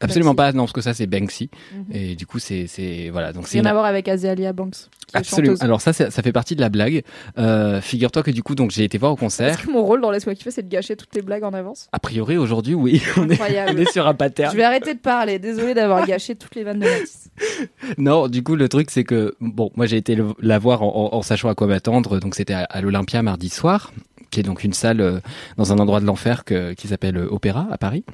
[0.00, 0.52] Absolument Banksy.
[0.52, 1.50] pas, non, parce que ça c'est Banksy.
[1.74, 1.84] Mhm.
[1.92, 2.66] Et du coup, c'est
[3.12, 4.74] voilà, donc c'est Rien une à voir avec Azalia Banks.
[5.12, 5.54] Absolument.
[5.54, 5.62] chanteuse.
[5.64, 7.02] Alors ça, ça fait partie de la blague.
[7.36, 9.60] Euh, Figure-toi que du coup, donc j'ai été voir au Est-ce concert.
[9.66, 11.98] que mon rôle dans Laisse-moi kiffer, c'est de gâcher toutes les blagues en avance A
[11.98, 14.52] priori, aujourd'hui, oui, on est, on est sur un pattern.
[14.52, 15.38] Je vais arrêter de parler.
[15.40, 17.28] Désolée d'avoir gâché toutes les vannes de Mathis.
[17.98, 21.10] Non, du coup, le truc, c'est que bon, moi, j'ai été le- la voir en,
[21.12, 22.18] en- en sachant à quoi m'attendre.
[22.20, 23.92] Donc, c'était à, à l'Olympia mardi soir.
[24.30, 25.18] qui est donc une salle euh,
[25.56, 28.04] dans un endroit de l'enfer qui s'appelle euh, Opéra à Paris.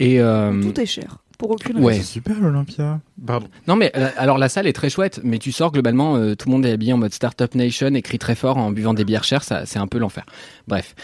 [0.00, 1.18] Euh, Tout est cher.
[1.40, 1.94] Pour aucune Ouais.
[1.94, 3.00] C'est super l'Olympia.
[3.26, 3.48] Pardon.
[3.66, 6.48] non mais euh, alors la salle est très chouette, mais tu sors globalement, euh, tout
[6.48, 9.24] le monde est habillé en mode Startup Nation, écrit très fort en buvant des bières
[9.24, 10.24] chères, ça c'est un peu l'enfer.
[10.68, 10.94] Bref,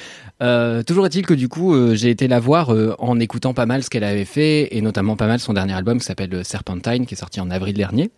[0.43, 3.65] Euh, toujours est-il que du coup euh, j'ai été la voir euh, en écoutant pas
[3.65, 7.07] mal ce qu'elle avait fait et notamment pas mal son dernier album qui s'appelle Serpentine
[7.07, 8.11] qui est sorti en avril dernier.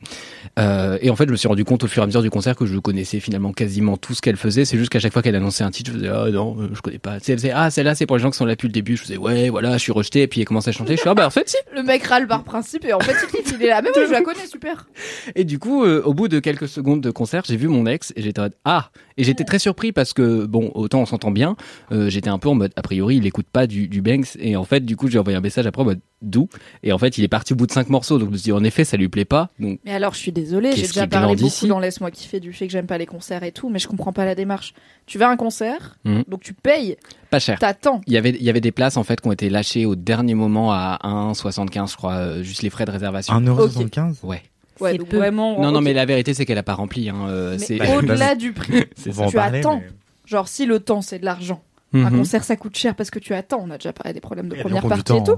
[0.58, 2.30] Euh, et en fait je me suis rendu compte au fur et à mesure du
[2.30, 4.64] concert que je connaissais finalement quasiment tout ce qu'elle faisait.
[4.64, 6.98] C'est juste qu'à chaque fois qu'elle annonçait un titre, je faisais ah non je connais
[6.98, 7.20] pas.
[7.20, 8.72] Tu sais, elle faisait ah celle-là c'est pour les gens qui sont là depuis le
[8.72, 8.96] début.
[8.96, 10.96] Je faisais ouais voilà je suis rejeté et puis elle commence à chanter.
[10.96, 11.56] Je suis ah bah en fait si.
[11.72, 13.82] Le mec râle par principe et en fait il kiffe, il est là.
[13.82, 14.88] Mais oui, je la connais, super.
[15.34, 18.12] Et du coup, euh, au bout de quelques secondes de concert, j'ai vu mon ex
[18.16, 21.30] et j'étais en mode ah et j'étais très surpris parce que bon autant on s'entend
[21.30, 21.56] bien,
[21.92, 24.56] euh, j'étais un peu en mode a priori il écoute pas du, du Banks et
[24.56, 26.48] en fait du coup j'ai envoyé un message après en mode d'où
[26.82, 28.44] et en fait il est parti au bout de cinq morceaux donc je me suis
[28.44, 31.06] dit en effet ça lui plaît pas donc Mais alors, je suis désolée, j'ai déjà
[31.06, 33.78] parlé beaucoup dans Laisse-moi kiffer du fait que j'aime pas les concerts et tout, mais
[33.78, 34.74] je comprends pas la démarche.
[35.06, 36.24] Tu vas à un concert, Mhm.
[36.26, 36.96] donc tu payes,
[37.30, 37.58] pas cher.
[37.58, 38.00] t'attends.
[38.06, 39.94] Il y avait il y avait des places en fait qui ont été lâchées au
[39.94, 43.32] dernier moment à 1,75 je crois euh, juste les frais de réservation.
[43.34, 44.42] 1,75€ Ouais.
[44.80, 45.16] Ouais, C'est donc peu.
[45.18, 45.60] vraiment.
[45.60, 48.34] Non non mais la vérité c'est qu'elle a pas rempli hein, euh, c'est Bah, au-delà
[48.34, 49.78] du prix, tu parler, attends.
[49.78, 49.88] mais-
[50.24, 51.62] genre si le temps c'est de l'argent,
[51.94, 52.18] un Mhm.
[52.18, 53.60] concert ça coûte cher parce que tu attends.
[53.66, 55.36] On a déjà parlé des problèmes de première partie et tout.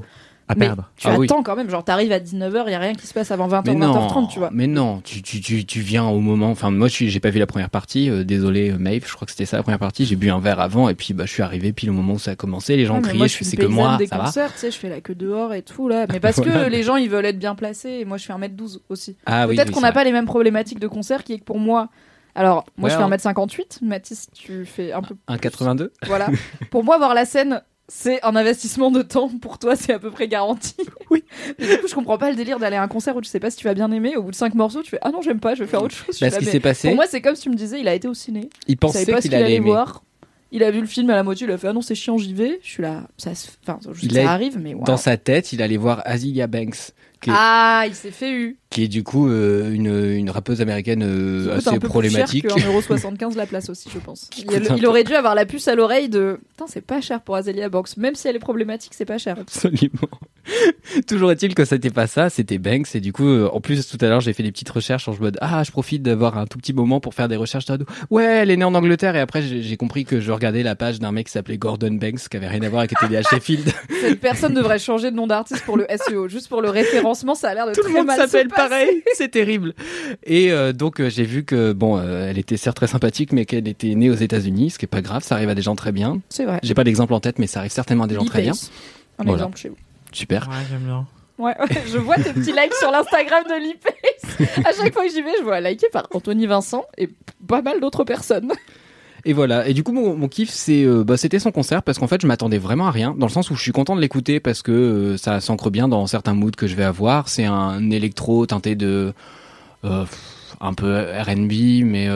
[0.51, 0.91] À Mais perdre.
[0.97, 1.27] tu Ah oui.
[1.27, 3.47] attends quand même, genre t'arrives à 19h, il y a rien qui se passe avant
[3.47, 4.51] 20h, Mais non, 20h30, tu vois.
[4.53, 6.51] mais non, tu, tu, tu, tu viens au moment.
[6.51, 8.11] Enfin, moi, je suis- j'ai pas vu la première partie.
[8.11, 10.07] euh, désolé, euh, Maeve, je crois que c'était ça la première partie.
[10.07, 12.19] J'ai bu un verre avant et puis bah, je suis arrivé pile au moment où
[12.19, 12.77] ça a commencé.
[12.77, 14.25] Les gens Ouais, criaient, moi, je fais suis c'est que moi, des ça va.
[14.25, 16.07] concerts, tu sais, je fais la queue dehors et tout là.
[16.11, 18.81] Mais parce que les gens ils veulent être bien placés et moi je fais 1m12
[18.89, 19.17] aussi.
[19.27, 21.45] Ah oui, Peut-être oui, qu'on n'a pas les mêmes problématiques de concert qui est que
[21.45, 21.89] pour moi.
[22.35, 23.09] Alors, moi Ouais, je fais hein.
[23.35, 25.15] 1m58, Mathis, tu fais un peu.
[25.29, 26.29] Un 82 Voilà.
[26.71, 27.61] pour moi, voir la scène,
[27.93, 29.29] c'est un investissement de temps.
[29.41, 30.75] Pour toi, c'est à peu près garanti.
[31.11, 31.25] Oui.
[31.59, 33.51] Du coup, je comprends pas le délire d'aller à un concert où tu sais pas
[33.51, 34.17] si tu vas bien aimer.
[34.17, 35.95] Au bout de 5 morceaux, tu fais Ah non, j'aime pas, je vais faire autre
[35.95, 36.21] chose.
[36.21, 37.95] Bah, ce qui s'est passé, Pour moi, c'est comme si tu me disais, il a
[37.95, 38.49] été au ciné.
[38.69, 39.67] il pensait qu'il allait allait aimer.
[39.67, 40.05] voir.
[40.53, 42.17] Il a vu le film à la moitié, il a fait Ah non, c'est chiant,
[42.17, 42.61] j'y vais.
[42.63, 43.49] Je suis là, ça, se...
[43.67, 44.85] enfin, je sais Il que ça arrive, mais waouh.
[44.85, 48.59] Dans sa tête, il allait voir Azilia Banks, qui est, Ah, il s'est fait eu.
[48.71, 52.47] Qui est du coup euh, une, une rappeuse américaine euh, assez un peu problématique.
[52.47, 54.31] plus cher que 1,75€ la place aussi, je pense.
[54.39, 57.69] Il, aurait dû avoir la puce à l'oreille de Putain, c'est pas cher pour Azealia
[57.69, 57.97] Box.
[57.97, 59.37] Même si elle est problématique, c'est pas cher.
[59.41, 60.09] Absolument.
[61.09, 62.95] Toujours est-il que c'était pas ça, c'était Banks.
[62.95, 65.17] Et du coup, euh, en plus, tout à l'heure, j'ai fait des petites recherches en
[65.19, 67.65] mode Ah, je profite d'avoir un tout petit moment pour faire des recherches.
[68.09, 69.17] Ouais, elle est née en Angleterre.
[69.17, 72.29] Et après, j'ai compris que je regardais la page d'un mec qui s'appelait Gordon Banks,
[72.29, 73.73] qui avait rien à voir avec TDA Sheffield.
[74.01, 77.49] Cette personne devrait changer de nom d'artiste pour le SEO, juste pour le référencement, ça
[77.49, 78.49] a l'air de Tout le très monde mal se s'appelle.
[78.69, 79.03] Pareil.
[79.15, 79.75] C'est terrible.
[80.25, 83.45] Et euh, donc, euh, j'ai vu que, bon, euh, elle était certes très sympathique, mais
[83.45, 85.23] qu'elle était née aux États-Unis, ce qui est pas grave.
[85.23, 86.21] Ça arrive à des gens très bien.
[86.29, 86.61] C'est vrai.
[86.63, 88.53] J'ai pas d'exemple en tête, mais ça arrive certainement à des gens très bien.
[88.53, 89.33] Un Voilà.
[89.33, 89.77] exemple chez vous.
[90.13, 90.49] Super.
[90.49, 91.07] Ouais, j'aime bien.
[91.39, 94.49] Ouais, ouais, je vois tes petits likes sur l'Instagram de l'IPACE.
[94.67, 97.09] À chaque fois que j'y vais, je vois liké par Anthony Vincent et
[97.47, 98.53] pas mal d'autres personnes.
[99.25, 99.67] Et voilà.
[99.69, 102.27] Et du coup, mon, kiff, c'est, euh, bah, c'était son concert parce qu'en fait, je
[102.27, 103.15] m'attendais vraiment à rien.
[103.17, 105.89] Dans le sens où je suis content de l'écouter parce que euh, ça s'ancre bien
[105.89, 107.29] dans certains moods que je vais avoir.
[107.29, 109.13] C'est un électro teinté de
[109.85, 110.05] euh,
[110.61, 112.09] un peu R&B, mais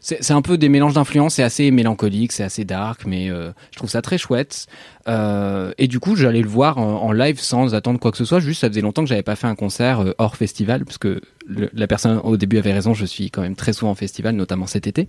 [0.00, 1.34] c'est un peu des mélanges d'influences.
[1.34, 4.66] C'est assez mélancolique, c'est assez dark, mais je trouve ça très chouette.
[5.08, 8.38] Et du coup, j'allais le voir en, live sans attendre quoi que ce soit.
[8.38, 11.88] Juste, ça faisait longtemps que j'avais pas fait un concert hors festival, parce que la
[11.88, 12.94] personne au début avait raison.
[12.94, 15.08] Je suis quand même très souvent en festival, notamment cet été.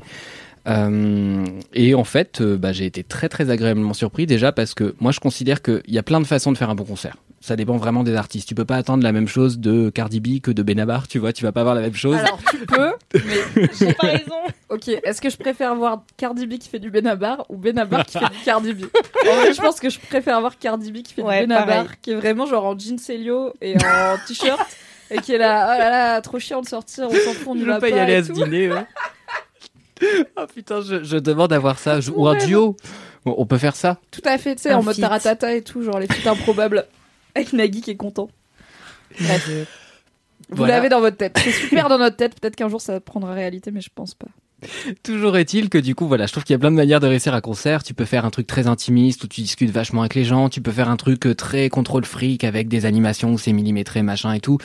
[0.67, 4.93] Euh, et en fait, euh, bah, j'ai été très très agréablement surpris déjà parce que
[4.99, 7.15] moi je considère qu'il y a plein de façons de faire un bon concert.
[7.43, 8.47] Ça dépend vraiment des artistes.
[8.47, 11.33] Tu peux pas attendre la même chose de Cardi B que de Benabar, tu vois.
[11.33, 12.17] Tu vas pas avoir la même chose.
[12.17, 14.35] Alors tu peux, mais J'ai pas raison.
[14.69, 14.87] ok.
[15.03, 18.25] Est-ce que je préfère voir Cardi B qui fait du Benabar ou Benabar qui fait
[18.29, 18.83] du Cardi B?
[19.27, 21.65] En vrai, je pense que je préfère voir Cardi B qui fait Ouais, du Benabar,
[21.65, 21.89] pareil.
[22.03, 24.59] qui est vraiment genre en jean Celio et en t-shirt.
[25.09, 27.55] Et qui est là, oh là là, trop chiant de sortir, on s'en fout, on
[27.55, 28.71] y je va veux pas y pas aller à ce dîner.
[28.71, 28.85] ouais.
[30.37, 31.99] oh putain, je, je demande à voir ça.
[32.01, 32.75] Je- ou un duo.
[33.25, 33.99] Bon, on peut faire ça.
[34.09, 36.85] Tout à fait, tu sais, en mode taratata et tout, genre les feats improbables.
[37.35, 38.29] Avec Nagui qui est content.
[39.19, 39.47] Bref.
[40.49, 40.75] Vous Voilà.
[40.77, 41.37] l'avez dans votre tête.
[41.41, 42.39] C'est super dans notre tête.
[42.39, 44.27] Peut-être qu'un jour ça prendra réalité, mais je pense pas.
[45.03, 47.07] Toujours est-il que du coup, voilà, je trouve qu'il y a plein de manières de
[47.07, 47.83] réussir un concert.
[47.83, 50.49] Tu peux faire un truc très intimiste où tu discutes vachement avec les gens.
[50.49, 54.01] Tu peux faire un truc euh, très contrôle fric avec des animations où c'est millimétré,
[54.03, 54.57] machin et tout.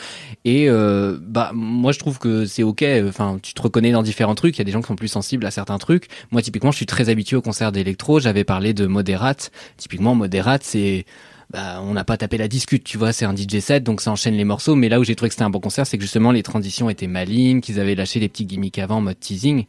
[0.44, 2.84] Et euh, bah moi, je trouve que c'est ok.
[3.08, 4.56] Enfin, tu te reconnais dans différents trucs.
[4.56, 6.08] Il y a des gens qui sont plus sensibles à certains trucs.
[6.30, 8.20] Moi, typiquement, je suis très habitué au concert d'électro.
[8.20, 9.50] J'avais parlé de Moderate.
[9.76, 11.06] Typiquement, Moderate, c'est
[11.50, 14.10] bah, on n'a pas tapé la discute, tu vois, c'est un DJ set, donc ça
[14.10, 14.74] enchaîne les morceaux.
[14.74, 16.90] Mais là où j'ai trouvé que c'était un bon concert, c'est que justement les transitions
[16.90, 19.66] étaient malignes, qu'ils avaient lâché les petits gimmicks avant en mode teasing.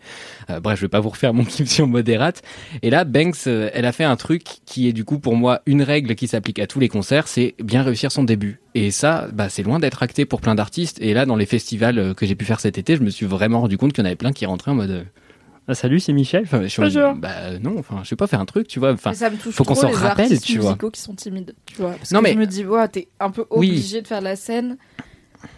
[0.50, 2.42] Euh, bref, je vais pas vous refaire mon kiff sur Moderate.
[2.82, 5.62] Et là, Banks, euh, elle a fait un truc qui est du coup pour moi
[5.66, 8.60] une règle qui s'applique à tous les concerts, c'est bien réussir son début.
[8.78, 11.00] Et ça, bah, c'est loin d'être acté pour plein d'artistes.
[11.02, 13.26] Et là, dans les festivals euh, que j'ai pu faire cet été, je me suis
[13.26, 15.04] vraiment rendu compte qu'il y en avait plein qui rentraient en mode euh,
[15.70, 16.43] Ah, salut, c'est Michel.
[16.43, 17.13] Enfin, je suis Bonjour.
[17.15, 18.93] bah non, enfin, je vais pas faire un truc, tu vois.
[18.93, 20.70] Enfin, ça me touche faut qu'on s'en rappelle, tu vois.
[20.72, 21.91] musicaux qui sont timides, tu vois.
[21.91, 23.70] Parce Non, que mais- je me dis, ouais, t'es un peu Oui.
[23.70, 24.78] obligé de faire de la scène.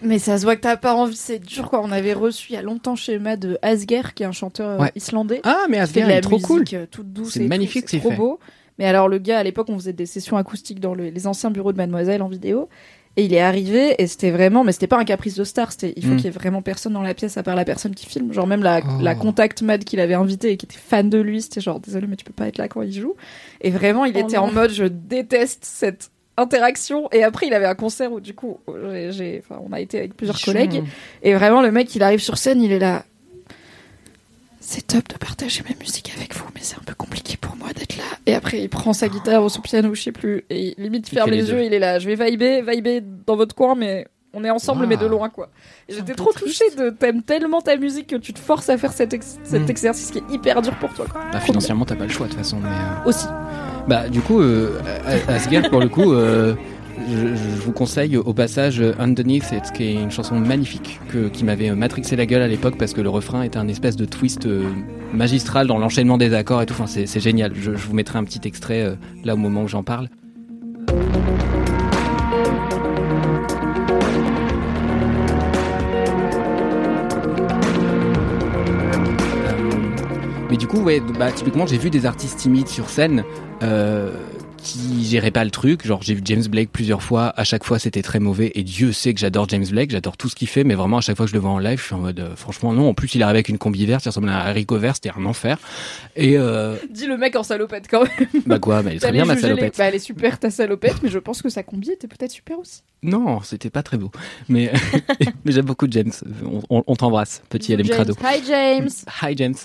[0.01, 1.81] Mais ça se voit que t'as pas envie, c'est dur quoi.
[1.81, 4.71] On avait reçu il y a longtemps chez Mad de Asger, qui est un chanteur
[4.71, 4.91] euh, Ouais.
[4.95, 5.39] islandais.
[5.43, 6.65] ah, mais Asger, est trop cool.
[6.73, 7.33] euh, toute douce.
[7.33, 8.15] C'est magnifique ce c'est trop fait.
[8.17, 8.39] beau.
[8.77, 11.49] Mais alors le gars, à l'époque, on faisait des sessions acoustiques dans le- les anciens
[11.51, 12.67] bureaux de Mademoiselle en vidéo.
[13.17, 15.93] Et il est arrivé et c'était vraiment, mais c'était pas un caprice de star, c'était
[15.97, 16.15] il faut Mm.
[16.17, 18.31] qu'il y ait vraiment personne dans la pièce à part la personne qui filme.
[18.31, 19.01] Genre même la, Oh.
[19.01, 22.07] la contact Mad qu'il avait invité et qui était fan de lui, c'était genre désolé
[22.07, 23.15] mais tu peux pas être là quand il joue.
[23.61, 24.43] Et vraiment il Oh était non.
[24.43, 27.09] en mode je déteste cette interaction.
[27.11, 28.59] Et après il avait un concert où du coup
[28.91, 30.83] j'ai, j'ai- enfin, on a été avec plusieurs collègues
[31.23, 33.03] et vraiment le mec il arrive sur scène il est là.
[34.61, 37.69] C'est top de partager ma musique avec vous, mais c'est un peu compliqué pour moi
[37.73, 38.03] d'être là.
[38.29, 41.07] Et après, il prend sa guitare ou son piano, je sais plus, et il limite
[41.11, 41.99] Il ferme les, les yeux, il est là.
[41.99, 45.49] Je vais vibrer, vibrer dans votre coin, mais on est ensemble, mais de loin, quoi.
[45.89, 46.45] J'étais trop triste.
[46.59, 49.65] touchée de t'aimes tellement ta musique que tu te forces à faire cet, ex- cet
[49.67, 49.71] Mm.
[49.71, 51.05] exercice qui est hyper dur pour toi.
[51.11, 51.21] quoi.
[51.33, 52.57] Bah, financièrement, t'as pas le choix de toute façon.
[52.61, 53.25] Mais, euh, Aussi.
[53.87, 54.79] Bah, du coup, euh,
[55.27, 56.53] A- Asger, pour le coup, euh,
[57.07, 61.43] je, vous conseille au passage euh, Underneath It, qui est une chanson magnifique que, qui
[61.43, 64.05] m'avait euh, matrixé la gueule à l'époque parce que le refrain était un espèce de
[64.05, 64.69] twist euh,
[65.13, 66.73] magistral dans l'enchaînement des accords et tout.
[66.73, 67.53] Enfin, c'est génial.
[67.55, 70.09] Je, vous mettrai un petit extrait là au moment où j'en parle.
[80.49, 83.23] Mais du coup, ouais, bah, typiquement, j'ai vu des artistes timides sur scène
[84.61, 85.85] qui géraient pas le truc.
[85.85, 87.33] Genre, j'ai vu James Blake plusieurs fois.
[87.37, 88.51] À chaque fois, c'était très mauvais.
[88.55, 89.91] Et Dieu sait que j'adore James Blake.
[89.91, 90.63] J'adore tout ce qu'il fait.
[90.63, 92.19] Mais vraiment, à chaque fois que je le vois en live, je suis en mode,
[92.19, 92.89] euh, franchement, non.
[92.89, 94.05] En plus, il arrive avec une combi verte.
[94.05, 94.95] Il ressemble à Rico Vert.
[94.95, 95.57] C'était un enfer.
[96.15, 98.27] Et, euh, Dis le mec en salopette quand même.
[98.45, 99.75] bah quoi, bah, elle est très bien, ma les- salopette.
[99.77, 102.59] Bah, elle est super ta salopette, mais je pense que sa combi était peut-être super
[102.59, 102.81] aussi.
[103.01, 104.11] Non, c'était pas très beau.
[104.49, 104.71] Mais,
[105.45, 106.11] mais j'aime beaucoup James.
[106.45, 108.13] On, on- on t'embrasse, petit LM Crado.
[108.21, 108.89] Hi James.
[109.21, 109.55] Hi James.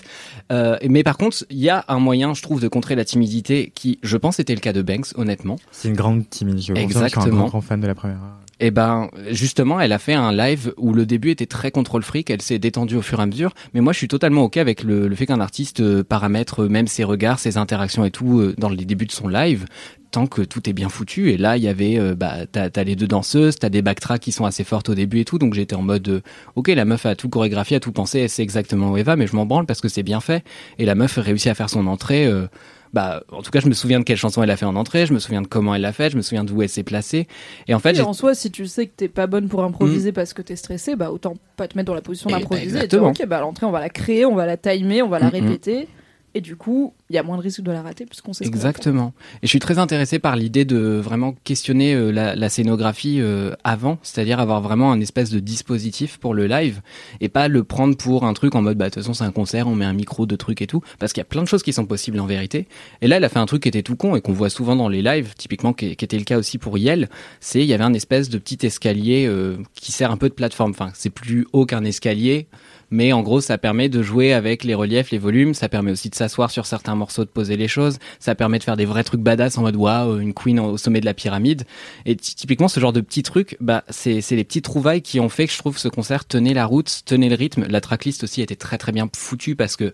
[0.51, 3.71] Euh, mais par contre, il y a un moyen, je trouve, de contrer la timidité
[3.75, 5.57] qui, je pense, était le cas de Banks, honnêtement.
[5.71, 6.55] C'est une grande timide.
[6.57, 7.47] Je je suis un Exactement.
[7.47, 8.17] grand, fan de la première.
[8.61, 12.29] Et ben, justement, elle a fait un live où le début était très contrôle fric,
[12.29, 13.53] elle s'est détendue au fur et à mesure.
[13.73, 16.69] Mais moi, je suis totalement ok avec le, le fait qu'un artiste euh, paramètre euh,
[16.69, 19.65] même ses regards, ses interactions et tout euh, dans les débuts de son live,
[20.11, 21.31] tant que tout est bien foutu.
[21.31, 24.45] Et là, il y avait, bah, t'as les deux danseuses, t'as des backtracks qui sont
[24.45, 25.37] assez fortes au début et tout.
[25.37, 26.21] Donc j'étais en mode,
[26.55, 29.17] ok, la meuf a tout chorégraphié, a tout pensé, elle sait exactement où elle va,
[29.17, 30.45] mais je m'en branle parce que c'est bien fait.
[30.79, 32.25] Et la meuf réussit à faire son entrée.
[32.25, 32.47] euh,
[32.95, 35.05] bah, en tout cas, je me souviens de quelle chanson elle a fait en entrée,
[35.05, 37.27] je me souviens de comment elle l'a fait, je me souviens d'où elle s'est placée.
[37.67, 40.13] Et en fait, Et en soi, si tu sais que t'es pas bonne pour improviser
[40.13, 42.65] parce que t'es stressé, bah autant pas te mettre dans la position Eh bah, d'improviser
[42.67, 43.09] et dire exactement.
[43.09, 45.25] ok, bah à l'entrée on va la créer, on va la timer, on va la
[45.27, 45.33] Mm, mm.
[45.45, 45.87] répéter.
[46.35, 48.49] Et du coup, il y a moins de risques de la rater puisqu'on sait ce.
[48.49, 49.13] Exactement.
[49.41, 53.53] Et je suis très intéressé par l'idée de vraiment questionner euh, la, la scénographie euh,
[53.63, 56.81] avant, c'est-à-dire avoir vraiment un espèce de dispositif pour le live
[57.21, 59.31] et pas le prendre pour un truc en mode bah de toute façon c'est un
[59.31, 61.47] concert, on met un micro, de trucs et tout, parce qu'il y a plein de
[61.47, 62.67] choses qui sont possibles en vérité.
[63.01, 64.75] Et là, elle a fait un truc qui était tout con et qu'on voit souvent
[64.75, 67.09] dans les lives, typiquement qui, qui était le cas aussi pour Yel,
[67.39, 70.33] c'est il y avait un espèce de petit escalier euh, qui sert un peu de
[70.33, 70.71] plateforme.
[70.71, 72.47] Enfin, c'est plus haut qu'un escalier.
[72.95, 75.53] Mais en gros, ça permet de jouer avec les reliefs, les volumes.
[75.53, 77.99] Ça permet aussi de s'asseoir sur certains morceaux, de poser les choses.
[78.19, 81.01] Ça permet de faire des vrais trucs badass en mode waouh, une queen au sommet
[81.01, 81.63] de la pyramide.
[82.05, 85.27] Et ty- typiquement, ce genre de petits trucs, bah, c'est les petits trouvailles qui ont
[85.27, 87.65] fait que je trouve ce concert tenait la route, tenait le rythme.
[87.67, 89.93] La tracklist aussi était très très bien foutue parce que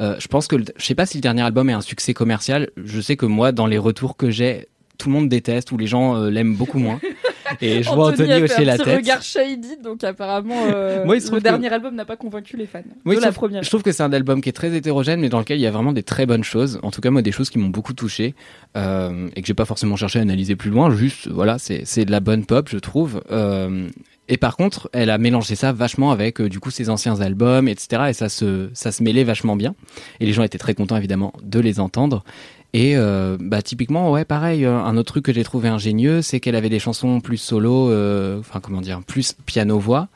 [0.00, 2.12] euh, je pense que le- je sais pas si le dernier album est un succès
[2.12, 2.70] commercial.
[2.82, 4.66] Je sais que moi, dans les retours que j'ai,
[4.98, 6.98] tout le monde déteste ou les gens euh, l'aiment beaucoup moins.
[7.60, 8.96] Et je vois Anthony a fait hocher un la tête.
[8.96, 12.66] regard shady, donc apparemment euh, Moi, il le que- dernier album n'a pas convaincu les
[12.66, 13.62] fans de la première.
[13.62, 15.66] Je trouve que c'est un album qui est très hétérogène, mais dans lequel il y
[15.66, 16.78] a vraiment des très bonnes choses.
[16.82, 18.34] En tout cas, moi, des choses qui m'ont beaucoup touché
[18.76, 20.90] euh, et que j'ai pas forcément cherché à analyser plus loin.
[20.94, 23.22] Juste, voilà, c'est c'est de la bonne pop, je trouve.
[23.30, 23.88] Euh,
[24.28, 27.68] et par contre, elle a mélangé ça vachement avec euh, du coup ses anciens albums,
[27.68, 28.04] etc.
[28.10, 29.74] Et ça se ça se mêlait vachement bien.
[30.20, 32.24] Et les gens étaient très contents évidemment de les entendre.
[32.74, 36.40] Et euh, bah typiquement ouais pareil euh, un autre truc que j'ai trouvé ingénieux c'est
[36.40, 40.08] qu'elle avait des chansons plus solo euh, enfin comment dire plus piano voix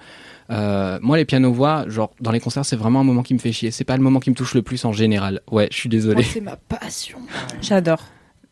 [0.48, 3.50] euh, moi, les pianos-voix, genre, dans les concerts, c'est vraiment un moment qui me fait
[3.50, 3.72] chier.
[3.72, 5.40] C'est pas le moment qui me touche le plus en général.
[5.50, 6.22] Ouais, je suis désolé.
[6.22, 7.18] c'est ma passion.
[7.60, 8.00] J'adore.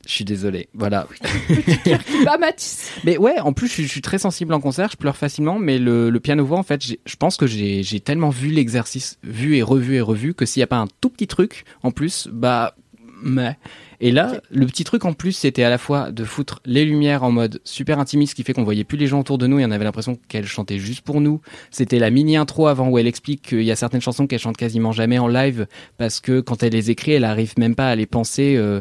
[0.05, 0.68] Je suis désolé.
[0.74, 1.07] Voilà.
[2.24, 2.90] Bah, Mathis.
[3.05, 5.61] Mais ouais, en plus, je, suis- je suis très sensible en concert, je pleure facilement,
[5.61, 9.18] mais le, le piano-voix, en fait, j'ai- je pense que j'ai j'ai tellement vu l'exercice,
[9.22, 11.92] vu et revu et revu, que s'il n'y a pas un tout petit truc, en
[11.92, 12.74] plus, bah,
[13.22, 13.57] mais.
[14.01, 17.22] Et là, le petit truc en plus, c'était à la fois de foutre les lumières
[17.22, 19.59] en mode super intimiste, ce qui fait qu'on voyait plus les gens autour de nous
[19.59, 21.40] et on avait l'impression qu'elle chantait juste pour nous.
[21.70, 24.57] C'était la mini intro avant où elle explique qu'il y a certaines chansons qu'elle chante
[24.57, 25.66] quasiment jamais en live
[25.99, 28.57] parce que quand elle les écrit, elle arrive même pas à les penser.
[28.57, 28.80] euh,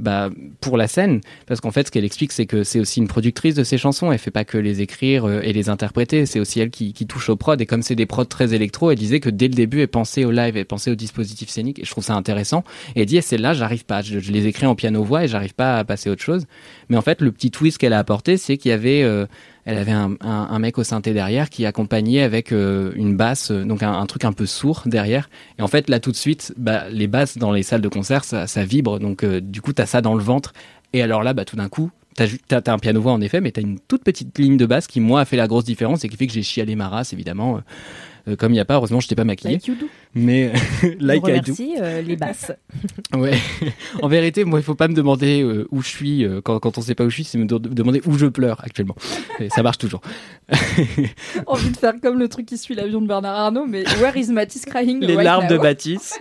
[0.00, 0.30] bah,
[0.60, 3.54] pour la scène, parce qu'en fait, ce qu'elle explique, c'est que c'est aussi une productrice
[3.54, 4.10] de ses chansons.
[4.10, 6.24] Elle fait pas que les écrire euh, et les interpréter.
[6.26, 7.60] C'est aussi elle qui, qui touche au prod.
[7.60, 10.24] Et comme c'est des prods très électro, elle disait que dès le début, elle pensait
[10.24, 11.78] au live, elle pensait au dispositif scénique.
[11.80, 12.64] Et je trouve ça intéressant.
[12.96, 14.00] Et elle dit, celle-là, j'arrive pas.
[14.00, 16.46] Je, je les en piano-voix et j'arrive pas à passer à autre chose.
[16.88, 19.26] Mais en fait, le petit twist qu'elle a apporté, c'est qu'il y avait, euh,
[19.64, 23.82] elle avait un, mec au synthé derrière qui accompagnait avec euh, une basse, euh, donc
[23.82, 25.30] un, truc un peu sourd derrière.
[25.58, 28.24] Et en fait, là, tout de suite, bah, les basses dans les salles de concert,
[28.24, 28.98] ça, vibre.
[28.98, 30.52] Donc, du coup, t'as ça dans le ventre.
[30.92, 33.52] Et alors là, bah, tout d'un coup, t'as t'as un piano voix en effet, mais
[33.52, 36.08] t'as une toute petite ligne de basse qui moi a fait la grosse différence et
[36.08, 37.60] qui fait que j'ai chialé ma race évidemment.
[38.28, 39.54] Euh, comme il y a pas, heureusement, je t'ai pas maquillé.
[39.54, 39.86] Like you do.
[40.14, 40.52] Mais
[41.00, 41.54] like On I do.
[41.80, 42.52] euh, les basses.
[43.14, 43.36] Ouais.
[44.02, 46.78] en vérité, moi, il faut pas me demander euh, où je suis euh, quand, quand
[46.78, 48.94] on sait pas où je suis, c'est me de- demander où je pleure actuellement.
[49.40, 50.00] Et ça marche toujours.
[51.46, 54.30] Envie de faire comme le truc qui suit l'avion de Bernard Arnault, mais Where is
[54.32, 56.20] Matisse crying Les right larmes de Baptiste.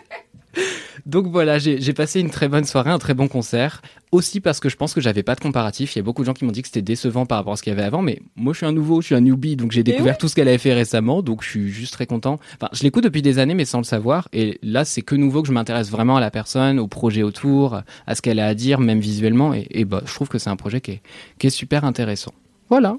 [1.05, 3.81] Donc voilà, j'ai passé une très bonne soirée, un très bon concert.
[4.11, 5.95] Aussi parce que je pense que j'avais pas de comparatif.
[5.95, 7.55] Il y a beaucoup de gens qui m'ont dit que c'était décevant par rapport à
[7.55, 9.55] ce qu'il y avait avant, mais moi je suis un nouveau, je suis un newbie,
[9.55, 12.39] donc j'ai découvert tout ce qu'elle avait fait récemment, donc je suis juste très content.
[12.55, 14.27] Enfin, je l'écoute depuis des années, mais sans le savoir.
[14.33, 17.81] Et là, c'est que nouveau que je m'intéresse vraiment à la personne, au projet autour,
[18.07, 19.53] à ce qu'elle a à dire, même visuellement.
[19.53, 21.01] Et, et bah, je trouve que c'est un projet qui est,
[21.37, 22.33] qui est super intéressant.
[22.69, 22.97] Voilà.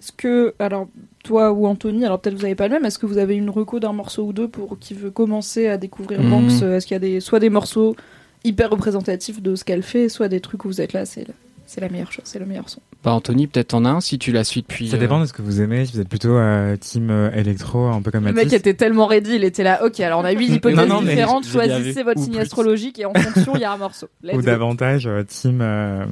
[0.00, 0.88] Est-ce que, alors,
[1.24, 3.50] toi ou Anthony, alors peut-être vous avez pas le même, est-ce que vous avez une
[3.50, 6.22] reco d'un morceau ou deux pour qui veut commencer à découvrir.
[6.22, 7.96] Banks euh, Est-ce qu'il y a des, soit des morceaux
[8.44, 11.26] hyper représentatifs de ce qu'elle fait, soit des trucs où vous êtes là, c'est
[11.68, 12.80] c'est la meilleure chose, c'est le meilleur son.
[13.04, 14.88] Bah, Anthony, peut-être en as un si tu la suis depuis.
[14.88, 15.84] Ça euh, dépend de ce que vous aimez.
[15.86, 18.52] Si vous êtes plutôt euh, team euh, électro, un peu comme Le Mathis.
[18.52, 21.02] mec était tellement ready, il était là, ok, alors on a huit hypothèses Non, non,
[21.02, 24.08] différentes, choisissez votre signe astrologique et en fonction, il y a un morceau.
[24.22, 24.42] Let's ou go.
[24.46, 26.06] davantage euh, team euh,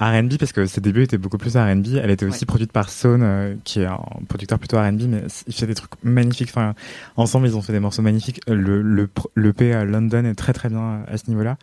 [0.00, 1.98] R&B parce que ses débuts étaient beaucoup plus R&B.
[2.02, 3.98] Elle était aussi produite par Sone, euh, qui est un
[4.28, 6.48] producteur plutôt R&B, mais il fait des trucs magnifiques.
[6.50, 6.74] Enfin,
[7.16, 8.40] ensemble, ils ont fait des morceaux magnifiques.
[8.48, 11.56] Euh, Le le le P à London est très très bien à ce niveau-là.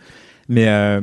[0.50, 1.00] Mais euh,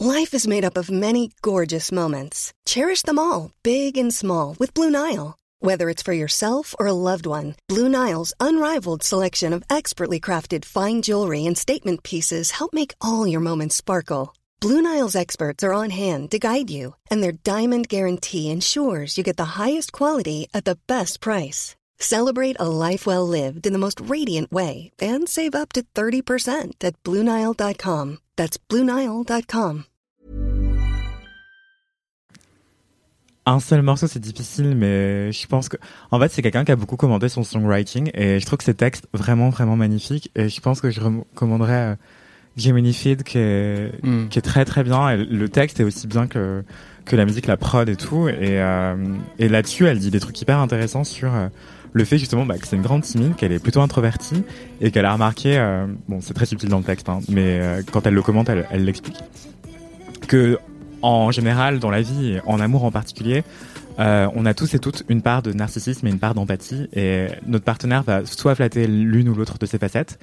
[0.00, 2.54] Life is made up of many gorgeous moments.
[2.64, 5.36] Cherish them all, big and small, with Blue Nile.
[5.60, 10.64] Whether it's for yourself or a loved one, Blue Nile's unrivaled selection of expertly crafted
[10.64, 14.34] fine jewelry and statement pieces help make all your moments sparkle.
[14.62, 19.22] Blue Nile's experts are on hand to guide you, and their diamond guarantee ensures you
[19.22, 21.76] get the highest quality at the best price.
[22.02, 26.72] Celebrate a life well lived in the most radiant way and save up to 30%
[26.82, 28.18] at BlueNile.com.
[28.36, 29.84] That's BlueNile.com.
[33.44, 35.76] un seul morceau, c'est difficile, mais je pense que,
[36.12, 38.74] en fait, c'est quelqu'un qui a beaucoup commenté son songwriting et je trouve que ses
[38.74, 41.96] textes vraiment, vraiment magnifiques et je pense que je recommanderais
[42.56, 44.28] Gemini Feed qui est, hmm.
[44.28, 45.08] qui est très très bien.
[45.10, 46.64] Et le texte est aussi bien que
[47.04, 48.28] que la musique, la prod et tout.
[48.28, 48.96] Et, euh,
[49.38, 51.48] et là-dessus, elle dit des trucs hyper intéressants sur euh,
[51.92, 54.42] le fait justement bah, que c'est une grande timide, qu'elle est plutôt introvertie
[54.80, 57.82] et qu'elle a remarqué, euh, bon, c'est très subtil dans le texte, hein, mais euh,
[57.90, 59.18] quand elle le commente, elle l'explique
[60.26, 60.58] que
[61.02, 63.42] en général, dans la vie, en amour en particulier,
[63.98, 67.26] euh, on a tous et toutes une part de narcissisme et une part d'empathie, et
[67.46, 70.18] notre partenaire va soit flatter l'une ou l'autre de ces facettes,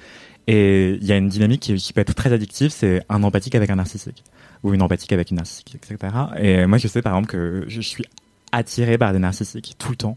[0.46, 3.54] et il y a une dynamique qui, qui peut être très addictive, c'est un empathique
[3.54, 4.24] avec un narcissique,
[4.62, 6.14] ou une empathique avec une narcissique, etc.
[6.38, 8.06] Et moi, je sais par exemple que je suis
[8.52, 10.16] attiré par des narcissiques tout le temps,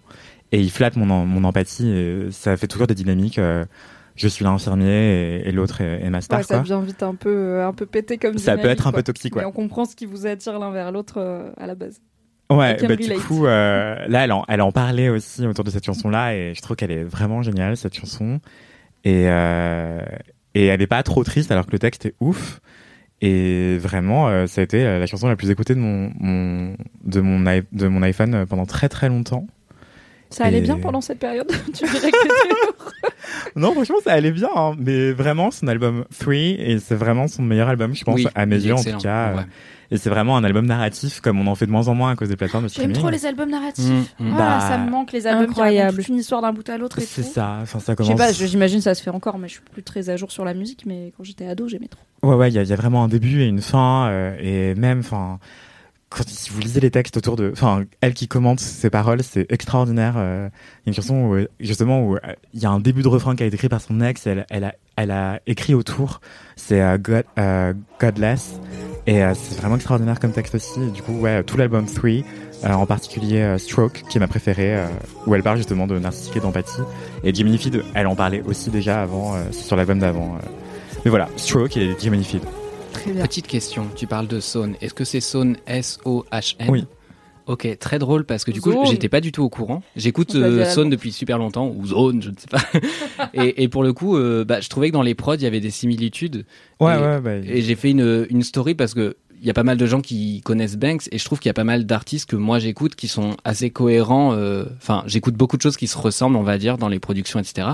[0.54, 3.40] et ils flattent mon, en- mon empathie, et ça fait toujours des dynamiques.
[3.40, 3.66] euh,
[4.16, 6.38] je suis l'infirmier et, et l'autre est, est ma star.
[6.40, 6.64] Ouais, ça quoi.
[6.64, 9.00] devient vite un peu, euh, un peu pété comme Ça peut dynamique, être un quoi.
[9.00, 9.44] peu toxique, ouais.
[9.44, 12.00] on comprend ce qui vous attire l'un vers l'autre euh, à la base.
[12.52, 15.86] Ouais, bah, du coup, euh, là, elle en, elle en parlait aussi autour de cette
[15.86, 18.40] chanson-là, et je trouve qu'elle est vraiment géniale, cette chanson.
[19.06, 22.62] Et, et elle est pas trop triste, alors que le texte est ouf.
[23.22, 26.76] Et vraiment, euh, ça a été la chanson la plus écoutée de mon, mon,
[27.06, 27.40] de mon,
[27.72, 29.48] de mon iPhone pendant très très longtemps.
[30.34, 32.18] Ça allait Et- bien pendant cette période Tu dirais que
[33.56, 37.44] Non, franchement, ça allait bien, hein, mais vraiment, son album 3, et c'est vraiment son
[37.44, 39.34] meilleur album, je pense, Oui, à mes yeux en tout cas.
[39.34, 39.40] ouais.
[39.40, 39.44] euh,
[39.92, 42.16] Et c'est vraiment un album narratif, comme on en fait de moins en moins à
[42.16, 43.86] cause des plateformes de J'aime trop les albums narratifs.
[44.20, 44.34] Mm, mm.
[44.34, 46.02] Ah, Bah, ça me manque les albums incroyable.
[46.04, 48.12] qui une histoire d'un bout à l'autre et C'est ça, enfin, ça Je commence.
[48.12, 50.32] sais pas, je- j'imagine ça se fait encore, mais je suis plus très à jour
[50.32, 50.86] sur la musique.
[50.88, 52.02] Mais quand j'étais ado, j'aimais trop.
[52.28, 54.36] Ouais, ouais, il y, a- il y a vraiment un début et une fin, euh,
[54.42, 55.38] et même, enfin,
[56.16, 59.52] quand si vous lisez les textes autour de, enfin, elle qui commente ses paroles, c'est
[59.52, 60.14] extraordinaire.
[60.18, 62.20] euh, Il y a une chanson où, euh, justement où euh,
[62.54, 64.46] il y a un début de refrain qui a été écrit par son ex, elle,
[64.50, 66.22] elle a, elle a écrit autour,
[66.56, 68.60] c'est euh, God, euh, Godless,
[69.08, 70.82] et euh, c'est vraiment extraordinaire comme texte aussi.
[70.82, 72.22] Et du coup, ouais, tout l'album 3, euh,
[72.72, 74.86] en particulier euh, Stroke, qui est ma préférée, euh,
[75.26, 76.82] où elle parle justement de narcissique et d'empathie.
[77.24, 80.36] Et Gemini Feed, elle en parlait aussi déjà avant, euh, sur l'album d'avant.
[80.36, 80.48] euh.
[81.04, 82.46] mais voilà, Stroke et Jimmy Field.
[82.94, 83.24] Très bien.
[83.26, 84.76] Petite question, tu parles de Saune.
[84.82, 86.86] Est-ce que c'est Saune S-O-H-N Oui.
[87.46, 88.86] Ok, très drôle parce que du coup, Zone.
[88.86, 89.84] j'étais pas du tout au courant.
[89.98, 92.62] J'écoute euh, Saune depuis super longtemps, ou Zone, je ne sais pas.
[93.34, 95.46] et, et pour le coup, euh, bah, je trouvais que dans les prods, il y
[95.46, 96.46] avait des similitudes.
[96.80, 99.18] Ouais, Et- ouais, bah, Et j'ai fait une, une story parce que
[99.48, 101.54] y a pas mal de gens qui connaissent Banks et je trouve qu'il y a
[101.54, 104.34] pas mal d'artistes que moi j'écoute qui sont assez cohérents.
[104.34, 107.40] euh, Enfin, j'écoute beaucoup de choses qui se ressemblent, on va dire, dans les productions,
[107.40, 107.68] etc.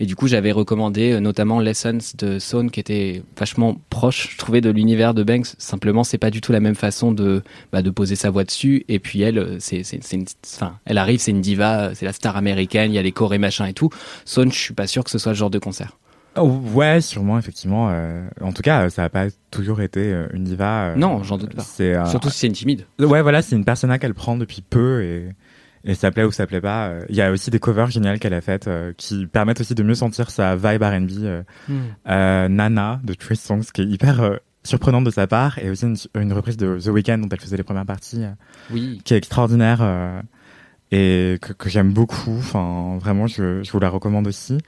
[0.00, 4.38] Et du coup, j'avais recommandé euh, notamment Lessons de Sone qui était vachement proche, je
[4.38, 5.48] trouvais, de l'univers de Banks.
[5.58, 8.84] Simplement, c'est pas du tout la même façon de bah, de poser sa voix dessus.
[8.88, 9.82] Et puis elle, euh, c'est
[10.84, 13.38] elle arrive, c'est une diva, c'est la star américaine, il y a les chorés et
[13.38, 13.90] machin et tout.
[14.24, 15.96] Sone, je suis pas sûr que ce soit le genre de concert.
[16.36, 17.88] Oh, ouais, sûrement, effectivement.
[17.90, 20.86] euh, en tout cas, ça a pas toujours été euh, une diva.
[20.90, 21.62] euh, Non, j'en doute pas.
[21.80, 22.86] Euh, Surtout si c'est une timide.
[22.98, 25.28] Ouais, voilà, c'est une persona qu'elle prend depuis peu et,
[25.84, 26.88] et ça plaît ou ça plaît pas.
[26.88, 29.74] Euh, Il y a aussi des covers géniales qu'elle a faites euh, qui permettent aussi
[29.76, 31.10] de mieux sentir sa vibe R&B.
[31.22, 31.42] euh,
[32.08, 35.84] euh, Nana de Trace Songs, qui est hyper euh, surprenante de sa part, et aussi
[35.84, 38.30] une, une reprise de The Weeknd dont elle faisait les premières parties, euh,
[38.72, 39.00] Oui.
[39.04, 40.20] qui est extraordinaire euh,
[40.90, 42.36] et que, que j'aime beaucoup.
[42.38, 44.58] Enfin, vraiment, je, je vous la recommande aussi.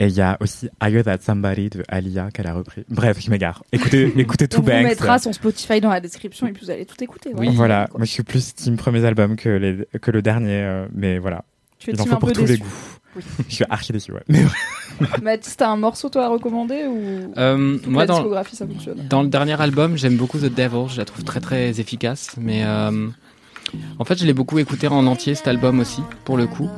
[0.00, 2.84] Et il y a aussi Higher That Somebody de Alia qu'elle a repris.
[2.88, 3.62] Bref, je m'égare.
[3.72, 4.82] Écoutez, écoutez On tout vous Banks.
[4.84, 7.30] mettra son Spotify dans la description et puis vous allez tout écouter.
[7.36, 7.50] Oui.
[7.54, 7.98] Voilà, Quoi.
[7.98, 11.44] moi je suis plus team premiers albums que, les, que le dernier, euh, mais voilà,
[11.78, 12.62] Tu es il en faut un pour peu tous les déçu.
[12.62, 12.68] goûts.
[13.16, 13.22] Oui.
[13.48, 14.22] Je suis archi déçu, ouais.
[14.28, 14.42] Mais
[15.22, 19.06] Mathis, t'as un morceau toi à recommander ou Euh, moi, la dans, discographie ça fonctionne
[19.08, 22.64] Dans le dernier album, j'aime beaucoup The Devil, je la trouve très très efficace, mais
[22.64, 23.06] euh,
[24.00, 26.68] en fait je l'ai beaucoup écouté en entier cet album aussi, pour le coup.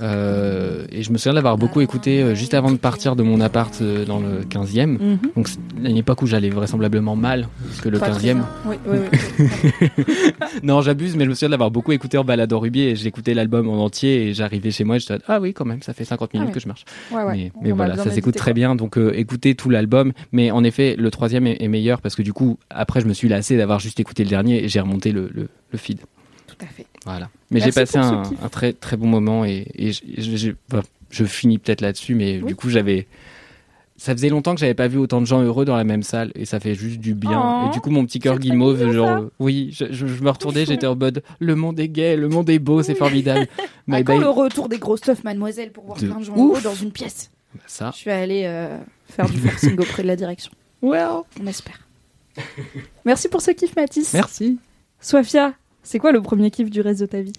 [0.00, 3.22] Euh, et je me souviens de l'avoir beaucoup écouté euh, juste avant de partir de
[3.22, 4.86] mon appart euh, dans le 15e.
[4.86, 5.18] Mhm.
[5.36, 8.42] Donc c'est à une époque où j'allais vraisemblablement mal, parce que le Pas 15e.
[8.66, 10.04] Oui, oui, oui.
[10.62, 12.96] Non, j'abuse, mais je me souviens de l'avoir beaucoup écouté en balade au Rubier et
[12.96, 15.82] j'écoutais l'album en entier et j'arrivais chez moi et je disais ah oui quand même,
[15.82, 16.84] ça fait 50 minutes Ah que je marche.
[17.12, 17.32] Ouais, ouais.
[17.36, 18.74] Mais, mais m'a voilà, ça s'écoute très bien.
[18.74, 20.12] Donc euh, écoutez tout l'album.
[20.32, 23.12] Mais en effet, le troisième est, est meilleur parce que du coup, après, je me
[23.12, 26.00] suis lassé d'avoir juste écouté le dernier et j'ai remonté le, le, le feed.
[26.46, 26.86] Tout à fait.
[27.04, 27.28] Voilà.
[27.50, 31.24] Mais j'ai passé un, très très bon moment et, et je, je- je- enfin, je
[31.24, 32.48] finis peut-être là-dessus, mais Oui.
[32.48, 33.06] du coup, j'avais.
[34.00, 36.30] Ça faisait longtemps que j'avais pas vu autant de gens heureux dans la même salle
[36.36, 37.62] et ça fait juste du bien.
[37.64, 40.66] Oh, et du coup, mon petit cœur guimauve, genre, oui, je, je- je me retournais,
[40.66, 43.48] j'étais en mode le monde est gay, le monde est beau, c'est formidable.
[43.58, 46.34] À My quand le retour des gros stuff, mademoiselle, pour voir De plein de gens
[46.36, 46.52] ouf.
[46.52, 47.30] heureux dans une pièce
[47.66, 47.90] Ça.
[47.92, 48.78] Je suis allée euh,
[49.08, 50.52] faire du forcing auprès de la direction.
[50.80, 51.22] Well.
[51.42, 51.80] On espère.
[53.04, 54.14] Merci pour ce kiff, Mathis.
[54.14, 54.58] Merci.
[55.00, 55.54] Sophia,
[55.88, 57.32] c'est quoi le premier kiff du reste de ta vie?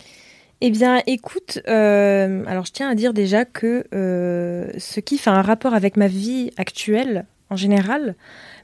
[0.62, 5.32] Eh bien, écoute, euh, alors je tiens à dire déjà que euh, ce kiff a
[5.32, 8.16] un rapport avec ma vie actuelle en général,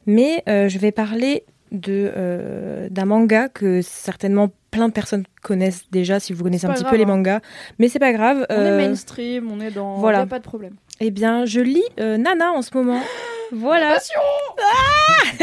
[0.08, 6.20] mais euh, je vais parler de d'un manga que certainement plein de personnes connaissent déjà
[6.20, 7.08] si vous connaissez un petit grave, peu les hein.
[7.08, 7.40] mangas,
[7.80, 8.46] mais c'est pas grave.
[8.50, 9.98] On est mainstream, on est dans.
[9.98, 10.20] voilà.
[10.20, 10.76] Y a pas de problème.
[11.00, 13.02] Eh bien, je lis euh, Nana en ce moment.
[13.52, 13.98] Voilà.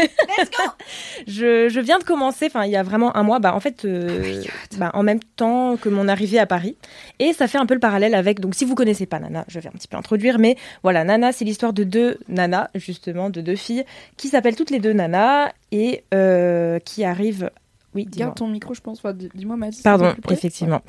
[1.27, 3.85] Je, je viens de commencer, enfin il y a vraiment un mois, bah en fait,
[3.85, 4.43] euh,
[4.77, 6.75] bah, en même temps que mon arrivée à Paris,
[7.19, 8.39] et ça fait un peu le parallèle avec.
[8.41, 11.31] Donc si vous connaissez pas Nana, je vais un petit peu introduire, mais voilà, Nana,
[11.31, 13.85] c'est l'histoire de deux Nana, justement, de deux filles
[14.17, 17.51] qui s'appellent toutes les deux Nana et euh, qui arrivent.
[17.95, 18.27] Oui, dis-moi.
[18.27, 18.97] Garde ton micro, je pense.
[18.99, 19.81] Enfin, Dis-moi, Mathis.
[19.83, 20.81] Pardon, effectivement.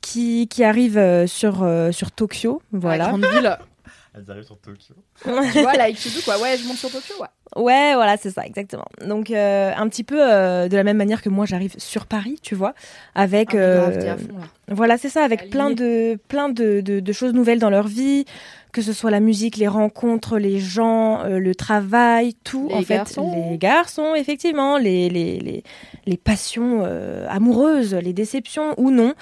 [0.00, 3.08] Qui, qui arrivent euh, sur, euh, sur Tokyo, La voilà.
[3.08, 3.58] grande ville.
[4.16, 4.94] Elles arrivent sur Tokyo.
[5.52, 5.88] tu vois, là,
[6.24, 6.38] quoi.
[6.40, 7.28] Ouais, je monte sur Tokyo, ouais.
[7.62, 8.86] Ouais, voilà, c'est ça, exactement.
[9.06, 12.38] Donc, euh, un petit peu euh, de la même manière que moi, j'arrive sur Paris,
[12.42, 12.74] tu vois,
[13.14, 13.50] avec.
[13.50, 14.46] Ah, grave, euh, t'es à fond, là.
[14.68, 18.24] Voilà, c'est ça, avec plein de plein de, de, de choses nouvelles dans leur vie,
[18.72, 22.68] que ce soit la musique, les rencontres, les gens, euh, le travail, tout.
[22.68, 23.48] Les en fait, garçons.
[23.50, 25.62] les garçons, effectivement, les les les,
[26.04, 29.14] les passions euh, amoureuses, les déceptions ou non.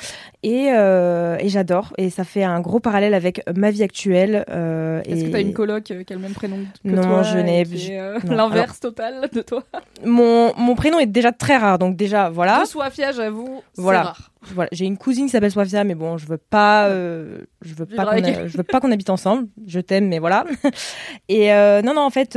[0.47, 1.95] Et, euh, et j'adore.
[1.97, 4.45] Et ça fait un gros parallèle avec ma vie actuelle.
[4.51, 7.01] euh, Est-ce et que t'as une coloc euh, qui a le même prénom que Non,
[7.03, 7.65] toi je n'ai-
[7.99, 9.63] euh, L'inverse total de toi.
[10.05, 12.61] mon mon prénom est déjà très rare, donc déjà voilà.
[12.61, 14.03] De Soifia, j'avoue, c'est Voilà.
[14.03, 14.31] rare.
[14.53, 18.03] Voilà, j'ai une cousine qui s'appelle Swafia, mais bon, je veux pas, je veux pas
[18.13, 19.49] a- je veux pas qu'on habite ensemble.
[19.67, 20.45] Je t'aime, mais voilà.
[21.31, 21.49] Et
[21.83, 22.37] non, non, en fait,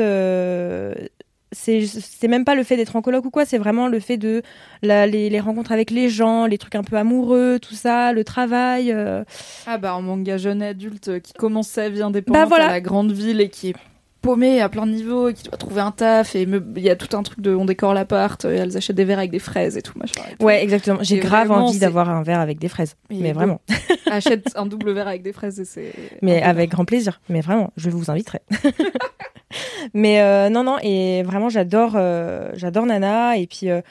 [1.52, 4.42] c'est, même pas le fait d'être en coloc ou quoi, c'est vraiment le fait de
[4.82, 8.24] la- les, les rencontres avec les gens, les trucs un peu amoureux, tout ça, le
[8.24, 8.92] travail.
[8.92, 9.24] euh,
[9.66, 12.66] Ah bah, un manga jeune adulte euh, qui commence sa vie indépendante Bah, voilà.
[12.66, 13.76] à la grande ville et qui est
[14.22, 16.96] paumé à plein de niveaux et qui doit trouver un taf et il y a
[16.96, 19.78] tout un truc de on décore l'appart et elles achètent des verres avec des fraises
[19.78, 20.22] et tout machin.
[20.32, 20.46] et tout.
[20.46, 21.00] Ouais, exactement.
[21.02, 23.62] J'ai grave vraiment, envie d'avoir un verre avec des fraises, Et mais vraiment.
[24.10, 25.94] Achète un double verre avec des fraises et c'est.
[26.22, 27.20] Mais avec grand plaisir.
[27.30, 28.42] Mais vraiment, je vous inviterai.
[29.94, 33.38] mais euh, non, non, et vraiment, j'adore, euh, j'adore Nana.
[33.38, 33.82] Et puis euh,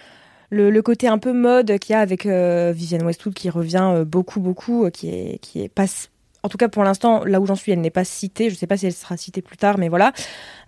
[0.50, 4.40] le, le côté un peu mode qu'il y a avec Vivienne Westwood qui revient beaucoup,
[4.40, 5.86] beaucoup, qui est, qui est pas.
[6.46, 8.50] En tout cas pour l'instant, là où j'en suis, elle n'est pas citée.
[8.50, 10.12] Je sais pas si elle sera citée plus tard, mais voilà.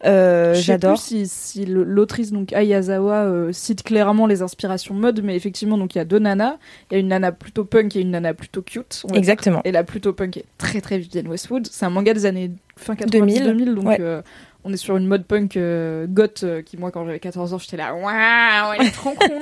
[0.05, 0.99] Euh, Je sais J'adore.
[0.99, 5.99] si, si l'autrice donc Ayazawa euh, cite clairement les inspirations mode, mais effectivement donc il
[5.99, 6.57] y a deux nanas.
[6.91, 9.05] Il y a une nana plutôt punk et une nana plutôt cute.
[9.07, 9.17] dire.
[9.17, 9.61] Exactement.
[9.65, 11.69] Et la plutôt punk est très très Vivienne Westwood.
[11.71, 13.99] C'est un manga des années fin 90 2000, 2000, donc ouais.
[14.01, 14.21] euh,
[14.65, 17.59] on est sur une mode punk euh, goth euh, qui moi quand j'avais 14 ans
[17.59, 19.41] j'étais là waouh elle est trop cool.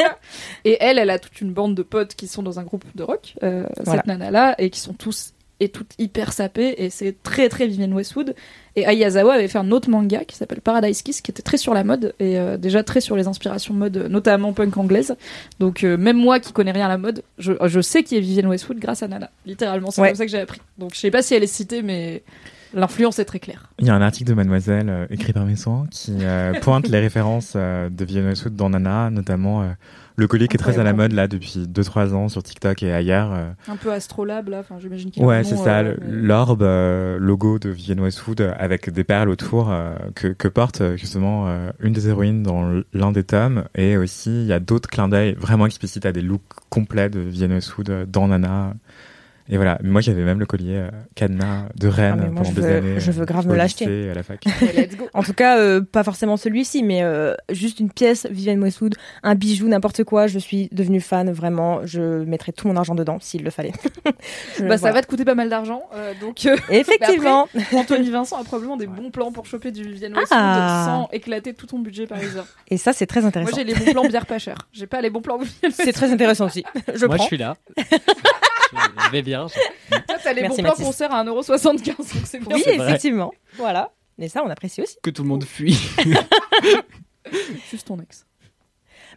[0.64, 3.02] et elle elle a toute une bande de potes qui sont dans un groupe de
[3.02, 4.00] rock euh, Voilà.
[4.02, 7.66] cette nana là et qui sont tous et toutes hyper sapées et c'est très très
[7.66, 8.34] Vivienne Westwood.
[8.76, 11.72] Et Ayazawa avait fait un autre manga qui s'appelle Paradise Kiss qui était très sur
[11.72, 15.16] la mode et euh, déjà très sur les inspirations mode notamment punk anglaise.
[15.60, 18.20] Donc euh, même moi qui connais rien à la mode je, je sais qui est
[18.20, 19.30] Vivienne Westwood grâce à Nana.
[19.46, 20.08] Littéralement c'est Ouais.
[20.08, 20.60] comme ça que j'ai appris.
[20.76, 22.22] Donc je sais pas si elle est citée mais
[22.76, 25.56] l'influence est très claire Il y a un article de Mademoiselle euh, écrit par mes
[25.56, 29.66] soins qui euh, pointe les références euh, de Vivienne Westwood dans Nana, notamment
[30.16, 32.92] le collier qui est très à la mode là depuis 2-3 ans sur TikTok et
[32.92, 33.32] ailleurs.
[33.68, 36.62] un peu astrolabe là enfin j'imagine qu'il y a Ouais, c'est ça, l'orbe,
[37.18, 39.74] logo de Vivienne Westwood avec des perles autour
[40.14, 41.48] que, que porte justement
[41.80, 43.64] une des héroïnes dans l'un des tomes.
[43.74, 47.20] Et aussi, il y a d'autres clins d'œil vraiment explicites à des looks complets de
[47.20, 48.74] Vivienne Westwood dans Nana.
[49.48, 52.54] Et voilà, moi j'avais même le collier euh, cadenas de Rennes Ah, moi, pendant je
[52.54, 53.00] des veux- années.
[53.00, 53.86] je veux euh, grave me l'acheter.
[53.86, 54.44] lycée, à la fac.
[54.44, 58.26] Ouais, let's go En tout cas, euh, pas forcément celui-ci, mais euh, juste une pièce
[58.30, 60.26] Vivienne Westwood, un bijou, n'importe quoi.
[60.26, 61.80] Je suis devenue fan, vraiment.
[61.86, 63.72] Je mettrais tout mon argent dedans s'il le fallait.
[64.58, 67.48] Je- bah ça va te coûter pas mal d'argent euh, donc euh, Effectivement.
[67.74, 70.84] Anthony Vincent a probablement des bons plans pour choper du Vivienne Westwood Ah.
[70.86, 73.56] sans éclater tout ton budget parisien Et ça, c'est très moi intéressant.
[73.56, 76.10] j'ai les bons plans bière pas cher j'ai pas les bons plans Vivienne C'est très
[76.10, 76.64] intéressant aussi.
[76.94, 77.56] Je Moi, je suis là.
[78.72, 79.46] Je, vais bien.
[79.48, 80.84] je- Toi, t'as les Merci, bons plans Mathis.
[80.86, 82.56] concert à 1,75€, donc c'est bien.
[82.56, 82.88] Oui, c'est vrai.
[82.88, 83.32] effectivement.
[83.56, 83.90] Voilà.
[84.18, 84.96] Et ça, on apprécie aussi.
[85.02, 85.78] Que tout le monde fuit.
[87.70, 88.24] Juste ton ex.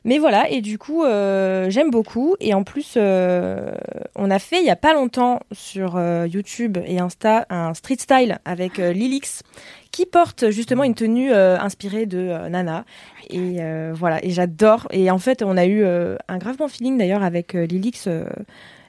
[0.06, 2.36] Mais voilà, et du coup, euh, j'aime beaucoup.
[2.40, 3.74] Et en plus, euh,
[4.16, 7.98] on a fait il y a pas longtemps sur euh, YouTube et Insta un street
[8.00, 9.44] style avec euh, Lilix
[9.92, 12.86] qui porte justement une tenue euh, inspirée de euh, Nana.
[13.30, 14.88] Et euh, voilà, et j'adore.
[14.92, 18.08] Et en fait, on a eu euh, un grave bon feeling d'ailleurs avec euh, Lilix.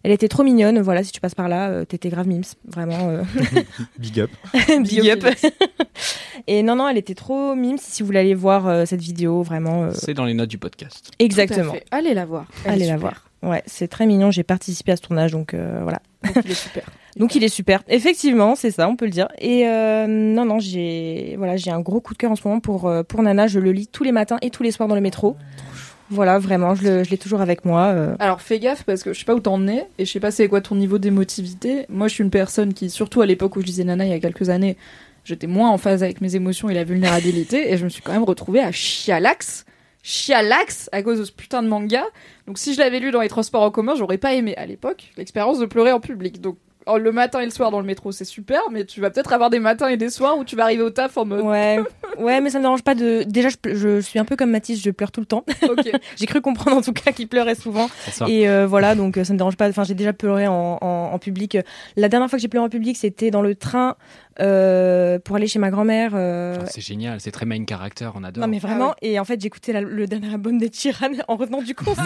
[0.03, 0.81] Elle était trop mignonne.
[0.81, 2.43] Voilà, si tu passes par là, euh, t'étais grave mims.
[2.67, 3.09] Vraiment.
[3.11, 3.23] euh,
[3.99, 4.31] Big up.
[4.83, 5.25] Big up.
[6.47, 7.79] Et non, non, elle était trop mimes.
[7.79, 9.85] Si vous voulez aller voir euh, cette vidéo, vraiment.
[9.85, 11.11] euh, C'est dans les notes du podcast.
[11.19, 11.71] exactement.
[11.73, 11.85] Tout à fait.
[11.91, 12.47] Allez la voir.
[12.65, 13.27] Elle Allez la voir.
[13.43, 14.31] Ouais, c'est très mignon.
[14.31, 16.01] J'ai participé à ce tournage, donc euh, voilà.
[16.23, 16.85] Donc, il est super.
[17.17, 17.83] Donc il est super.
[17.89, 19.27] Effectivement, c'est ça, on peut le dire.
[19.41, 22.61] Et euh, non, non, j'ai voilà, j'ai un gros coup de cœur en ce moment
[22.61, 23.49] pour euh, pour Nana.
[23.49, 25.37] Je le lis tous les matins et tous les soirs dans le métro.
[26.11, 27.87] Voilà, vraiment, je l'ai toujours avec moi.
[27.87, 28.17] euh.
[28.19, 30.31] Alors fais gaffe parce que je sais pas où t'en es et je sais pas
[30.33, 31.87] c'est quoi ton niveau d'émotivité.
[31.89, 34.15] Moi je suis une personne qui, surtout à l'époque où je lisais Nana il y
[34.15, 34.77] a quelques années,
[35.25, 38.13] j'étais moins en phase avec mes émotions et la vulnérabilité et je me suis quand
[38.13, 39.65] même retrouvée à chialax.
[40.03, 42.03] Chialax à cause de ce putain de manga.
[42.47, 45.11] Donc si je l'avais lu dans les transports en commun, j'aurais pas aimé à l'époque
[45.17, 46.41] l'expérience de pleurer en public.
[46.41, 46.57] Donc
[46.93, 49.33] oh, le matin et le soir dans le métro c'est super, mais tu vas peut-être
[49.33, 51.79] avoir des matins et des soirs où tu vas arriver au taf en mode Ouais,
[52.19, 53.23] ouais, mais ça me dérange pas de.
[53.27, 55.45] Déjà, je, ple- je suis un peu comme Mathis, je pleure tout le temps.
[56.17, 57.89] j'ai cru comprendre en tout cas qu'il pleurait souvent.
[58.27, 59.69] Et euh, voilà, donc euh, ça me dérange pas.
[59.69, 61.57] Enfin, j'ai déjà pleuré en, en, en public.
[61.97, 63.97] La dernière fois que j'ai pleuré en public, c'était dans le train
[64.41, 66.13] euh, pour aller chez ma grand-mère.
[66.15, 68.43] euh, Enfin, c'est génial, c'est très main character, on adore.
[68.43, 71.63] Non mais Ah vraiment, et en fait j'écoutais le dernier album des Chiran en revenant
[71.63, 72.05] du concert.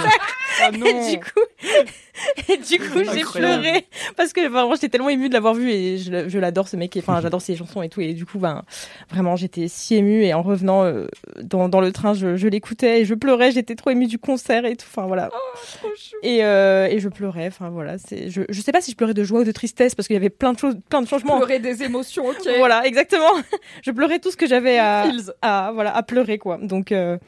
[0.62, 1.40] Oh et du coup,
[2.48, 5.98] et du coup j'ai pleuré parce que vraiment j'étais tellement émue de l'avoir vu et
[5.98, 6.96] je, je l'adore ce mec.
[6.96, 8.62] Enfin j'adore ses chansons et tout et du coup ben
[9.10, 11.06] vraiment j'étais si émue et en revenant euh,
[11.42, 13.50] dans, dans le train je, je l'écoutais et je pleurais.
[13.52, 14.86] J'étais trop émue du concert et tout.
[14.88, 15.28] Enfin voilà.
[15.28, 16.16] trop chou.
[16.22, 17.46] Et, euh, et je pleurais.
[17.48, 17.98] Enfin voilà.
[17.98, 20.14] C'est je, je sais pas si je pleurais de joie ou de tristesse parce qu'il
[20.14, 21.36] y avait plein de choses, plein de changements.
[21.38, 22.48] Pleurer des émotions, ok.
[22.58, 23.32] Voilà exactement.
[23.82, 26.58] je pleurais tout ce que j'avais à voilà à pleurer quoi.
[26.60, 27.18] Donc euh,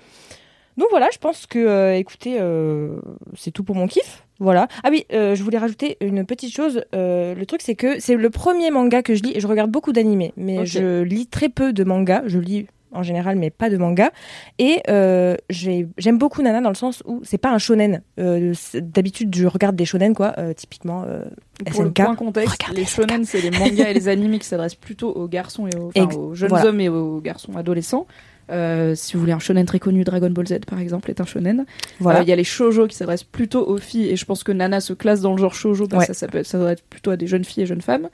[0.76, 2.96] donc voilà, je pense que euh, écoutez, euh,
[3.34, 4.24] c'est tout pour mon kiff.
[4.38, 4.68] Voilà.
[4.84, 6.84] Ah oui, euh, je voulais rajouter une petite chose.
[6.94, 9.70] Euh, le truc c'est que c'est le premier manga que je lis et je regarde
[9.70, 12.22] beaucoup d'animés, mais je lis très peu de mangas.
[12.26, 12.66] Je lis
[12.96, 14.10] en général, mais pas de manga.
[14.58, 18.02] Et euh, j'ai- j'aime beaucoup Nana dans le sens où c'est pas un shonen.
[18.18, 21.04] Euh, D'habitude, je regarde des shonen quoi, euh, typiquement.
[21.06, 21.22] euh,
[21.70, 22.04] Pour le SNK.
[22.04, 25.28] point contexte, Regardez les shonen, c'est les mangas et les animés qui s'adressent plutôt aux
[25.28, 26.66] garçons et aux, jeunes voilà.
[26.66, 28.06] hommes et aux garçons adolescents.
[28.48, 31.24] Euh, si vous voulez un shonen très connu, Dragon Ball Z par exemple est un
[31.24, 31.60] shonen.
[31.60, 31.64] Euh,
[31.98, 32.22] Il voilà.
[32.22, 34.92] y a les shoujo qui s'adressent plutôt aux filles et je pense que Nana se
[34.92, 36.06] classe dans le genre shoujo parce Ouais.
[36.06, 37.80] que ça, ça, peut être, ça doit être plutôt à des jeunes filles et jeunes
[37.82, 38.08] femmes.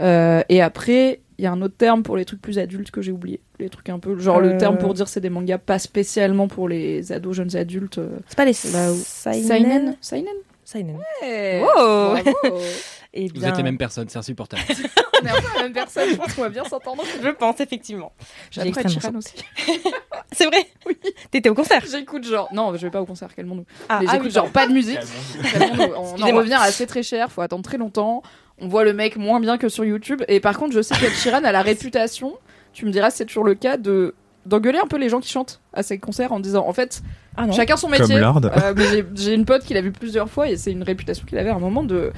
[0.00, 3.02] Euh, et après, il y a un autre terme pour les trucs plus adultes que
[3.02, 3.40] j'ai oublié.
[3.58, 4.52] Les trucs un peu genre Euh.
[4.52, 7.98] le terme pour dire c'est des mangas pas spécialement pour les ados, jeunes adultes.
[7.98, 9.96] euh, c'est pas les où- seinen.
[10.00, 10.34] Seinen
[10.66, 10.96] Seinen.
[11.22, 12.14] Ouais, Oh.
[12.42, 12.58] bravo.
[13.16, 14.62] Et Vous êtes les mêmes personnes, c'est insupportable.
[15.22, 17.04] On est un peu la même personne, je pense qu'on va bien s'entendre.
[17.22, 18.12] Je pense effectivement.
[18.50, 19.34] J'ai J'apprends Chiran aussi.
[20.32, 20.66] C'est vrai.
[20.86, 20.96] Oui.
[21.30, 21.84] T'étais au concert.
[21.88, 22.48] J'écoute genre.
[22.52, 23.66] Non, je vais pas au concert, calmons-nous.
[23.88, 24.98] Ah, ah j'écoute oui, genre pas de musique.
[25.96, 28.22] On en revient à c'est très cher, faut attendre très longtemps.
[28.60, 30.22] On voit le mec moins bien que sur YouTube.
[30.28, 32.34] Et par contre, je sais qu'Ed Sheeran a la réputation,
[32.72, 34.14] tu me diras, c'est toujours le cas, de
[34.46, 37.02] d'engueuler un peu les gens qui chantent à ses concerts en disant, en fait,
[37.34, 37.52] Ah non.
[37.52, 38.14] chacun son métier.
[38.16, 41.48] Euh, j'ai- une pote qui l'a vu plusieurs fois et c'est une réputation qu'il avait
[41.48, 42.12] à un moment de.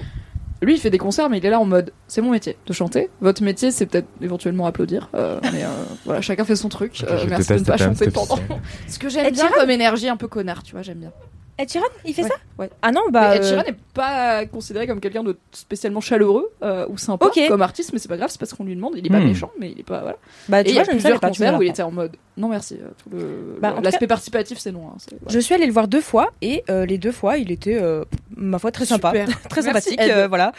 [0.62, 2.72] Lui, il fait des concerts, mais il est là en mode c'est mon métier de
[2.72, 3.10] chanter.
[3.20, 5.08] Votre métier, c'est peut-être éventuellement applaudir.
[5.14, 5.68] euh, mais euh,
[6.04, 7.04] voilà, chacun fait son truc.
[7.04, 8.38] Euh, merci de ne pas chanter pendant.
[8.88, 11.12] Ce que j'aime bien comme énergie un peu connard, tu vois, j'aime bien.
[11.58, 12.34] Ed Sheeran, il fait Ouais, ça?
[12.58, 12.70] Ouais.
[12.82, 13.30] Ah non, bah.
[13.30, 17.26] Mais Ed euh, Sheeran n'est pas considéré comme quelqu'un de spécialement chaleureux euh, ou sympa
[17.48, 18.94] comme artiste, mais c'est pas grave, c'est parce qu'on lui demande.
[18.96, 19.26] Il est pas Hmm.
[19.28, 20.00] méchant, mais il est pas.
[20.00, 20.16] Voilà.
[20.48, 21.90] Bah, Et tu il y a vois, je ne plusieurs concerts où il était en
[21.90, 22.78] mode non merci.
[23.14, 24.88] euh, Bah, L'aspect participatif, c'est non.
[24.88, 25.34] hein, voilà.
[25.34, 28.04] Je suis allée le voir deux fois et euh, les deux fois, il était, euh,
[28.36, 29.12] ma foi, très sympa.
[29.48, 30.00] Très sympathique.
[30.28, 30.52] Voilà.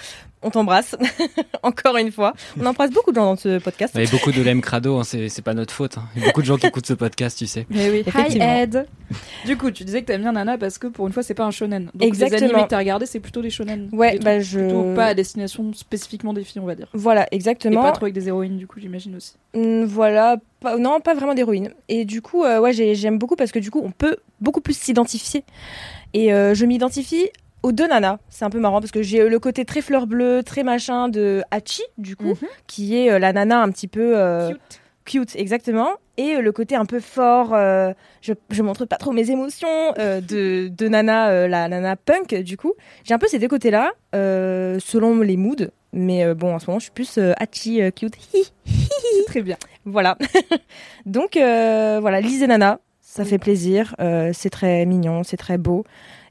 [0.43, 0.95] On t'embrasse.
[1.63, 2.33] Encore une fois.
[2.59, 3.93] On embrasse beaucoup de gens dans ce podcast.
[3.95, 5.97] Il y a beaucoup de lem crado, hein, c'est pas notre faute.
[5.97, 6.03] hein.
[6.15, 7.65] Il y a beaucoup de gens qui écoutent ce podcast, tu sais.
[7.69, 8.03] Mais oui.
[8.15, 8.87] Hi Ed.
[9.45, 11.45] Du coup, tu disais que t'aimes bien Nana parce que pour une fois, c'est pas
[11.45, 11.86] un shonen.
[11.93, 12.43] Donc les Exactement.
[12.49, 13.89] animés que t'as regardés, c'est plutôt des shonen.
[13.91, 14.59] Ouais, Des bah je.
[14.59, 16.87] Plutôt pas à destination spécifiquement des filles, on va dire.
[16.93, 17.81] Voilà, Et exactement.
[17.81, 19.33] pas trop avec des héroïnes, du coup, j'imagine aussi.
[19.55, 21.71] Mm, Voilà, pas- non, pas vraiment d'héroïne.
[21.89, 24.61] Et du coup, euh, ouais, j'ai- j'aime beaucoup parce que du coup, on peut beaucoup
[24.61, 25.43] plus s'identifier.
[26.13, 27.29] Et euh, je m'identifie
[27.63, 28.17] aux deux nanas.
[28.29, 31.43] C'est un peu marrant parce que j'ai le côté très fleur bleue, très machin de
[31.51, 32.47] Hachi, du coup, Mhm.
[32.67, 34.15] qui est euh, la nana un petit peu
[34.49, 34.79] Cute.
[35.05, 35.89] cute, exactement.
[36.17, 39.67] Et euh, le côté un peu fort, euh, je, je montre pas trop mes émotions
[39.99, 42.73] euh, de, de nana, euh, la nana punk, du coup.
[43.03, 45.67] J'ai un peu ces deux côtés-là, selon les moods.
[45.93, 48.15] Mais bon, en ce moment, je suis plus Hachi, cute.
[48.33, 48.43] Hi.
[49.27, 49.57] Très bien.
[49.85, 50.17] Voilà.
[51.05, 53.29] Donc voilà, lisez Nana, ça Oui.
[53.29, 53.95] fait plaisir,
[54.33, 55.83] c'est très mignon, c'est très beau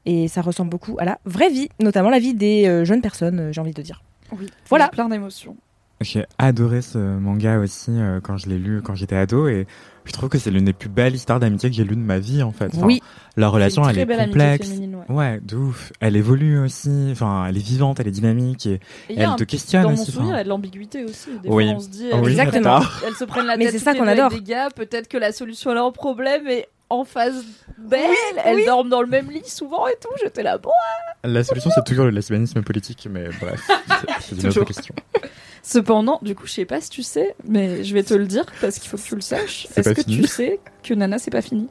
[0.05, 3.59] et ça ressemble beaucoup à la vraie vie, notamment la vie des jeunes personnes, j'ai
[3.61, 4.03] envie de dire.
[4.31, 4.47] Oui.
[4.69, 4.89] Voilà.
[4.89, 5.57] Plein d'émotions.
[5.99, 9.65] J'ai adoré ce manga aussi euh, quand je l'ai lu quand j'étais ado et
[10.05, 12.19] je trouve que c'est l'une des plus belles histoires d'amitié que j'ai lues de ma
[12.19, 12.67] vie en fait.
[12.75, 13.01] Enfin, Oui.
[13.35, 14.67] Leur relation C'est elle est complexe.
[14.67, 15.15] féminine, ouais.
[15.15, 15.91] Ouais, de ouf.
[15.99, 17.09] Elle évolue aussi.
[17.11, 18.79] Enfin, elle est vivante, elle est dynamique et, Et
[19.09, 20.11] il y a elle un- te questionne Dans mon aussi.
[20.11, 21.29] souvenir, il y a de l'ambiguïté aussi.
[21.43, 21.65] Des Oui.
[21.67, 22.79] fois, on se dit, Ah oui, Exactement.
[23.05, 24.29] elles se prennent la Mais tête c'est toutes ça qu'on adore.
[24.29, 24.69] des gars.
[24.69, 27.43] Peut-être que la solution à leur problème est en face
[27.77, 28.01] d'elles.
[28.45, 28.65] elles oui.
[28.65, 30.09] dorment dans le même lit souvent et tout.
[30.23, 30.69] J'étais là, bon.
[31.23, 33.73] La solution c'est toujours le lesbianisme politique, mais bref, c'est-
[34.21, 34.65] c'est une autre Toujours.
[34.65, 34.95] question.
[35.67, 38.45] Cependant, du coup, je sais pas si tu sais, mais je vais te le dire
[38.61, 39.67] parce qu'il faut que tu le saches.
[39.75, 41.67] Est-ce que fini tu sais que Nana, c'est pas fini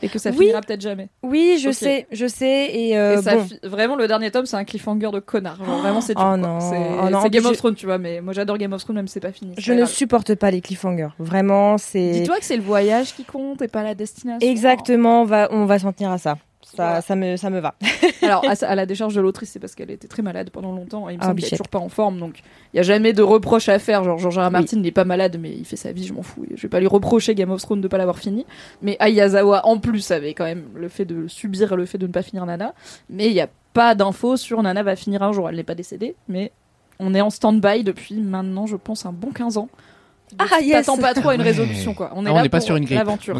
[0.00, 0.36] et que ça Oui.
[0.38, 3.44] finira peut-être jamais Oui, je sais, je sais et, euh, Et ça bon.
[3.44, 5.64] fi- Vraiment, le dernier tome, c'est un cliffhanger de connard.
[5.64, 8.20] Genre, vraiment, c'est Oh non, C'est oh non, c'est Game of Thrones, tu vois, mais
[8.20, 9.54] moi j'adore Game of Thrones, même si c'est pas fini.
[9.58, 9.90] Je ne grave.
[9.90, 11.08] supporte pas les cliffhangers.
[11.18, 14.48] Vraiment, c'est Dis-toi que c'est le voyage qui compte et pas la destination.
[14.48, 15.22] exactement.
[15.22, 16.36] On va, on va s'en tenir à ça.
[16.74, 17.00] Ça, Voilà.
[17.02, 17.74] ça me, ça me va.
[18.22, 21.12] Alors, à, la décharge de l'autrice, c'est parce qu'elle était très malade pendant longtemps et
[21.12, 22.40] il me Ah, semble qu'elle toujours pas en forme, donc
[22.72, 24.04] il y a jamais de reproche à faire.
[24.04, 24.50] Genre, George R.
[24.50, 26.46] Martin, il est pas malade, mais il fait sa vie, je m'en fous.
[26.54, 28.46] Je vais pas lui reprocher Game of Thrones de pas l'avoir fini.
[28.80, 32.12] Mais Ayazawa, en plus, avait quand même le fait de subir le fait de ne
[32.12, 32.72] pas finir Nana.
[33.10, 35.48] Mais il y a pas d'infos sur Nana va finir un jour.
[35.50, 36.52] Elle n'est pas décédée, mais
[36.98, 39.68] on est en stand-by depuis maintenant, je pense, un bon 15 ans.
[40.38, 40.86] Ah, yes.
[40.86, 41.48] T'attends pas trop à une Ouais.
[41.48, 42.12] résolution, quoi.
[42.14, 43.38] On est Ah, là n'est pas pour sur une l'aventure.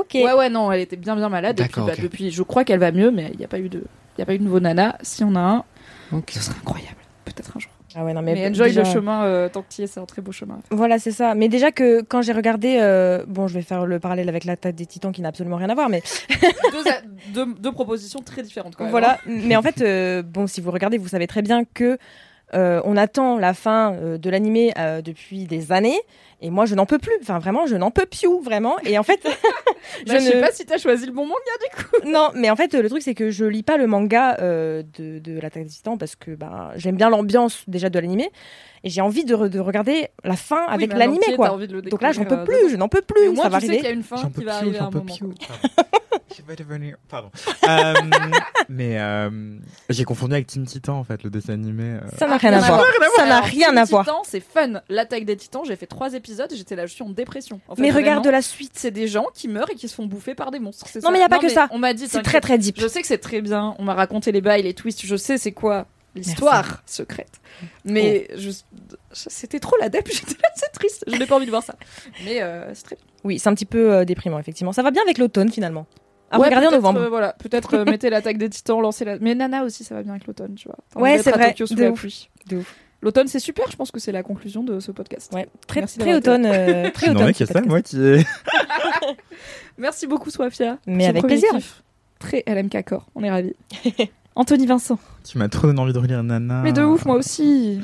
[0.00, 0.14] Ok.
[0.14, 1.60] Ouais, ouais, non, elle était bien, bien malade.
[1.76, 3.82] Bah, depuis, je crois qu'elle va mieux, mais il n'y a pas eu de,
[4.16, 4.96] il y a pas eu de nouveau nana.
[5.02, 5.64] Si on a un,
[6.12, 6.30] Ok.
[6.32, 6.96] ce serait incroyable.
[7.24, 7.70] Peut-être un jour.
[7.96, 9.86] Ah ouais, non Mais, mais, enjoy déjà- le chemin euh, tant que tu y es,
[9.86, 10.58] c'est un très beau chemin.
[10.70, 11.36] Voilà, c'est ça.
[11.36, 14.74] Mais déjà que quand j'ai regardé, euh, bon, je vais faire le parallèle avec l'attaque
[14.74, 16.02] des Titans qui n'a absolument rien à voir, mais
[16.72, 18.88] deux, a- deux, deux propositions très différentes quand même.
[18.88, 18.98] hein.
[18.98, 21.96] Voilà, mais en fait, euh, bon, si vous regardez, vous savez très bien que
[22.52, 25.98] euh, on attend la fin euh, de l'animé euh, depuis des années,
[26.46, 27.14] et moi, je n'en peux plus.
[27.22, 28.76] Enfin, vraiment, je n'en peux plus, vraiment.
[28.84, 29.20] Et en fait,
[30.06, 31.96] je Bah, je sais ne- pas si t'as choisi le bon manga du coup.
[32.08, 35.18] non, mais en fait, le truc, c'est que je lis pas le manga euh, de,
[35.18, 38.30] de l'attaque des Titans parce que bah, j'aime bien l'ambiance déjà de l'animé,
[38.84, 41.50] et j'ai envie de, re- de regarder la fin avec Oui, l'animé, quoi.
[41.52, 43.48] envie de le Donc là, j'en peux plus, euh, je n'en peux plus, moins, ça
[43.48, 43.76] va sais arriver.
[43.78, 45.06] qu'il y a une fin qui va plus, arriver à un moment.
[46.36, 46.96] Je vais devenir.
[47.08, 47.30] Pardon.
[47.68, 47.94] Euh,
[48.68, 49.30] mais euh,
[49.88, 51.84] j'ai confondu avec Team Titan en fait, le dessin animé.
[51.84, 52.00] euh.
[52.18, 52.84] Ça n'a rien à voir.
[53.14, 54.04] Ça n'a rien à voir.
[54.04, 54.80] Titan, c'est fun.
[54.88, 57.60] L'attaque des titans, j'ai fait trois épisodes, j'étais là, je suis en dépression.
[57.68, 58.72] En fait, Mais regarde la suite.
[58.74, 60.86] c'est des gens qui meurent et qui se font bouffer par des monstres.
[60.96, 61.10] Non, ça.
[61.10, 61.68] mais y a pas que ça.
[61.70, 62.80] On m'a dit, C'est très très deep.
[62.80, 63.74] Je sais que c'est très bien.
[63.78, 65.04] On m'a raconté les bails, les twists.
[65.04, 67.40] Je sais c'est quoi l'histoire secrète.
[67.84, 68.34] Mais Oh.
[68.38, 68.50] je...
[69.12, 70.06] c'était trop la dep.
[70.12, 71.04] J'étais là, c'est triste.
[71.06, 71.74] Je n'ai pas envie de voir ça.
[72.24, 73.04] Mais euh, c'est très bien.
[73.24, 74.72] Oui, c'est un petit peu euh, déprimant, effectivement.
[74.72, 75.86] Ça va bien avec l'automne, finalement.
[76.30, 77.00] À Ouais, regarder en novembre.
[77.00, 79.18] euh, voilà, peut-être mettez l'attaque des titans, lancez la.
[79.18, 80.78] Mais Nana aussi, ça va bien avec l'automne, tu vois.
[81.00, 82.28] Ouais, c'est vrai, Tokyo sous de la ouf, pluie.
[82.48, 82.74] de ouf.
[83.04, 83.70] L'automne, c'est super.
[83.70, 85.30] Je pense que c'est la conclusion de ce podcast.
[85.34, 86.46] Ouais, très, Merci très automne.
[86.46, 87.34] euh, très n'en automne.
[87.34, 87.66] ça, podcast.
[87.68, 88.26] moitié.
[89.78, 90.78] Merci beaucoup, Sofia.
[90.86, 91.50] Mais avec plaisir.
[91.54, 91.82] kiff.
[92.18, 93.06] Très LMK Core.
[93.14, 93.54] On est ravis.
[94.36, 94.98] Anthony Vincent.
[95.22, 96.62] Tu m'as trop donné envie de relire Nana.
[96.62, 97.80] Mais de ouf, moi aussi.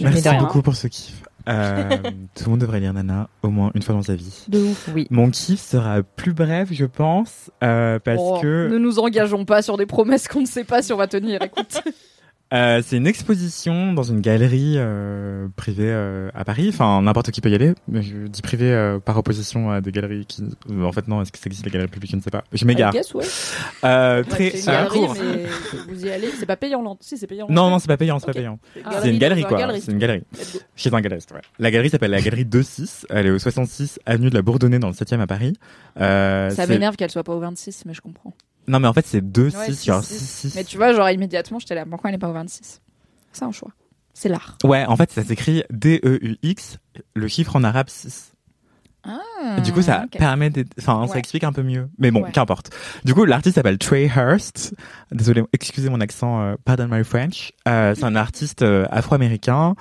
[0.00, 1.22] Moi, Merci beaucoup pour ce kiff.
[1.48, 1.88] Euh,
[2.34, 4.44] tout le monde devrait lire Nana au moins une fois dans sa vie.
[4.48, 5.06] De ouf, oui.
[5.10, 9.62] Mon kiff sera plus bref, je pense, euh, parce Oh, que Ne nous engageons pas
[9.62, 11.40] sur des promesses qu'on ne sait pas si on va tenir.
[11.42, 11.82] Écoute.
[12.54, 16.66] Euh, c'est une exposition dans une galerie euh, privée euh, à Paris.
[16.68, 17.72] Enfin, n'importe qui peut y aller.
[17.88, 20.44] Mais je dis privé euh, par opposition à des galeries qui.
[20.70, 21.20] euh, En fait, non.
[21.22, 22.44] Est-ce que ça existe les galeries publiques Je ne sais pas.
[22.52, 22.94] Je m'égare.
[22.94, 23.24] Ouais.
[23.84, 24.50] Euh, très.
[24.50, 24.70] c'est
[25.88, 26.28] vous y allez.
[26.38, 26.96] C'est pas payant.
[27.00, 27.46] Si, c'est payant.
[27.50, 28.20] Non, non, c'est pas payant.
[28.20, 28.60] C'est pas payant.
[28.84, 29.58] Ah, c'est une galerie quoi.
[29.80, 30.22] C'est une galerie.
[30.76, 31.40] Chez un galeriste, ouais.
[31.58, 33.06] La galerie s'appelle la galerie 26.
[33.10, 35.54] Elle est au 66 avenue de la Bourdonnais dans le 7e à Paris.
[36.00, 38.34] Euh, Ça m'énerve qu'elle soit pas au 26, mais je comprends.
[38.68, 40.14] Non, mais en fait, c'est 2 Ouais, 6 six, genre six.
[40.18, 40.54] 6 6.
[40.56, 41.84] Mais tu vois, genre immédiatement, j'étais là.
[41.86, 42.80] Pourquoi elle n'est pas au 26
[43.32, 43.70] C'est un choix.
[44.14, 44.56] C'est l'art.
[44.64, 46.78] Ouais, en fait, ça s'écrit D-E-U-X,
[47.14, 48.32] le chiffre en arabe 6.
[49.56, 50.18] Et du coup, ça Ah, ok.
[50.18, 51.06] permet d'être- enfin, Ouais.
[51.06, 51.88] ça explique un peu mieux.
[51.98, 52.32] Mais bon, Ouais.
[52.32, 52.70] qu'importe.
[53.04, 54.74] Du coup, l'artiste s'appelle Trey Hurst.
[55.12, 57.52] Désolé, excusez mon accent, euh, pardon my French.
[57.68, 59.76] Euh, c'est un artiste euh, afro-américain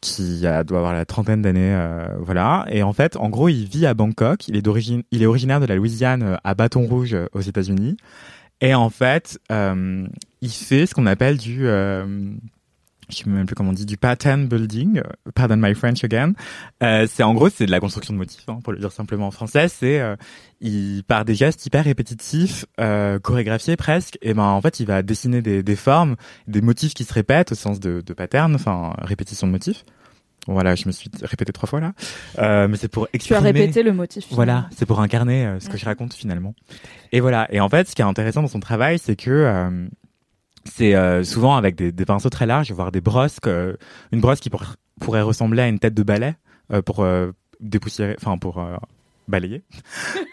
[0.00, 2.66] qui a- doit avoir la trentaine d'années, euh, voilà.
[2.70, 4.48] Et en fait, en gros, il vit à Bangkok.
[4.48, 7.40] Il est d'origine, il est originaire de la Louisiane, euh, à Bâton Rouge, euh, aux
[7.40, 7.96] États-Unis.
[8.60, 10.06] Et en fait, euh,
[10.40, 12.04] il fait ce qu'on appelle du, euh,
[13.08, 15.00] je sais même plus comment on dit, du pattern building.
[15.34, 16.32] Pardon my French again.
[16.82, 19.26] Euh, c'est en gros, c'est de la construction de motifs, hein, pour le dire simplement
[19.28, 19.68] en français.
[19.68, 20.16] C'est, euh,
[20.60, 24.18] il part des gestes hyper répétitifs, euh, chorégraphiés presque.
[24.22, 27.52] Et ben en fait, il va dessiner des, des formes, des motifs qui se répètent
[27.52, 29.84] au sens de, de pattern, enfin répétition de motifs.
[30.46, 31.92] Voilà, je me suis répété trois fois là,
[32.38, 33.38] euh, mais c'est pour Tu exprimer.
[33.38, 34.24] as répété le motif.
[34.30, 36.54] Voilà, c'est pour incarner euh, ce que je raconte finalement.
[37.12, 37.46] Et voilà.
[37.52, 39.86] Et en fait, ce qui est intéressant dans son travail, c'est que euh,
[40.64, 43.76] c'est euh, souvent avec des, des pinceaux très larges, voire des brosses, que,
[44.12, 44.64] une brosse qui pour-
[45.00, 46.34] pourrait ressembler à une tête de balai
[46.72, 47.30] euh, pour euh,
[47.60, 48.76] dépoussiérer, enfin pour euh,
[49.28, 49.62] balayer.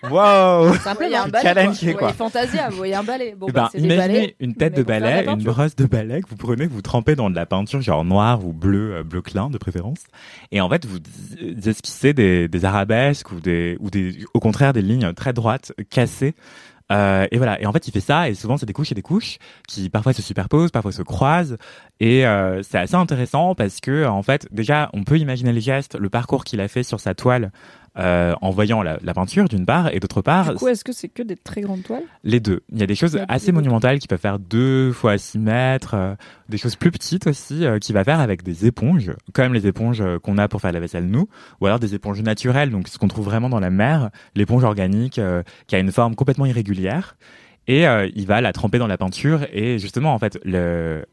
[0.09, 0.73] wow.
[1.01, 1.65] Il y a un balai.
[1.65, 1.73] quoi.
[1.73, 1.73] quoi.
[1.73, 3.35] Vous voyez Fantasia, vous voyez un balai.
[3.37, 4.35] Bon, Eh bah, ben, imaginez balais.
[4.39, 7.29] une tête de balai, une brosse de balai que vous prenez, que vous trempez dans
[7.29, 9.99] de la peinture genre noire ou bleu, euh, bleu clin de préférence.
[10.51, 10.97] Et en fait, vous
[11.41, 15.73] euh, esquissez des, des arabesques ou des, ou des, au contraire des lignes très droites,
[15.89, 16.33] cassées.
[16.91, 17.59] Euh, et voilà.
[17.61, 19.89] Et en fait, il fait ça, et souvent c'est des couches et des couches qui
[19.89, 21.57] parfois se superposent, parfois se croisent.
[21.99, 25.95] Et euh, c'est assez intéressant parce que en fait, déjà, on peut imaginer les gestes,
[25.95, 27.51] le parcours qu'il a fait sur sa toile.
[27.97, 30.91] Euh, en voyant la, la peinture d'une part et d'autre part Du coup, est-ce que
[30.91, 32.03] c'est que des très grandes toiles?
[32.25, 32.61] Les deux.
[32.73, 35.93] Il y a des choses a assez monumentales qui peuvent faire deux fois six mètres,
[35.93, 36.13] euh,
[36.49, 40.01] des choses plus petites aussi euh, qui va faire avec des éponges, comme les éponges
[40.01, 41.29] euh, qu'on a pour faire la vaisselle nous,
[41.61, 45.21] ou alors des éponges naturelles, donc ce qu'on trouve vraiment dans la mer, l'éponge organique
[45.67, 47.15] qui a une forme complètement irrégulière,
[47.67, 51.05] et il va la tremper dans la peinture et justement en fait le,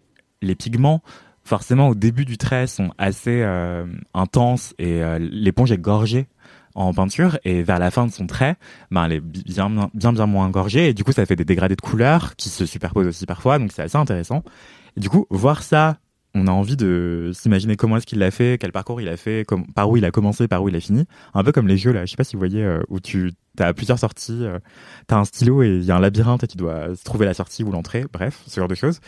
[0.42, 1.00] les pigments
[1.44, 6.26] forcément au début du trait sont assez euh, intenses et euh, l'éponge est gorgée
[6.74, 8.56] en peinture et vers la fin de son trait
[8.90, 11.44] ben elle est bi- bien bien bien moins engorgée et du coup ça fait des
[11.44, 14.42] dégradés de couleurs qui se superposent aussi parfois donc c'est assez intéressant.
[14.96, 15.98] Et du coup voir ça
[16.34, 19.44] on a envie de s'imaginer comment est-ce qu'il l'a fait quel parcours il a fait
[19.46, 21.04] comme, par où il a commencé par où il a fini.
[21.34, 22.06] Un peu comme les jeux là.
[22.06, 24.58] Je sais pas si vous voyez euh, où tu as plusieurs sorties euh,
[25.06, 27.64] t'as un stylo et il y a un labyrinthe et tu dois trouver la sortie
[27.64, 28.06] ou l'entrée.
[28.10, 29.00] Bref ce genre de choses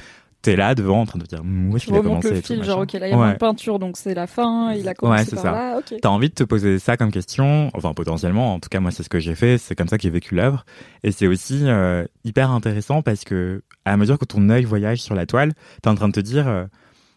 [0.44, 2.46] t'es là devant en train de dire Hum, où est-ce qu'il a commencé le tout,
[2.54, 3.32] fil, genre, ok, là, il y a Ouais.
[3.32, 5.50] de peinture, donc c'est la fin, il a commencé Ouais, par ça.
[5.52, 5.94] là, ok.
[6.00, 9.02] T'as envie de te poser ça comme question, enfin potentiellement, en tout cas moi c'est
[9.02, 10.64] ce que j'ai fait, c'est comme ça que j'ai vécu l'œuvre,
[11.02, 15.14] et c'est aussi euh, hyper intéressant parce que à mesure que ton œil voyage sur
[15.14, 16.64] la toile, t'es en train de te dire, euh,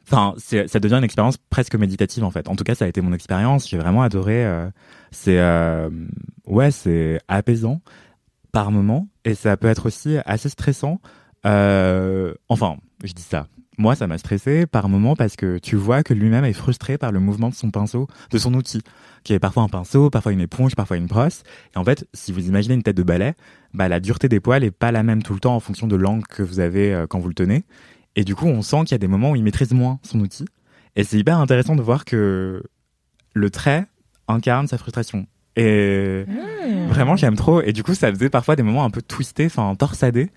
[0.10, 2.48] enfin ça devient une expérience presque méditative en fait.
[2.50, 4.46] En tout cas ça a été mon expérience, j'ai vraiment adoré.
[4.46, 4.70] euh,
[5.12, 5.40] c'est
[6.48, 7.82] ouais c'est apaisant
[8.52, 11.00] par moment et ça peut être aussi assez stressant.
[11.46, 13.48] Euh, enfin je dis ça.
[13.80, 17.12] Moi, ça m'a stressé par moment parce que tu vois que lui-même est frustré par
[17.12, 18.82] le mouvement de son pinceau, de son outil,
[19.24, 21.44] qui est parfois un pinceau, parfois une éponge, parfois une brosse.
[21.76, 23.36] Et en fait, si vous imaginez une tête de balai,
[23.76, 25.96] bah, la dureté des poils est pas la même tout le temps en fonction de
[25.96, 27.66] l'angle que vous avez euh, quand vous le tenez.
[28.16, 30.20] Et du coup, on sent qu'il y a des moments où il maîtrise moins son
[30.22, 30.46] outil.
[30.96, 32.64] Et c'est hyper intéressant de voir que
[33.36, 33.86] le trait
[34.28, 35.28] incarne sa frustration.
[35.56, 36.26] Et
[36.88, 37.62] vraiment, j'aime trop.
[37.62, 40.32] Et du coup, ça faisait parfois des moments un peu twistés, enfin torsadés.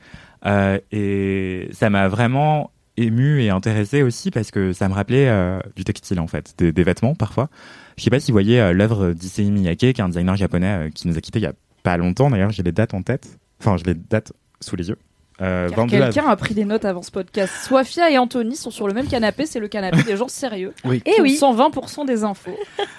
[0.47, 5.59] Euh, et ça m'a vraiment ému et intéressé aussi parce que ça me rappelait euh,
[5.77, 7.49] du textile en fait, des, des vêtements parfois.
[7.97, 10.87] Je sais pas si vous voyez euh, l'œuvre d'Issei Miyake, qui est un designer japonais
[10.87, 12.31] euh, qui nous a quittés il y a pas longtemps.
[12.31, 13.39] D'ailleurs, j'ai les dates en tête.
[13.61, 14.97] Enfin, j'ai les dates sous les yeux.
[15.43, 16.13] Euh, Car 22 avril.
[16.15, 17.51] Quelqu'un a pris des notes avant ce podcast.
[17.67, 20.75] Sophia et Anthony sont sur le même canapé, c'est le canapé des gens sérieux.
[20.85, 21.03] Oui.
[21.07, 21.39] Et oui.
[21.41, 22.55] 120% des infos.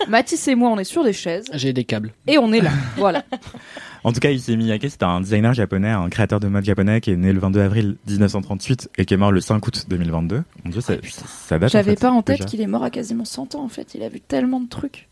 [0.08, 2.12] Mathis et moi, on est sur des chaises J'ai des câbles.
[2.26, 2.72] et on est là.
[2.98, 3.24] Voilà.
[4.04, 7.12] En tout cas, Issei Miyake, c'est un designer japonais, un créateur de mode japonais qui
[7.12, 10.44] est né le 22 avril 1938 et qui est mort le 5 août 2022.
[10.64, 11.72] Mon dieu, ça, ça date.
[11.72, 13.94] J'avais en fait, pas en tête qu'il est mort à quasiment 100 ans en fait.
[13.94, 15.08] Il a vu tellement de trucs.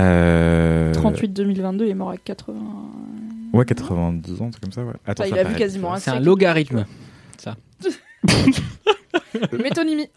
[0.00, 0.92] Euh...
[0.92, 2.58] 38 2022, il est mort à 80.
[3.52, 4.92] Ouais, 90 ans, un truc comme ça, ouais.
[5.06, 6.84] Attends, Bah, il ça a vu quasiment un C'est un logarithme.
[9.62, 10.08] Métonymie.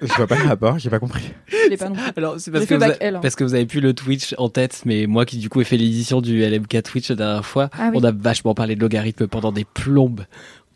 [0.00, 1.30] Je vois pas le rapport, j'ai pas compris.
[1.46, 2.04] Je l'ai pas non plus.
[2.16, 3.20] Alors, c'est parce que, vous L, hein.
[3.22, 5.64] parce que vous avez plus le Twitch en tête, mais moi qui du coup ai
[5.64, 7.98] fait l'édition du LMK Twitch la dernière fois, Ah oui.
[8.00, 10.24] on a vachement parlé de logarithme pendant des plombes.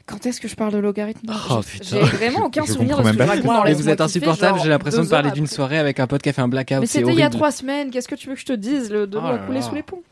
[0.07, 1.31] Quand est-ce que je parle de logarithme?
[1.51, 1.97] Oh, J'ai- putain.
[1.97, 3.37] J'ai vraiment aucun Je souvenir de comprends ce que même je pas.
[3.37, 5.35] raconte dans Mais Laisse-moi vous êtes kiffer, insupportable, genre j'ai l'impression de deux parler heures
[5.35, 5.55] d'une après.
[5.55, 6.81] soirée avec un pote qui a fait un blackout.
[6.81, 7.35] Mais c'est c'était il y a horrible.
[7.37, 7.91] trois semaines.
[7.91, 8.91] Qu'est-ce que tu veux que je te dise?
[8.91, 9.65] Le de l'eau Oh a là coulé là.
[9.65, 10.03] sous les ponts.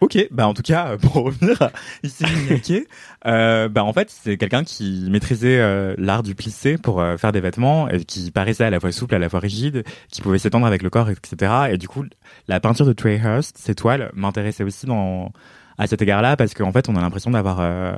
[0.00, 1.70] Ok, bah en tout cas, pour revenir à
[2.02, 2.88] Miyake,
[3.26, 7.32] euh, bah en fait c'est quelqu'un qui maîtrisait euh, l'art du plissé pour euh, faire
[7.32, 10.38] des vêtements et qui paraissait à la fois souple, à la fois rigide, qui pouvait
[10.38, 11.52] s'étendre avec le corps, etc.
[11.70, 12.04] Et du coup,
[12.48, 15.32] la peinture de Trey Hurst, ces toiles, m'intéressait aussi dans
[15.80, 17.94] à cet égard-là parce qu'en fait on a l'impression d'avoir euh,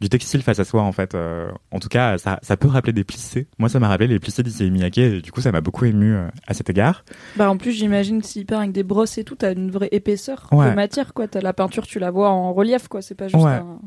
[0.00, 1.14] du textile face à soi en fait.
[1.14, 3.46] Euh, en tout cas, ça, ça peut rappeler des plissés.
[3.58, 6.14] Moi, ça m'a rappelé les plissés d'Issei Miyake et du coup ça m'a beaucoup ému
[6.14, 7.04] euh, à cet égard.
[7.36, 10.48] Bah en plus j'imagine s'il peint avec des brosses et tout, t'as une vraie épaisseur
[10.52, 10.70] Ouais.
[10.70, 11.28] de matière quoi.
[11.28, 13.02] T'as la peinture, tu la vois en relief quoi.
[13.02, 13.50] C'est pas juste Ouais.
[13.52, 13.78] un,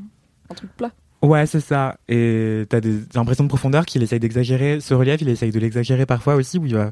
[0.49, 0.91] un truc plat.
[1.23, 1.98] Ouais, c'est ça.
[2.10, 4.81] Et t'as des impressions de profondeur qu'il essaye d'exagérer.
[4.81, 6.91] Ce relief, il essaye de l'exagérer parfois aussi, où il va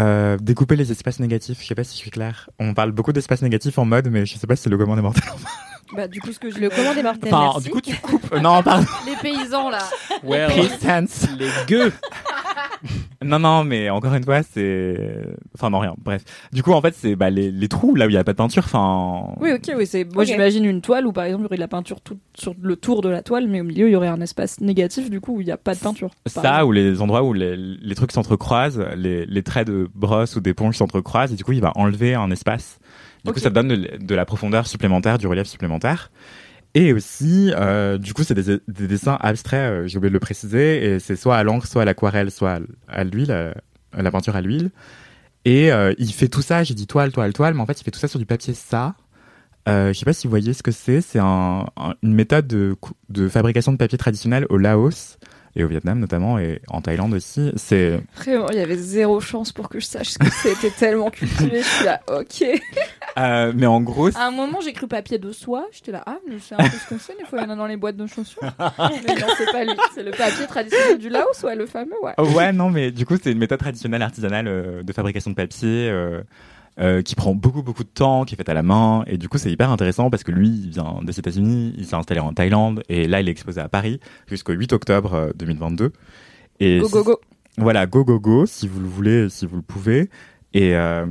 [0.00, 1.62] euh, découper les espaces négatifs.
[1.62, 2.50] Je sais pas si je suis clair.
[2.58, 4.96] On parle beaucoup d'espaces négatifs en mode, mais je sais pas si c'est le commande
[4.96, 5.22] des mortels.
[5.94, 7.32] Bah du coup ce que je Le commande est mortel.
[7.34, 7.62] Enfin, merci.
[7.64, 8.32] du coup, tu coupes.
[8.32, 8.86] Euh, non, pardon.
[9.06, 9.78] Les paysans là.
[10.80, 11.26] Tense.
[11.38, 11.92] les gueux.
[13.24, 14.96] Non, non, mais encore une fois, c'est.
[15.54, 15.94] Enfin, non, rien.
[15.98, 16.22] Bref.
[16.52, 18.32] Du coup, en fait, c'est bah, les, les trous là où il y a pas
[18.32, 18.62] de peinture.
[18.64, 19.34] Enfin.
[19.40, 20.04] Oui, ok, oui, c'est.
[20.04, 22.54] Moi, j'imagine une toile où, par exemple, il y aurait de la peinture tout sur
[22.60, 25.20] le tour de la toile, mais au milieu, il y aurait un espace négatif, du
[25.20, 26.10] coup, où il n'y a pas de peinture.
[26.26, 30.40] Ça, ou les endroits où les, les trucs s'entrecroisent, les, les traits de brosse ou
[30.40, 32.78] d'éponge s'entrecroisent, et du coup, il va enlever un espace.
[33.26, 36.10] Du coup, ça donne de, de la profondeur supplémentaire, du relief supplémentaire.
[36.74, 40.20] Et aussi, euh, du coup, c'est des, des dessins abstraits, euh, j'ai oublié de le
[40.20, 42.58] préciser, et c'est soit à l'encre, soit à l'aquarelle, soit
[42.88, 43.52] à, l'huile, euh,
[43.96, 44.70] la peinture à l'huile.
[45.46, 47.84] Et euh, il fait tout ça, j'ai dit toile, toile, toile, mais en fait, il
[47.84, 48.94] fait tout ça sur du papier ça.
[49.66, 51.00] Je sais pas si vous voyez ce que c'est.
[51.00, 52.76] C'est un, un- une méthode de,
[53.08, 55.18] de fabrication de papier traditionnel au Laos
[55.56, 57.50] et au Vietnam notamment et en Thaïlande aussi.
[57.56, 61.10] C'est Vraiment, il y avait zéro chance pour que je sache ce que c'était tellement
[61.10, 61.62] cultivé.
[61.62, 62.44] Je suis là, ok.
[63.18, 65.66] euh, mais en gros, À un moment, j'ai cru papier de soie.
[65.72, 67.50] J'étais là, ah, mais c'est un peu ce qu'on sait, des fois, il y en
[67.50, 68.42] a dans les boîtes de chaussures.
[68.58, 69.72] mais non, c'est pas lui.
[69.94, 72.12] C'est le papier traditionnel du Laos, ouais, le fameux, ouais.
[72.34, 75.88] ouais non mais du coup c'est une méthode traditionnelle artisanale euh, de fabrication de papier.
[75.90, 76.20] euh,
[76.78, 79.28] euh, qui prend beaucoup beaucoup de temps, qui est faite à la main, et du
[79.28, 82.32] coup c'est hyper intéressant parce que lui il vient des États-Unis, il s'est installé en
[82.32, 85.92] Thaïlande, et là il est exposé à Paris jusqu'au 8 octobre euh, 2022.
[86.60, 87.20] Et Go, go, go.
[87.58, 90.10] Voilà, go go go, si vous le voulez, si vous le pouvez.
[90.52, 91.06] Et, euh,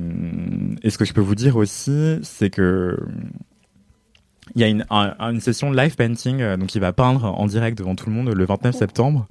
[0.84, 2.98] et ce que je peux vous dire aussi, c'est que
[4.56, 7.46] il y a une, un- une session live painting, euh, donc il va peindre en
[7.48, 9.28] direct devant tout le monde le 29 septembre.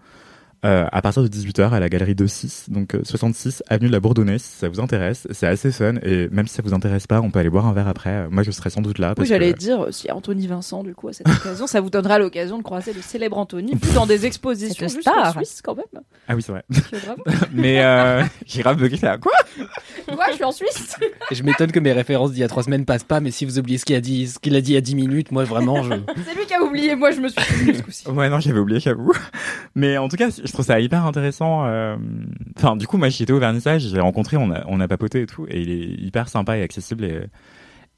[0.65, 4.01] Euh, à partir de 18h à la galerie 26, donc euh, 66 avenue de la
[4.01, 5.27] Bourdonnais, si ça vous intéresse.
[5.31, 7.73] C'est assez fun et même si ça vous intéresse pas, on peut aller boire un
[7.73, 8.11] verre après.
[8.11, 9.15] Euh, Moi, je serai sans doute là.
[9.19, 9.59] Oui, j'allais que...
[9.59, 12.63] dire, euh, si Anthony Vincent, du coup, à cette occasion, ça vous donnera l'occasion de
[12.63, 15.33] croiser le célèbre Anthony, plus dans des expositions jusqu'en star.
[15.35, 16.03] Suisse, quand même.
[16.29, 16.65] Ah oui, c'est vrai.
[16.73, 17.15] Euh.
[17.53, 19.19] Mais euh, j'ai grave bugué là.
[19.19, 19.33] Quoi?
[20.07, 20.97] Quoi, je suis en Suisse
[21.31, 23.45] Et je m'étonne que mes références d'il y a trois semaines passent pas, mais si
[23.45, 25.33] vous oubliez ce qu'il a dit, ce qu'il a dit il y a 10 minutes,
[25.33, 25.91] moi vraiment, je.
[26.27, 28.09] C'est lui qui a oublié, moi je me suis souvenu ce coup-ci.
[28.09, 29.13] Ouais, non, j'avais oublié, j'avoue.
[29.75, 31.67] Mais en tout cas, je trouve ça hyper intéressant.
[31.67, 31.97] euh,
[32.57, 35.27] Enfin, du coup, moi, j'étais au vernissage, j'ai rencontré, on a, on a papoté et
[35.27, 37.05] tout, et il est hyper sympa et accessible.
[37.05, 37.21] Et,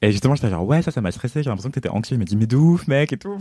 [0.03, 2.15] et justement, j'étais genre, ouais, ça, ça m'a stressé, j'ai l'impression que t'étais anxieux.
[2.15, 3.35] Il m'a dit, mais de ouf, mec, et tout.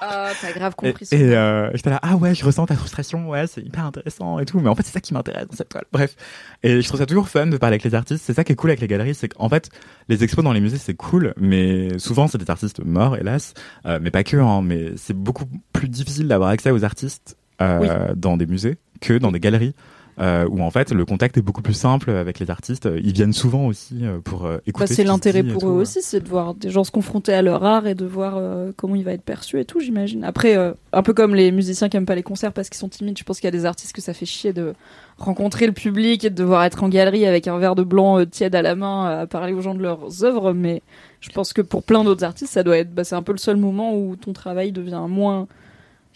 [0.00, 1.06] Ah, t'as grave Et, compris.
[1.12, 4.38] et, que- euh, j'étais là, ah ouais, je ressens ta frustration, ouais, c'est hyper intéressant
[4.38, 4.58] et tout.
[4.60, 5.84] Mais en fait, c'est ça qui m'intéresse dans cette toile.
[5.92, 6.16] Bref.
[6.62, 8.24] Et je trouve ça toujours fun de parler avec les artistes.
[8.24, 9.68] C'est ça qui est cool avec les galeries, c'est qu'en fait,
[10.08, 13.52] les expos dans les musées, c'est cool, mais souvent, c'est des artistes morts, hélas.
[13.84, 18.14] Euh, mais pas que, hein, mais c'est beaucoup plus difficile d'avoir accès aux artistes euh,
[18.14, 19.74] dans des musées que dans des galeries.
[20.20, 22.88] Euh, où en fait le contact est beaucoup plus simple avec les artistes.
[23.00, 24.82] Ils viennent souvent aussi euh, pour euh, écouter.
[24.84, 25.68] Bah, ce c'est l'intérêt pour tout.
[25.68, 28.34] eux aussi, c'est de voir des gens se confronter à leur art et de voir
[28.36, 30.24] euh, comment il va être perçu et tout, j'imagine.
[30.24, 30.56] Après,
[30.92, 33.22] un peu comme les musiciens qui aiment pas les concerts parce qu'ils sont timides, je
[33.22, 34.74] pense qu'il y a des artistes que ça fait chier de
[35.18, 38.56] rencontrer le public et de devoir être en galerie avec un verre de blanc tiède
[38.56, 40.52] à la main à parler aux gens de leurs œuvres.
[40.52, 40.82] Mais
[41.20, 43.38] je pense que pour plein d'autres artistes, ça doit être, bah, c'est un peu le
[43.38, 45.46] seul moment où ton travail devient moins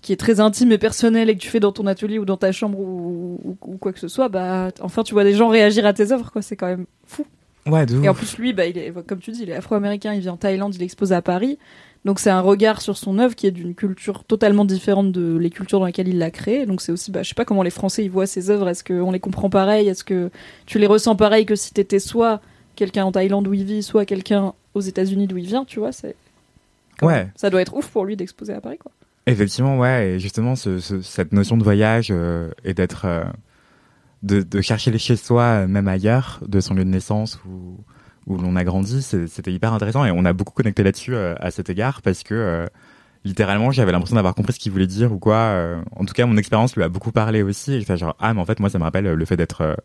[0.02, 2.36] qui est très intime et personnel et que tu fais dans ton atelier ou dans
[2.36, 5.48] ta chambre ou, ou- ou quoi que ce soit, bah enfin tu vois des gens
[5.48, 7.24] réagir à tes œuvres quoi, c'est quand même fou.
[7.66, 10.12] Ouais, de Et en plus, lui, bah, il est, comme tu dis, il est afro-américain,
[10.14, 11.58] il vit en Thaïlande, il expose à Paris.
[12.04, 15.48] Donc c'est un regard sur son œuvre qui est d'une culture totalement différente de les
[15.50, 16.66] cultures dans lesquelles il l'a créée.
[16.66, 18.68] Donc c'est aussi, bah, je sais pas comment les Français ils voient ses œuvres.
[18.68, 19.86] Est-ce qu'on les comprend pareil?
[19.86, 20.30] Est-ce que
[20.66, 22.40] tu les ressens pareil que si t'étais soit
[22.74, 25.92] quelqu'un en Thaïlande où il vit, soit quelqu'un aux États-Unis d'où il vient Tu vois,
[25.92, 26.16] c'est
[27.00, 27.28] Ouais.
[27.36, 28.90] ça doit être ouf pour lui d'exposer à Paris, quoi.
[29.26, 33.22] Effectivement, ouais, et justement, ce, ce- cette notion de voyage euh, et d'être, euh,
[34.22, 37.78] de, chercher les chez soi, euh, même ailleurs, de son lieu de naissance où,
[38.26, 41.70] où l'on a grandi, c'était hyper intéressant et on a beaucoup connecté là-dessus à cet
[41.70, 42.68] égard parce que
[43.24, 45.56] littéralement, j'avais l'impression d'avoir compris ce qu'il voulait dire ou quoi.
[45.96, 47.74] en tout cas, mon expérience lui a beaucoup parlé aussi.
[47.74, 49.76] Et j'étais genre, ah, mais en fait, moi, ça me rappelle le fait d'être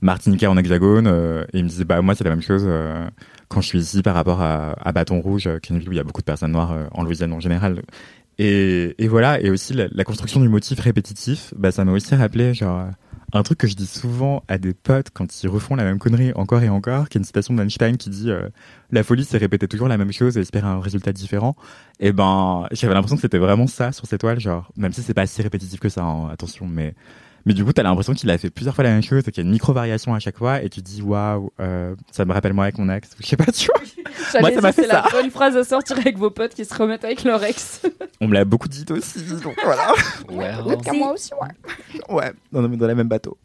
[0.00, 1.06] martiniquais en hexagone.
[1.52, 2.66] et il me disait, bah, moi, c'est la même chose
[3.48, 5.92] quand je suis ici par rapport à, à Bâton Rouge, qui est une ville où
[5.92, 7.82] il y a beaucoup de personnes noires en Louisiane en général.
[8.38, 12.14] Et, et voilà, et aussi la, la construction du motif répétitif, bah, ça m'a aussi
[12.14, 12.88] rappelé genre
[13.32, 16.32] un truc que je dis souvent à des potes quand ils refont la même connerie
[16.34, 18.48] encore et encore, qui est une citation d'Einstein qui dit euh,
[18.90, 21.56] la folie c'est répéter toujours la même chose et espérer un résultat différent.
[21.98, 25.14] Et ben j'avais l'impression que c'était vraiment ça sur cette toile, genre même si c'est
[25.14, 26.94] pas si répétitif que ça, hein, attention, mais
[27.46, 29.40] mais du coup t'as l'impression qu'il a fait plusieurs fois la même chose qu'il y
[29.40, 32.32] a une micro variation à chaque fois et tu te dis waouh, euh, ça me
[32.34, 33.80] rappelle moi avec mon ex, je sais pas, tu vois.
[34.32, 35.08] J'allais Moi, ça dire, m'a fait c'est la ça.
[35.12, 37.82] bonne phrase à sortir avec vos potes qui se remettent avec leur ex.
[38.20, 39.92] On me l'a beaucoup dit aussi, donc voilà.
[40.30, 40.78] Well.
[40.94, 42.04] moi aussi, ouais.
[42.14, 43.36] Ouais, on est dans le même bateau.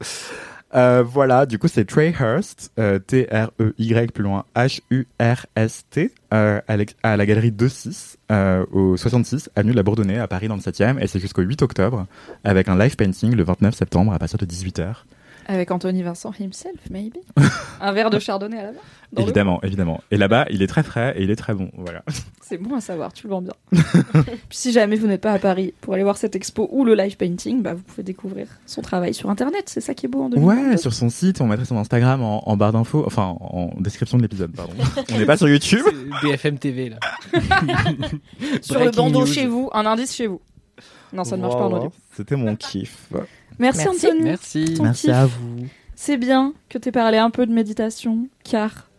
[0.73, 7.17] Euh, voilà, du coup, c'est Trey Hurst, euh, T-R-E-Y, plus loin, H-U-R-S-T, euh, à, à
[7.17, 10.99] la galerie 2-6, euh, au 66, avenue de la Bourdonnais, à Paris, dans le 7e,
[11.01, 12.07] et c'est jusqu'au 8 octobre,
[12.43, 15.03] avec un live painting le 29 septembre, à partir de 18h.
[15.47, 17.17] Avec Anthony Vincent himself, maybe.
[17.81, 18.77] Un verre de chardonnay à la main.
[19.17, 20.01] Évidemment, évidemment.
[20.11, 22.03] Et là-bas, il est très frais et il est très bon, voilà.
[22.41, 23.53] C'est bon à savoir, tu le vends bien.
[23.71, 26.95] Puis si jamais vous n'êtes pas à Paris pour aller voir cette expo ou le
[26.95, 29.63] live painting, bah vous pouvez découvrir son travail sur internet.
[29.67, 30.69] C'est ça qui est beau en 2022.
[30.71, 34.17] Ouais, sur son site, on mettrait son Instagram en, en barre d'infos, enfin, en description
[34.17, 34.73] de l'épisode, pardon.
[35.13, 35.83] on n'est pas sur YouTube.
[36.21, 36.97] C'est BFM TV là.
[38.61, 39.25] Sur le bandeau news.
[39.25, 40.41] chez vous, un indice chez vous.
[41.13, 41.91] Non, ça ne marche pas en audio.
[42.15, 43.09] C'était mon kiff.
[43.59, 43.87] Merci, Merci.
[44.07, 44.23] Anthony.
[44.23, 44.73] Merci.
[44.75, 45.15] Ton Merci kiff.
[45.15, 45.65] à vous.
[45.95, 48.89] C'est bien que tu aies parlé un peu de méditation, car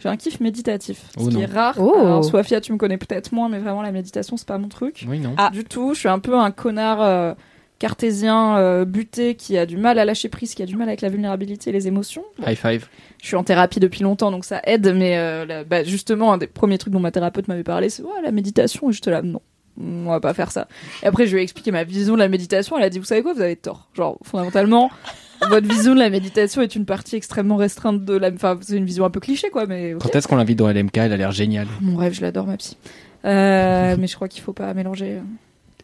[0.00, 1.02] j'ai un kiff méditatif.
[1.16, 1.40] Ce Oh qui non.
[1.40, 1.74] est rare.
[1.78, 1.94] Oh.
[1.98, 5.04] Alors, Sofia, tu me connais peut-être moins, mais vraiment, la méditation, c'est pas mon truc.
[5.08, 5.34] Oui, non.
[5.38, 5.50] Ah.
[5.52, 5.94] Du tout.
[5.94, 7.34] Je suis un peu un connard euh,
[7.78, 11.00] cartésien euh, buté qui a du mal à lâcher prise, qui a du mal avec
[11.00, 12.22] la vulnérabilité et les émotions.
[12.38, 12.86] Bon, High five.
[13.20, 16.38] je suis en thérapie depuis longtemps, donc ça aide, mais euh, la- bah, justement, un
[16.38, 19.22] des premiers trucs dont ma thérapeute m'avait parlé, c'est ouais, la méditation, et j'étais là,
[19.22, 19.40] non.
[19.80, 20.68] On va pas faire ça.
[21.02, 22.76] Et après, je lui ai expliqué ma vision de la méditation.
[22.76, 23.88] Elle a dit, vous savez quoi, vous avez tort.
[23.94, 24.90] Genre, fondamentalement,
[25.48, 28.30] votre vision de la méditation est une partie extrêmement restreinte de la.
[28.30, 29.94] Enfin, c'est une vision un peu cliché, quoi, mais.
[30.00, 31.68] Quand est-ce qu'on l'invite dans LMK Elle a l'air géniale.
[31.80, 32.76] Mon rêve, je l'adore, ma psy.
[33.24, 35.20] Euh, mais je crois qu'il faut pas mélanger.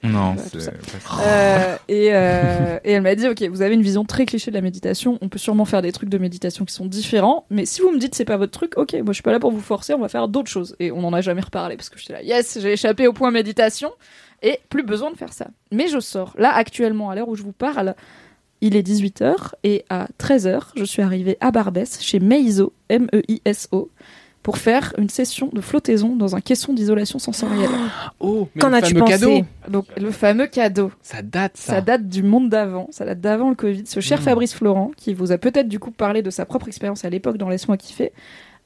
[0.02, 0.72] Non, c'est
[1.20, 4.56] Euh, et, euh, et elle m'a dit, ok, vous avez une vision très cliché de
[4.56, 5.18] la méditation.
[5.20, 7.98] On peut sûrement faire des trucs de méditation qui sont différents, mais si vous me
[7.98, 9.94] dites c'est pas votre truc, ok, moi je suis pas là pour vous forcer.
[9.94, 10.76] On va faire d'autres choses.
[10.80, 13.30] Et on en a jamais reparlé parce que j'étais là, yes, j'ai échappé au point
[13.30, 13.90] méditation
[14.42, 15.48] et plus besoin de faire ça.
[15.72, 17.94] Mais je sors là actuellement à l'heure où je vous parle.
[18.60, 23.90] Il est 18h et à 13h, je suis arrivée à Barbès chez Meiso, M-E-I-S-O,
[24.48, 27.68] pour faire une session de flottaison dans un caisson d'isolation sensorielle.
[28.18, 29.40] Oh, mais Qu'en le as-tu fameux pensé cadeau.
[29.68, 30.90] Donc le fameux cadeau.
[31.02, 31.74] Ça date ça.
[31.74, 33.84] Ça date du monde d'avant, ça date d'avant le Covid.
[33.84, 34.22] Ce cher Mm.
[34.22, 37.36] Fabrice Florent, qui vous a peut-être du coup parlé de sa propre expérience à l'époque
[37.36, 38.10] dans Laisse-moi kiffer,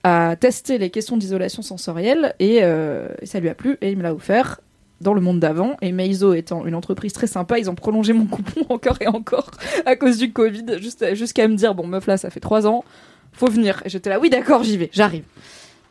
[0.05, 3.99] a testé les questions d'isolation sensorielle et, euh, et ça lui a plu et il
[3.99, 4.61] me l'a offert
[5.01, 5.75] dans le monde d'avant.
[5.83, 9.51] Et Meizo étant une entreprise très sympa, ils ont prolongé mon coupon encore et encore
[9.85, 12.85] à cause du Covid, jusqu'à me dire bon meuf là ça fait trois ans,
[13.33, 13.83] faut venir.
[13.85, 15.25] Et j'étais là oui d'accord j'y vais, j'arrive.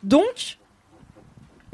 [0.02, 0.58] Donc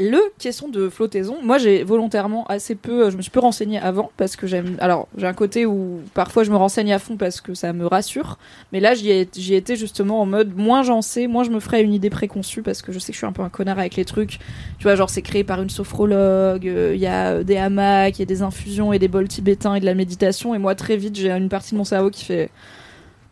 [0.01, 4.13] le caisson de flottaison, moi j'ai volontairement assez peu, je me suis peu renseignée avant
[4.17, 4.77] parce que j'aime.
[4.79, 7.85] Alors j'ai un côté où parfois je me renseigne à fond parce que ça me
[7.85, 8.39] rassure,
[8.73, 11.93] mais là j'y étais justement en mode moins j'en sais, moins je me ferai une
[11.93, 14.05] idée préconçue parce que je sais que je suis un peu un connard avec les
[14.05, 14.39] trucs.
[14.79, 18.19] Tu vois, genre c'est créé par une sophrologue, euh, il y a euh, des hamacs,
[18.19, 20.77] il y a des infusions et des bols tibétains et de la méditation, et moi
[20.77, 22.51] très vite j'ai une partie de mon cerveau qui fait.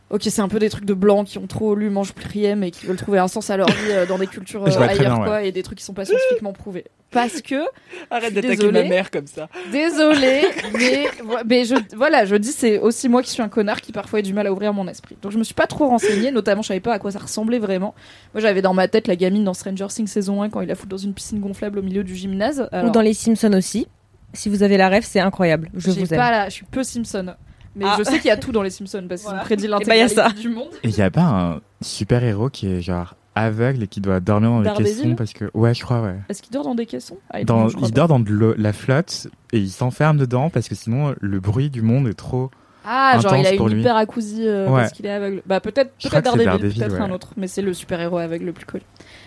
[0.09, 2.71] Ok, c'est un peu des trucs de blancs qui ont trop lu Mange Pluriem et
[2.71, 5.19] qui veulent trouver un sens à leur vie euh, dans des cultures euh, ailleurs, bien,
[5.19, 5.25] ouais.
[5.27, 6.85] quoi, et des trucs qui sont pas scientifiquement prouvés.
[7.11, 7.65] Parce que
[8.09, 9.49] Arrête d'attaquer ma mère comme ça.
[9.73, 10.43] Désolée,
[10.75, 11.07] mais,
[11.45, 14.23] mais je, voilà, je dis c'est aussi moi qui suis un connard qui parfois a
[14.23, 15.17] du mal à ouvrir mon esprit.
[15.23, 17.59] Donc je me suis pas trop renseignée, notamment je savais pas à quoi ça ressemblait
[17.59, 17.93] vraiment.
[18.33, 20.77] Moi j'avais dans ma tête la gamine dans Stranger Things saison 1 quand il la
[20.77, 22.69] fout dans une piscine gonflable au milieu du gymnase.
[22.71, 23.89] Alors, Ou dans les Simpsons aussi.
[24.33, 25.71] Si vous avez la rêve, c'est incroyable.
[25.75, 26.19] Je vous aime.
[26.21, 27.35] pas la- je suis peu Simpson.
[27.77, 27.95] Mais Ah.
[27.99, 29.43] je sais qu'il y a tout dans les Simpsons parce qu'ils Voilà.
[29.43, 30.71] ont prédit Eh ben, l'intégralité du monde.
[30.83, 34.19] Et il y a pas un super héros qui est genre aveugle et qui doit
[34.21, 36.17] dormir dans des caissons parce que ouais je crois ouais.
[36.31, 37.19] Est-ce qu'il dort dans des caissons?
[37.31, 40.69] Ah, Dans, non, il dort dans de l'eau- la flotte et il s'enferme dedans parce
[40.71, 42.51] que sinon le bruit du monde est trop.
[42.89, 43.81] Ah, genre il a intense pour une lui.
[43.83, 44.81] hyperacousie euh, Ouais.
[44.83, 45.43] parce qu'il est aveugle.
[45.45, 47.01] Bah peut-être peut-être Daredevil, peut-être ouais.
[47.01, 48.85] un autre, mais c'est le super-héros aveugle le plus connu.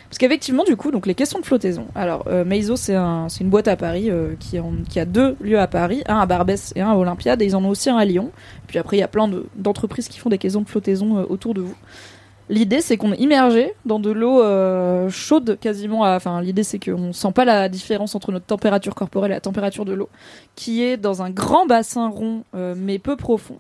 [0.10, 1.86] Parce qu'effectivement, du coup, donc les questions de flottaison.
[1.94, 4.58] Alors, euh, Meizo, c'est un, c'est une boîte à Paris euh, qui,
[5.00, 7.64] a deux lieux à Paris, un à Barbès et un à Olympiade, et ils en
[7.64, 8.32] ont aussi un à Lyon.
[8.66, 11.26] Puis après, il y a plein de- d'entreprises qui font des questions de flottaison euh,
[11.30, 11.76] autour de vous.
[12.50, 16.02] L'idée, c'est qu'on est immergé dans de l'eau euh, chaude quasiment.
[16.02, 19.86] Enfin, l'idée, c'est qu'on sent pas la différence entre notre température corporelle et la température
[19.86, 20.10] de l'eau,
[20.56, 22.44] qui est dans un grand bassin rond,
[22.76, 23.60] mais peu profond.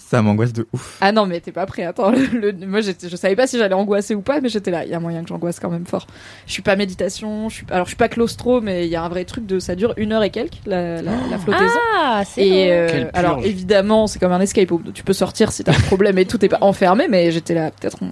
[0.00, 0.98] Ça m'angoisse de ouf.
[1.00, 1.84] Ah non, mais t'es pas prêt.
[1.84, 4.84] Attends, le- le- moi je savais pas si j'allais angoisser ou pas, mais j'étais là.
[4.84, 6.06] Il y a moyen que j'angoisse quand même fort.
[6.46, 9.02] Je suis pas méditation, je suis alors je suis pas claustro, mais il y a
[9.02, 11.64] un vrai truc de ça dure une heure et quelques la, la, la flottaison.
[11.96, 14.82] Ah, c'est et euh, alors évidemment, c'est comme un escape room.
[14.94, 17.70] Tu peux sortir si t'as un problème et tout, t'es pas enfermé, mais j'étais là.
[17.70, 18.10] Peut-être on,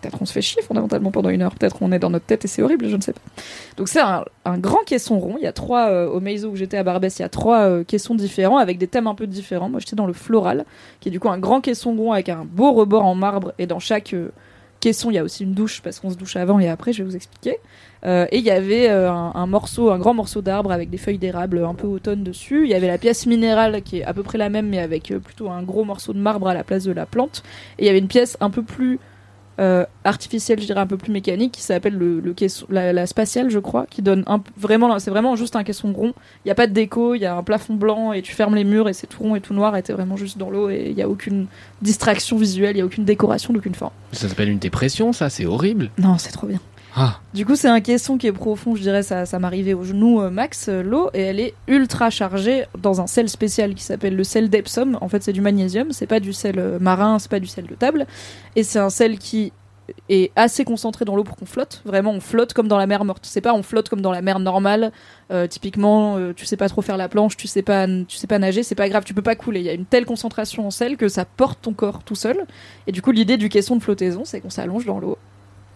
[0.00, 2.44] Peut-être on se fait chier fondamentalement pendant une heure, peut-être on est dans notre tête
[2.44, 3.20] et c'est horrible, je ne sais pas.
[3.76, 4.24] Donc c'est un,
[4.58, 5.36] grand caisson rond.
[5.38, 7.62] Il y a trois euh, au Meizo où j'étais à Barbès, il y a trois
[7.62, 9.68] euh, caissons différents avec des thèmes un peu différents.
[9.68, 10.64] Moi j'étais dans le floral,
[11.00, 13.66] qui est du coup un grand caisson rond avec un beau rebord en marbre et
[13.66, 14.30] dans chaque euh,
[14.78, 16.92] caisson il y a aussi une douche parce qu'on se douche avant et après.
[16.92, 17.56] Je vais vous expliquer.
[18.04, 21.64] Et il y avait un, un morceau, un grand morceau d'arbre avec des feuilles d'érable
[21.64, 22.62] un peu automne dessus.
[22.62, 25.12] Il y avait la pièce minérale qui est à peu près la même mais avec
[25.24, 27.42] plutôt un gros morceau de marbre à la place de la plante.
[27.76, 29.00] Et il y avait une pièce un peu plus
[29.58, 33.06] euh, artificielle, je dirais un peu plus mécanique, qui s'appelle le, le caisson, la, la
[33.06, 36.12] spatiale, je crois, qui donne un, vraiment, c'est vraiment juste un caisson rond.
[36.44, 38.54] Il n'y a pas de déco, il y a un plafond blanc et tu fermes
[38.54, 40.70] les murs et c'est tout rond et tout noir et t'es vraiment juste dans l'eau
[40.70, 41.46] et il n'y a aucune
[41.82, 43.92] distraction visuelle, il n'y a aucune décoration d'aucune forme.
[44.12, 45.90] Ça s'appelle une dépression, ça, c'est horrible.
[45.98, 46.60] Non, c'est trop bien.
[47.00, 49.84] Ah, Du coup, c'est un caisson qui est profond, je dirais, ça, ça m'arrivait au
[49.84, 53.84] genou euh, max, euh, l'eau, et elle est ultra chargée dans un sel spécial qui
[53.84, 54.98] s'appelle le sel d'Epsom.
[55.00, 57.68] En fait, c'est du magnésium, c'est pas du sel euh, marin, c'est pas du sel
[57.68, 58.04] de table,
[58.56, 59.52] et c'est un sel qui
[60.08, 61.82] est assez concentré dans l'eau pour qu'on flotte.
[61.84, 63.24] Vraiment, on flotte comme dans la mer morte.
[63.26, 64.92] C'est pas on flotte comme dans la mer normale.
[65.48, 68.62] Typiquement, tu sais pas trop faire la planche, tu sais pas, tu sais pas nager,
[68.62, 69.60] c'est pas grave, tu peux pas couler.
[69.60, 72.44] Il y a une telle concentration en sel que ça porte ton corps tout seul.
[72.86, 75.16] Et du coup, l'idée du caisson de flottaison, c'est qu'on s'allonge dans l'eau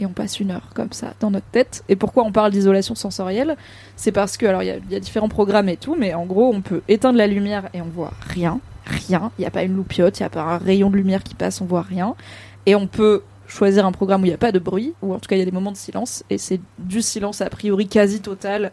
[0.02, 1.84] et on passe une heure comme ça dans notre tête.
[1.88, 3.56] Et pourquoi on parle d'isolation sensorielle?
[3.96, 6.60] C'est parce que, alors il y a- différents programmes et tout, mais en gros on
[6.60, 9.30] peut éteindre la lumière et on voit rien, rien.
[9.38, 11.34] Il n'y a pas une loupiote, il n'y a pas un rayon de lumière qui
[11.34, 12.16] passe, on voit rien.
[12.66, 15.18] Et on peut choisir un programme où il n'y a pas de bruit, ou en
[15.18, 17.86] tout cas il y a des moments de silence, et c'est du silence a priori
[17.86, 18.72] quasi total.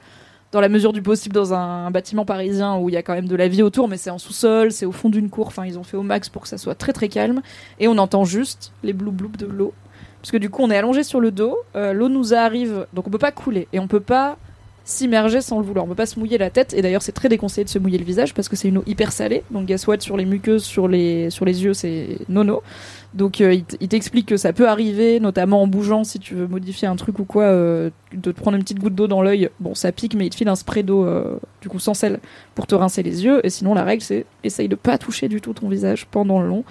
[0.51, 3.27] Dans la mesure du possible dans un bâtiment parisien où il y a quand même
[3.27, 5.77] de la vie autour, mais c'est en sous-sol, c'est au fond d'une cour, enfin ils
[5.77, 7.41] ont fait au max pour que ça soit très très calme,
[7.80, 9.73] et on entend juste les blou bloup de l'eau
[10.22, 13.08] parce que du coup on est allongé sur le dos, euh, l'eau nous arrive, donc
[13.08, 14.38] on peut pas couler et on peut pas
[14.84, 16.74] s'immerger sans le vouloir, on peut pas se mouiller la tête.
[16.74, 18.84] Et d'ailleurs c'est très déconseillé de se mouiller le visage parce que c'est une eau
[18.88, 22.64] hyper salée, donc guess sur les muqueuses, sur les, sur les yeux c'est nono.
[23.14, 26.88] Donc euh, il t'explique que ça peut arriver, notamment en bougeant si tu veux modifier
[26.88, 29.74] un truc ou quoi, euh, de te prendre une petite goutte d'eau dans l'œil, bon
[29.74, 31.08] ça pique mais il te file un spray d'eau
[31.62, 32.20] du coup sans sel
[32.56, 33.46] pour te rincer les yeux.
[33.46, 36.48] Et sinon la règle c'est essaye de pas toucher du tout ton visage pendant le
[36.48, 36.64] long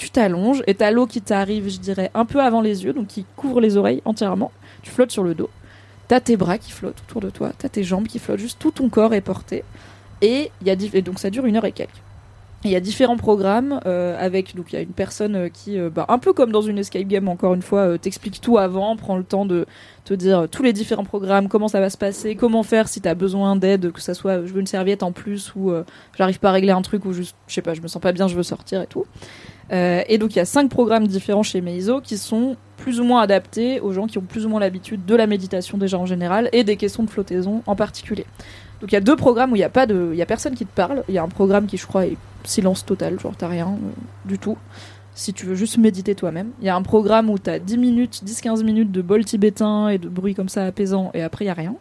[0.00, 3.06] tu t'allonges et t'as l'eau qui t'arrive, je dirais, un peu avant les yeux, donc
[3.06, 4.50] qui couvre les oreilles entièrement.
[4.80, 5.50] Tu flottes sur le dos.
[6.08, 8.70] T'as tes bras qui flottent autour de toi, t'as tes jambes qui flottent, juste tout
[8.70, 9.62] ton corps est porté.
[10.22, 12.02] Et, y donc ça dure une heure et quelques.
[12.64, 15.78] Il y a différents programmes euh, avec donc il y a une personne euh, qui
[15.78, 18.96] euh, bah, un peu comme dans une escape game encore une fois t'explique tout avant,
[18.96, 19.66] prend le temps de
[20.04, 23.14] te dire tous les différents programmes, comment ça va se passer, comment faire si t'as
[23.14, 25.72] besoin d'aide, que ça soit je veux une serviette en plus ou
[26.16, 28.12] j'arrive pas à régler un truc ou juste je sais pas je me sens pas
[28.12, 29.04] bien je veux sortir et tout.
[29.72, 33.04] Euh, et donc il y a cinq programmes différents chez Meizo qui sont plus ou
[33.04, 36.06] moins adaptés aux gens qui ont plus ou moins l'habitude de la méditation déjà en
[36.06, 38.26] général et des questions de flottaison en particulier.
[38.80, 40.26] Donc il y a deux programmes où il y a pas de, il y a
[40.26, 41.04] personne qui te parle.
[41.08, 43.90] Il y a un programme qui je crois est silence total, genre t'as rien euh,
[44.24, 44.56] du tout.
[45.14, 46.50] Si tu veux juste méditer toi-même.
[46.60, 49.98] Il y a un programme où t'as 10 minutes, 10-15 minutes de bol tibétain et
[49.98, 51.74] de bruit comme ça apaisant et après il y a rien.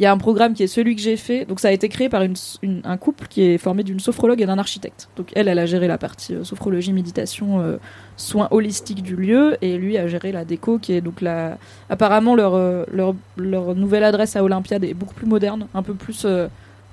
[0.00, 1.44] Il y a un programme qui est celui que j'ai fait.
[1.44, 4.58] Donc ça a été créé par un couple qui est formé d'une sophrologue et d'un
[4.58, 5.10] architecte.
[5.16, 7.76] Donc elle, elle a géré la partie euh, sophrologie, méditation, euh,
[8.16, 11.58] soins holistiques du lieu et lui a géré la déco qui est donc la...
[11.90, 12.86] Apparemment leur, euh,
[13.36, 16.26] leur, nouvelle adresse à Olympiade est beaucoup plus moderne, un peu plus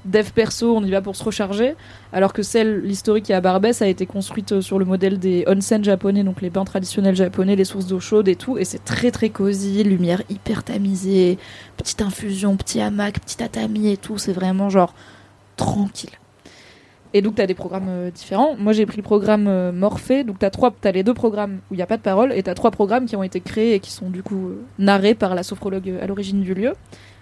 [0.06, 1.76] dev perso, on y va pour se recharger.
[2.14, 5.84] Alors que celle, l'historique à Barbès, a été construite euh, sur le modèle des onsen
[5.84, 8.58] japonais, donc les bains traditionnels japonais, les sources d'eau chaude et tout.
[8.58, 11.38] Et c'est très très cosy, lumière hyper tamisée,
[11.78, 14.18] petite infusion, petit hamac, petit tatami et tout.
[14.18, 14.94] C'est vraiment genre
[15.56, 16.12] tranquille.
[17.14, 18.56] Et donc, tu as des programmes euh, différents.
[18.58, 20.24] Moi, j'ai pris le programme euh, Morphée.
[20.24, 22.50] Donc, tu as, les deux programmes où il n'y a pas de parole et tu
[22.50, 25.34] as trois programmes qui ont été créés et qui sont du coup euh, narrés par
[25.34, 26.74] la sophrologue à l'origine du lieu.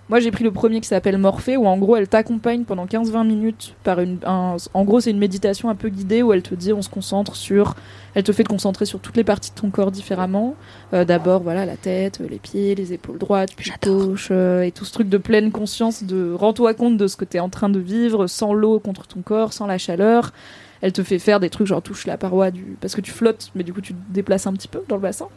[0.08, 3.24] Moi, j'ai pris le premier qui s'appelle Morphée, où en gros, elle t'accompagne pendant 15-20
[3.26, 4.20] minutes par une.
[4.24, 6.90] un- en gros, c'est une méditation un peu guidée où elle te dit on se
[6.90, 7.74] concentre sur.
[8.14, 10.54] Elle te fait te concentrer sur toutes les parties de ton corps différemment.
[10.94, 14.72] Euh, D'abord, voilà, la tête, euh, les pieds, les épaules droites, puis gauche, euh, et
[14.72, 17.50] tout ce truc de pleine conscience de rends-toi compte de ce que tu es en
[17.50, 20.34] train de vivre sans l'eau contre ton corps, sans la chaleur.
[20.82, 22.78] Elle te fait faire des trucs genre touche la paroi du.
[22.80, 25.02] Parce que tu flottes, mais du coup, tu te déplaces un petit peu dans le
[25.02, 25.30] bassin.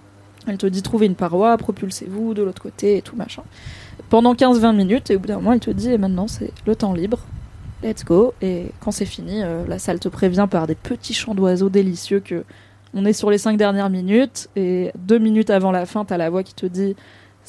[0.47, 3.43] Elle te dit trouvez une paroi, propulsez-vous de l'autre côté et tout machin
[4.11, 6.77] pendant 15-20 minutes et au bout d'un moment il te dit et maintenant c'est le
[6.77, 7.21] temps libre.
[7.83, 8.35] Let's go.
[8.43, 12.21] Et quand c'est fini euh, la salle te prévient par des petits chants d'oiseaux délicieux
[12.21, 12.45] que
[12.95, 16.31] on est sur les 5 dernières minutes et deux minutes avant la fin t'as la
[16.31, 16.97] voix qui te dit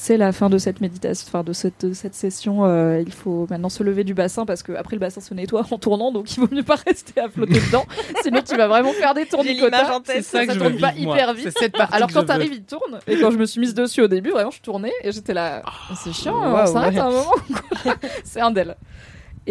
[0.02, 2.64] c'est la fin de cette méditation, enfin de cette, de cette session.
[2.64, 5.66] euh, il faut maintenant se lever du bassin parce que après le bassin se nettoie
[5.70, 7.86] en tournant, donc il vaut mieux pas rester à flotter dedans.
[8.24, 9.94] Sinon tu vas vraiment faire des tournicotas.
[9.94, 10.24] en tête.
[10.24, 11.50] Ça, tourne pas hyper vite.
[11.52, 13.00] C'est cette Alors que quand je t'arrives, il tourne.
[13.08, 15.64] Et quand je me suis mise dessus au début, vraiment, je tournais et j'étais là.
[16.02, 17.00] c'est chiant, on Waouh, s'arrête ouais.
[17.00, 17.36] à un moment.
[18.24, 18.78] c'est un del.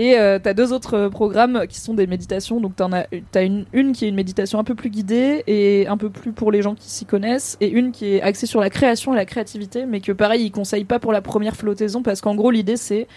[0.00, 2.60] Et euh, t'as deux autres euh, programmes qui sont des méditations.
[2.60, 5.88] Donc t'en as, t'as une, une qui est une méditation un peu plus guidée et
[5.88, 8.60] un peu plus pour les gens qui s'y connaissent, et une qui est axée sur
[8.60, 12.04] la création et la créativité, mais que pareil, ils conseillent pas pour la première flottaison
[12.04, 13.08] parce qu'en gros l'idée c'est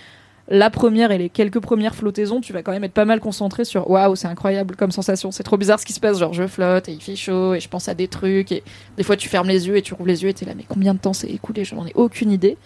[0.48, 3.64] la première et les quelques premières flottaisons, tu vas quand même être pas mal concentré
[3.64, 6.48] sur waouh, c'est incroyable comme sensation, c'est trop bizarre ce qui se passe, genre je
[6.48, 8.64] flotte et il fait chaud et je pense à des trucs et
[8.98, 10.66] des fois tu fermes les yeux et tu rouvres les yeux et t'es là mais
[10.68, 12.58] combien de temps c'est écoulé, je n'en ai aucune idée.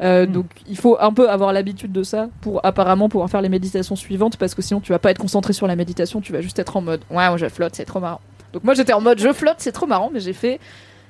[0.00, 0.32] Euh, Hmm.
[0.32, 3.96] Donc il faut un peu avoir l'habitude de ça pour apparemment pouvoir faire les méditations
[3.96, 6.58] suivantes parce que sinon tu vas pas être concentré sur la méditation, tu vas juste
[6.58, 8.20] être en mode waouh je flotte, c'est trop marrant.
[8.52, 10.60] Donc moi j'étais en mode je flotte, c'est trop marrant, mais j'ai fait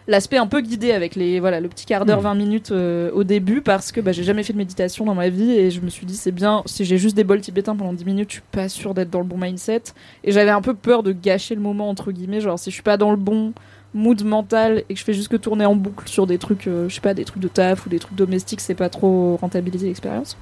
[0.06, 2.32] l'aspect un peu guidé avec les voilà le petit quart d'heure, Hmm.
[2.32, 5.28] 20 minutes euh, au début parce que bah, j'ai jamais fait de méditation dans ma
[5.28, 7.92] vie et je me suis dit c'est bien si j'ai juste des bols tibétains pendant
[7.92, 9.82] 10 minutes, je suis pas sûre d'être dans le bon mindset
[10.24, 12.82] et j'avais un peu peur de gâcher le moment entre guillemets, genre si je suis
[12.82, 13.52] pas dans le bon
[13.94, 16.94] mood mental et que je fais juste tourner en boucle sur des trucs euh, je
[16.94, 20.36] sais pas des trucs de taf ou des trucs domestiques, c'est pas trop rentabiliser l'expérience.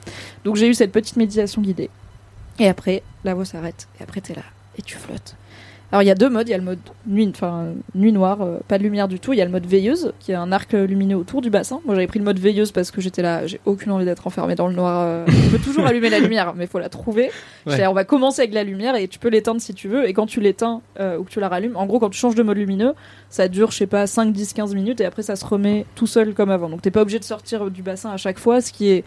[0.44, 1.90] Donc j'ai eu cette petite méditation guidée.
[2.58, 4.42] Et après, la voix s'arrête et après t'es là
[4.78, 5.36] et tu flottes.
[5.92, 8.42] Alors il y a deux modes, il y a le mode nuit, enfin nuit noire,
[8.42, 9.32] euh, pas de lumière du tout.
[9.32, 11.80] Il y a le mode veilleuse, qui est un arc lumineux autour du bassin.
[11.86, 14.56] Moi j'avais pris le mode veilleuse parce que j'étais là, j'ai aucune envie d'être enfermée
[14.56, 15.02] dans le noir.
[15.06, 15.24] euh.
[15.46, 17.30] On peut toujours allumer la lumière, mais il faut la trouver.
[17.78, 20.08] Là, on va commencer avec la lumière et tu peux l'éteindre si tu veux.
[20.08, 22.34] Et quand tu l'éteins euh, ou que tu la rallumes, en gros quand tu changes
[22.34, 22.94] de mode lumineux,
[23.30, 26.06] ça dure je sais pas 5, 10, 15 minutes et après ça se remet tout
[26.08, 26.68] seul comme avant.
[26.68, 29.04] Donc t'es pas obligé de sortir du bassin à chaque fois, ce qui est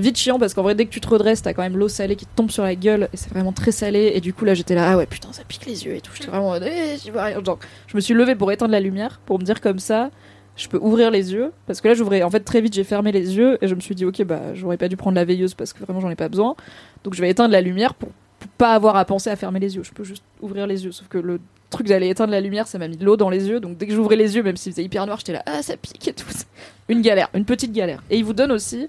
[0.00, 2.16] vite chiant parce qu'en vrai dès que tu te redresses t'as quand même l'eau salée
[2.16, 4.54] qui te tombe sur la gueule et c'est vraiment très salé et du coup là
[4.54, 7.24] j'étais là ah ouais putain ça pique les yeux et tout j'étais vraiment eh, vois
[7.24, 7.40] rien.
[7.86, 10.10] Je me suis levée pour éteindre la lumière pour me dire comme ça
[10.58, 13.12] je peux ouvrir les yeux parce que là j'ouvrais en fait très vite j'ai fermé
[13.12, 15.54] les yeux et je me suis dit ok bah j'aurais pas dû prendre la veilleuse
[15.54, 16.56] parce que vraiment j'en ai pas besoin.
[17.04, 18.10] Donc je vais éteindre la lumière pour,
[18.56, 19.82] pas avoir à penser à fermer les yeux.
[19.84, 22.78] Je peux juste ouvrir les yeux sauf que le truc d'aller éteindre la lumière ça
[22.78, 24.72] m'a mis de l'eau dans les yeux donc dès que j'ouvrais les yeux même s'il
[24.72, 26.26] faisait hyper noir j'étais là ah ça pique et tout.
[26.88, 28.02] Une galère une petite galère.
[28.10, 28.88] Et il vous donne aussi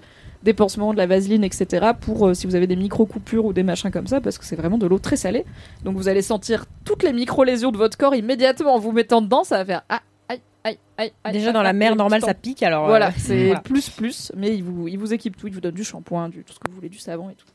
[0.54, 1.92] pansements, de la vaseline, etc.
[2.00, 4.56] pour euh, si vous avez des micro-coupures ou des machins comme ça, parce que c'est
[4.56, 5.44] vraiment de l'eau très salée.
[5.84, 9.44] Donc vous allez sentir toutes les micro-lésions de votre corps immédiatement en vous mettant dedans,
[9.44, 11.32] ça va faire ah, aïe, aïe, aïe, aïe.
[11.32, 12.86] Déjà aïe, dans la mer normale, ça pique alors.
[12.86, 13.60] Voilà, euh, c'est voilà.
[13.60, 16.42] plus plus, mais il vous, il vous équipe tout, il vous donne du shampoing, du
[16.44, 17.46] tout ce que vous voulez, du savon et tout.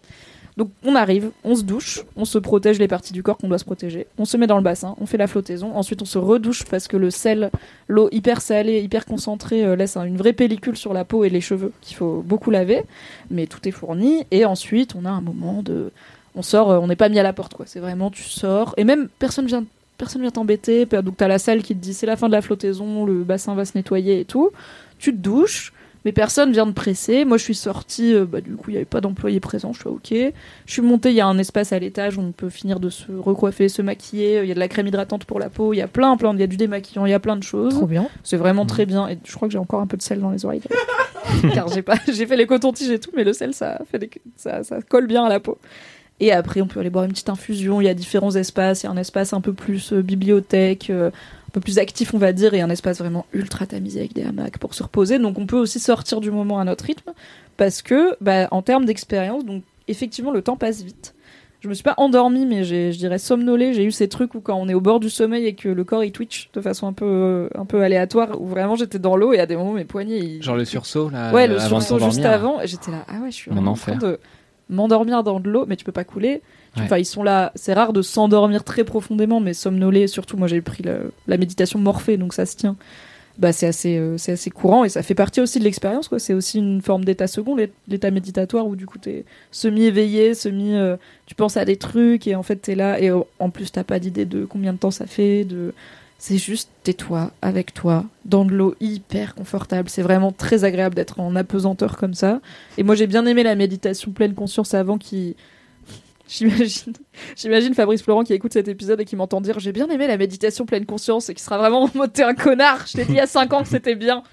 [0.58, 3.58] Donc on arrive, on se douche, on se protège les parties du corps qu'on doit
[3.58, 6.18] se protéger, on se met dans le bassin, on fait la flottaison, ensuite on se
[6.18, 7.52] redouche parce que le sel,
[7.90, 11.30] l'eau hyper salée, hyper concentrée euh, laisse un- une vraie pellicule sur la peau et
[11.30, 12.84] les cheveux qu'il faut beaucoup laver,
[13.30, 15.92] mais tout est fourni et ensuite on a un moment de
[16.36, 18.74] on sort, euh, on n'est pas mis à la porte quoi, c'est vraiment tu sors
[18.78, 19.66] et même personne vient
[19.98, 22.42] personne vient t'embêter, donc t'as la salle qui te dit c'est la fin de la
[22.42, 24.52] flottaison, le bassin va se nettoyer et tout,
[25.00, 25.74] tu te douches
[26.06, 27.26] mais personne vient de presser.
[27.26, 29.80] Moi, je suis sortie, euh, bah, du coup, il n'y avait pas d'employé présent, je
[29.80, 30.34] suis ok.
[30.66, 32.90] Je suis montée, il y a un espace à l'étage où on peut finir de
[32.90, 34.42] se recoiffer, se maquiller.
[34.44, 36.34] Il y a de la crème hydratante pour la peau, il y a plein, plein,
[36.34, 37.74] il y a du démaquillant, il y a plein de choses.
[37.74, 38.08] Trop bien.
[38.24, 39.08] C'est vraiment très bien.
[39.10, 40.62] Et je crois que j'ai encore un peu de sel dans les oreilles.
[41.54, 44.12] Car j'ai pas, j'ai fait les cotons-tiges et tout, mais le sel, ça fait des-
[44.38, 45.58] ça, ça colle bien à la peau.
[46.22, 47.82] Et après, on peut aller boire une petite infusion.
[47.82, 48.84] Il y a différents espaces.
[48.84, 51.12] Il y a un espace un peu plus euh, bibliothèque, euh,
[51.56, 54.58] peu plus actif, on va dire, et un espace vraiment ultra tamisé avec des hamacs
[54.58, 55.20] pour se reposer.
[55.20, 57.14] Donc, on peut aussi sortir du moment à notre rythme,
[57.56, 61.16] parce que, bah, en termes d'expérience, donc effectivement, le temps passe vite.
[61.62, 63.74] Je me suis pas endormie, mais j'ai, je dirais somnolée.
[63.74, 65.84] J'ai eu ces trucs où quand on est au bord du sommeil et que le
[65.84, 69.34] corps il twitch de façon un peu, un peu aléatoire, où vraiment j'étais dans l'eau
[69.34, 71.34] et à des moments mes poignets ils, Genre le sursaut là.
[71.34, 72.62] Ouais, le euh, avant sursaut juste avant.
[72.62, 74.20] Et j'étais là, ah ouais, je suis en train de
[74.70, 76.44] m'endormir dans de l'eau, mais tu peux pas couler.
[76.84, 77.52] Enfin, ils sont là.
[77.56, 80.84] C'est rare de s'endormir très profondément, mais somnoler, surtout moi j'ai pris
[81.28, 82.76] la méditation morphée, donc ça se tient.
[83.38, 86.20] Bah, c'est assez, euh, c'est assez courant et ça fait partie aussi de l'expérience, quoi.
[86.20, 90.74] C'est aussi une forme d'état second, l'é- l'état méditatoire où du coup t'es semi-éveillé, semi,
[90.76, 90.96] euh,
[91.26, 93.84] tu penses à des trucs et en fait t'es là et euh, en plus t'as
[93.84, 95.74] pas d'idée de combien de temps ça fait, de,
[96.18, 99.90] c'est juste tais-toi avec toi dans de l'eau hyper confortable.
[99.90, 102.40] C'est vraiment très agréable d'être en apesanteur comme ça.
[102.78, 105.36] Et moi j'ai bien aimé la méditation pleine conscience avant qui
[106.28, 106.94] J'imagine,
[107.36, 110.18] j'imagine Fabrice Florent qui écoute cet épisode et qui m'entend dire j'ai bien aimé la
[110.18, 112.86] méditation pleine conscience et qui sera vraiment en mode t'es un connard.
[112.88, 114.24] Je t'ai dit il y a 5 ans que c'était bien.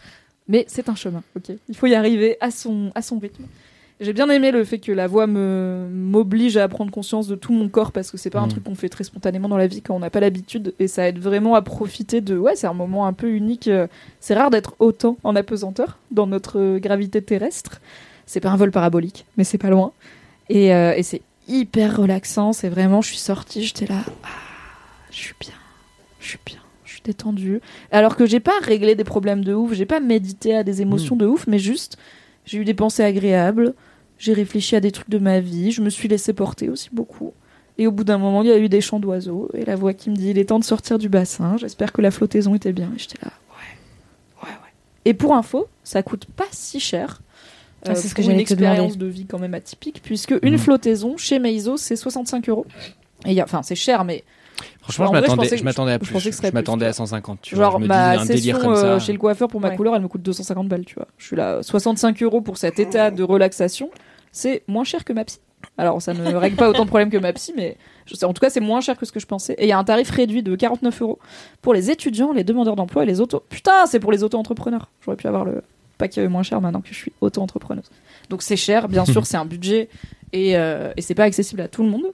[0.48, 1.54] Mais c'est un chemin, ok.
[1.68, 3.44] Il faut y arriver à son, à son rythme.
[4.00, 7.52] J'ai bien aimé le fait que la voix me m'oblige à prendre conscience de tout
[7.52, 8.50] mon corps parce que c'est pas un Mhm.
[8.50, 11.06] truc qu'on fait très spontanément dans la vie quand on n'a pas l'habitude et ça
[11.08, 13.86] aide vraiment à profiter de ouais c'est un moment un peu unique euh,
[14.18, 17.80] c'est rare d'être autant en apesanteur dans notre euh, gravité terrestre
[18.26, 19.92] c'est pas un vol parabolique mais c'est pas loin
[20.48, 24.28] et, euh, et c'est hyper relaxant c'est vraiment je suis sortie j'étais là ah,
[25.10, 25.54] je suis bien
[26.20, 27.60] je suis bien je suis détendue
[27.90, 31.16] alors que j'ai pas réglé des problèmes de ouf j'ai pas médité à des émotions
[31.16, 31.96] de ouf mais juste
[32.44, 33.74] j'ai eu des pensées agréables
[34.22, 37.32] j'ai réfléchi à des trucs de ma vie, je me suis laissé porter aussi beaucoup.
[37.76, 39.94] Et au bout d'un moment, il y a eu des chants d'oiseaux et la voix
[39.94, 41.56] qui me dit il est temps de sortir du bassin.
[41.56, 42.92] J'espère que la flottaison était bien.
[42.94, 44.72] Et j'étais là, ouais, ouais, ouais.
[45.06, 47.21] Et pour info, ça coûte pas si cher.
[47.86, 50.58] Ah, c'est ce que pour une expérience de vie quand même atypique, puque une Mhm.
[50.58, 52.66] flottaison chez Meizo, c'est 65 euros.
[53.26, 54.24] Et il y a- Enfin, c'est cher, mais
[54.80, 56.20] Franchement, En je vrai, je m'attendais, je à plus.
[56.20, 57.38] Je m'attendais plus, à 150.
[57.42, 58.86] Tu vois, genre je me ma dis un délire session comme ça.
[58.86, 59.76] euh, chez le coiffeur pour ma Ouais.
[59.76, 61.08] couleur, elle me coûte 250 balles, tu vois.
[61.18, 63.90] Je suis là, 65 euros pour cet état de relaxation,
[64.30, 65.38] c'est moins cher que ma psy.
[65.78, 67.76] Alors, ça ne règle pas autant de problèmes que ma psy, mais
[68.06, 69.54] je sais, en tout cas, c'est moins cher que ce que je pensais.
[69.54, 71.18] Et il y a un tarif réduit de 49 euros
[71.62, 73.42] pour les étudiants, les demandeurs d'emploi et les auto.
[73.48, 74.90] Putain, c'est pour les auto-entrepreneurs.
[75.04, 75.62] J'aurais pu avoir le
[75.98, 77.90] pack euh, moins cher maintenant que je suis auto-entrepreneuse.
[78.30, 79.88] Donc c'est cher, bien sûr, c'est un budget
[80.32, 82.06] et, euh, et c'est pas accessible à tout le monde.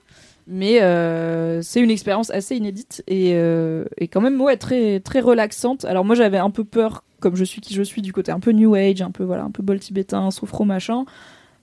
[0.51, 5.21] Mais euh, c'est une expérience assez inédite et, euh, et quand même ouais, très, très
[5.21, 5.85] relaxante.
[5.85, 8.41] Alors moi j'avais un peu peur, comme je suis qui je suis, du côté un
[8.41, 11.05] peu New Age, un peu, voilà, un peu bol tibétain, sophro machin.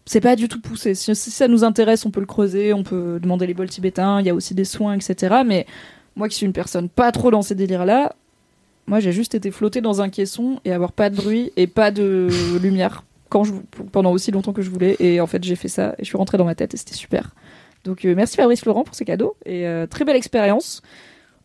[0.06, 0.94] C'est pas du tout poussé.
[0.94, 4.20] Si, si ça nous intéresse, on peut le creuser, on peut demander les bols tibétains,
[4.20, 5.38] il y a aussi des soins, etc.
[5.44, 5.66] Mais
[6.16, 8.14] moi qui suis une personne pas trop dans ces délires-là,
[8.88, 11.92] moi j'ai juste été flottée dans un caisson et avoir pas de bruit et pas
[11.92, 12.30] de
[12.62, 13.54] lumière quand je,
[13.92, 14.96] pendant aussi longtemps que je voulais.
[15.00, 16.96] Et en fait j'ai fait ça et je suis rentrée dans ma tête et c'était
[16.96, 17.34] super.
[17.84, 20.82] Donc euh, merci Fabrice Laurent pour ce cadeau et euh, très belle expérience.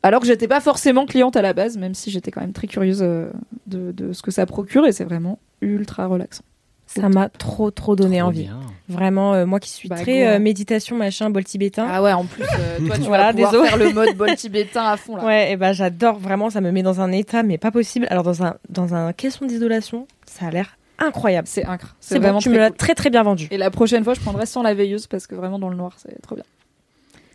[0.02, 2.66] Alors que j'étais pas forcément cliente à la base, même si j'étais quand même très
[2.66, 3.30] curieuse euh,
[3.66, 6.44] de, de ce que ça procure et c'est vraiment ultra relaxant.
[6.92, 8.42] Ça m'a trop, trop donné Trop envie.
[8.44, 8.58] bien.
[8.88, 11.86] Vraiment, euh, moi qui suis Bah, très euh, méditation, machin, bol tibétain.
[11.88, 13.68] Ah ouais, en plus, euh, toi tu Voilà, vas pouvoir désolé.
[13.68, 15.24] faire le mode bol tibétain à fond là.
[15.24, 18.06] Ouais, et ben j'adore vraiment, ça me met dans un état, mais pas possible.
[18.10, 21.46] Alors dans un dans un caisson d'isolation, ça a l'air incroyable.
[21.48, 21.94] C'est incre.
[22.00, 22.76] C'est vraiment bon, tu très me l'as cool.
[22.76, 23.46] très très bien vendu.
[23.52, 25.92] Et la prochaine fois, je prendrai sans la veilleuse parce que vraiment dans le noir,
[25.96, 26.44] c'est trop bien.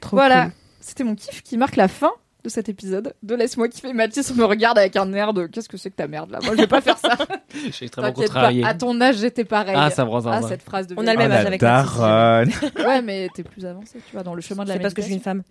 [0.02, 0.54] Trop voilà, cool.
[0.82, 2.12] c'était mon kiff qui marque la fin
[2.46, 3.92] de cet épisode de Laisse-moi kiffer.
[3.92, 6.40] Mathis me regarde avec un air de qu'est-ce que c'est que ta merde là?
[6.44, 7.18] Moi je vais pas faire ça.
[7.66, 8.34] Je suis extrêmement T'inquiète pas.
[8.40, 8.64] contrarié.
[8.66, 9.76] À ton âge, j'étais pareil.
[9.78, 10.50] Ah, ça me rend Ah, ça.
[10.50, 11.98] cette phrase de On a le même âge la avec Mathis.
[11.98, 12.52] daronne.
[12.86, 15.02] Ouais, mais t'es plus avancé, tu vois, dans le chemin de la C'est parce que
[15.02, 15.42] je suis une femme.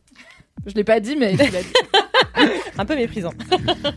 [0.66, 2.48] Je l'ai pas dit, mais tu l'as dit.
[2.78, 3.31] Un peu méprisant.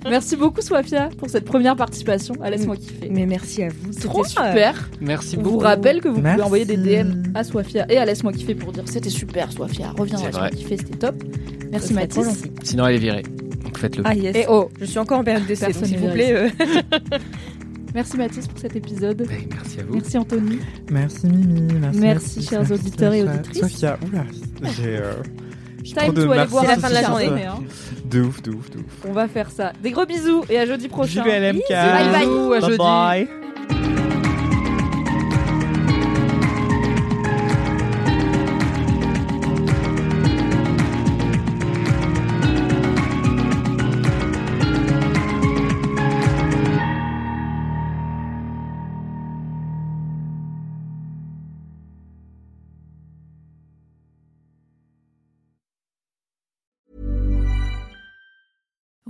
[0.07, 3.09] Merci beaucoup, Sofia, pour cette première participation à Laisse-moi kiffer.
[3.09, 3.91] Mais merci à vous.
[3.91, 4.25] C'était trois.
[4.27, 4.89] super.
[5.01, 5.55] Merci On beaucoup.
[5.55, 8.71] vous rappelle que vous pouvez envoyer des DM à Sofia et à Laisse-moi kiffer pour
[8.71, 9.91] dire c'était super, Sofia.
[9.97, 11.15] Reviens, Laisse-moi kiffer, c'était top.
[11.71, 12.43] Merci trop Mathis.
[12.63, 13.23] Sinon, elle est virée.
[13.63, 14.03] Donc faites-le.
[14.05, 14.35] Ah yes.
[14.35, 16.33] Et oh, Je suis encore en période d'essai, s'il vous plaît.
[16.33, 16.49] euh,
[17.95, 19.17] merci Mathis pour cet épisode.
[19.17, 19.95] Ben, merci à vous.
[19.95, 20.59] Merci Anthony.
[20.91, 21.73] Merci Mimi.
[21.79, 23.61] Merci, Merci, chers merci, auditeurs et auditrices.
[23.61, 24.23] Sophia, oula,
[24.77, 25.46] j'ai euh, j'ai
[25.83, 27.45] Time to aller voir C'est la fin de la journée.
[27.45, 27.59] hein.
[28.05, 28.85] De ouf, de ouf, de ouf.
[29.07, 29.73] On va faire ça.
[29.81, 31.23] Des gros bisous et à jeudi prochain.
[31.23, 31.69] Vive LMK.
[31.69, 32.57] Bye bye.
[32.57, 32.77] À jeudi.
[32.77, 33.27] bye.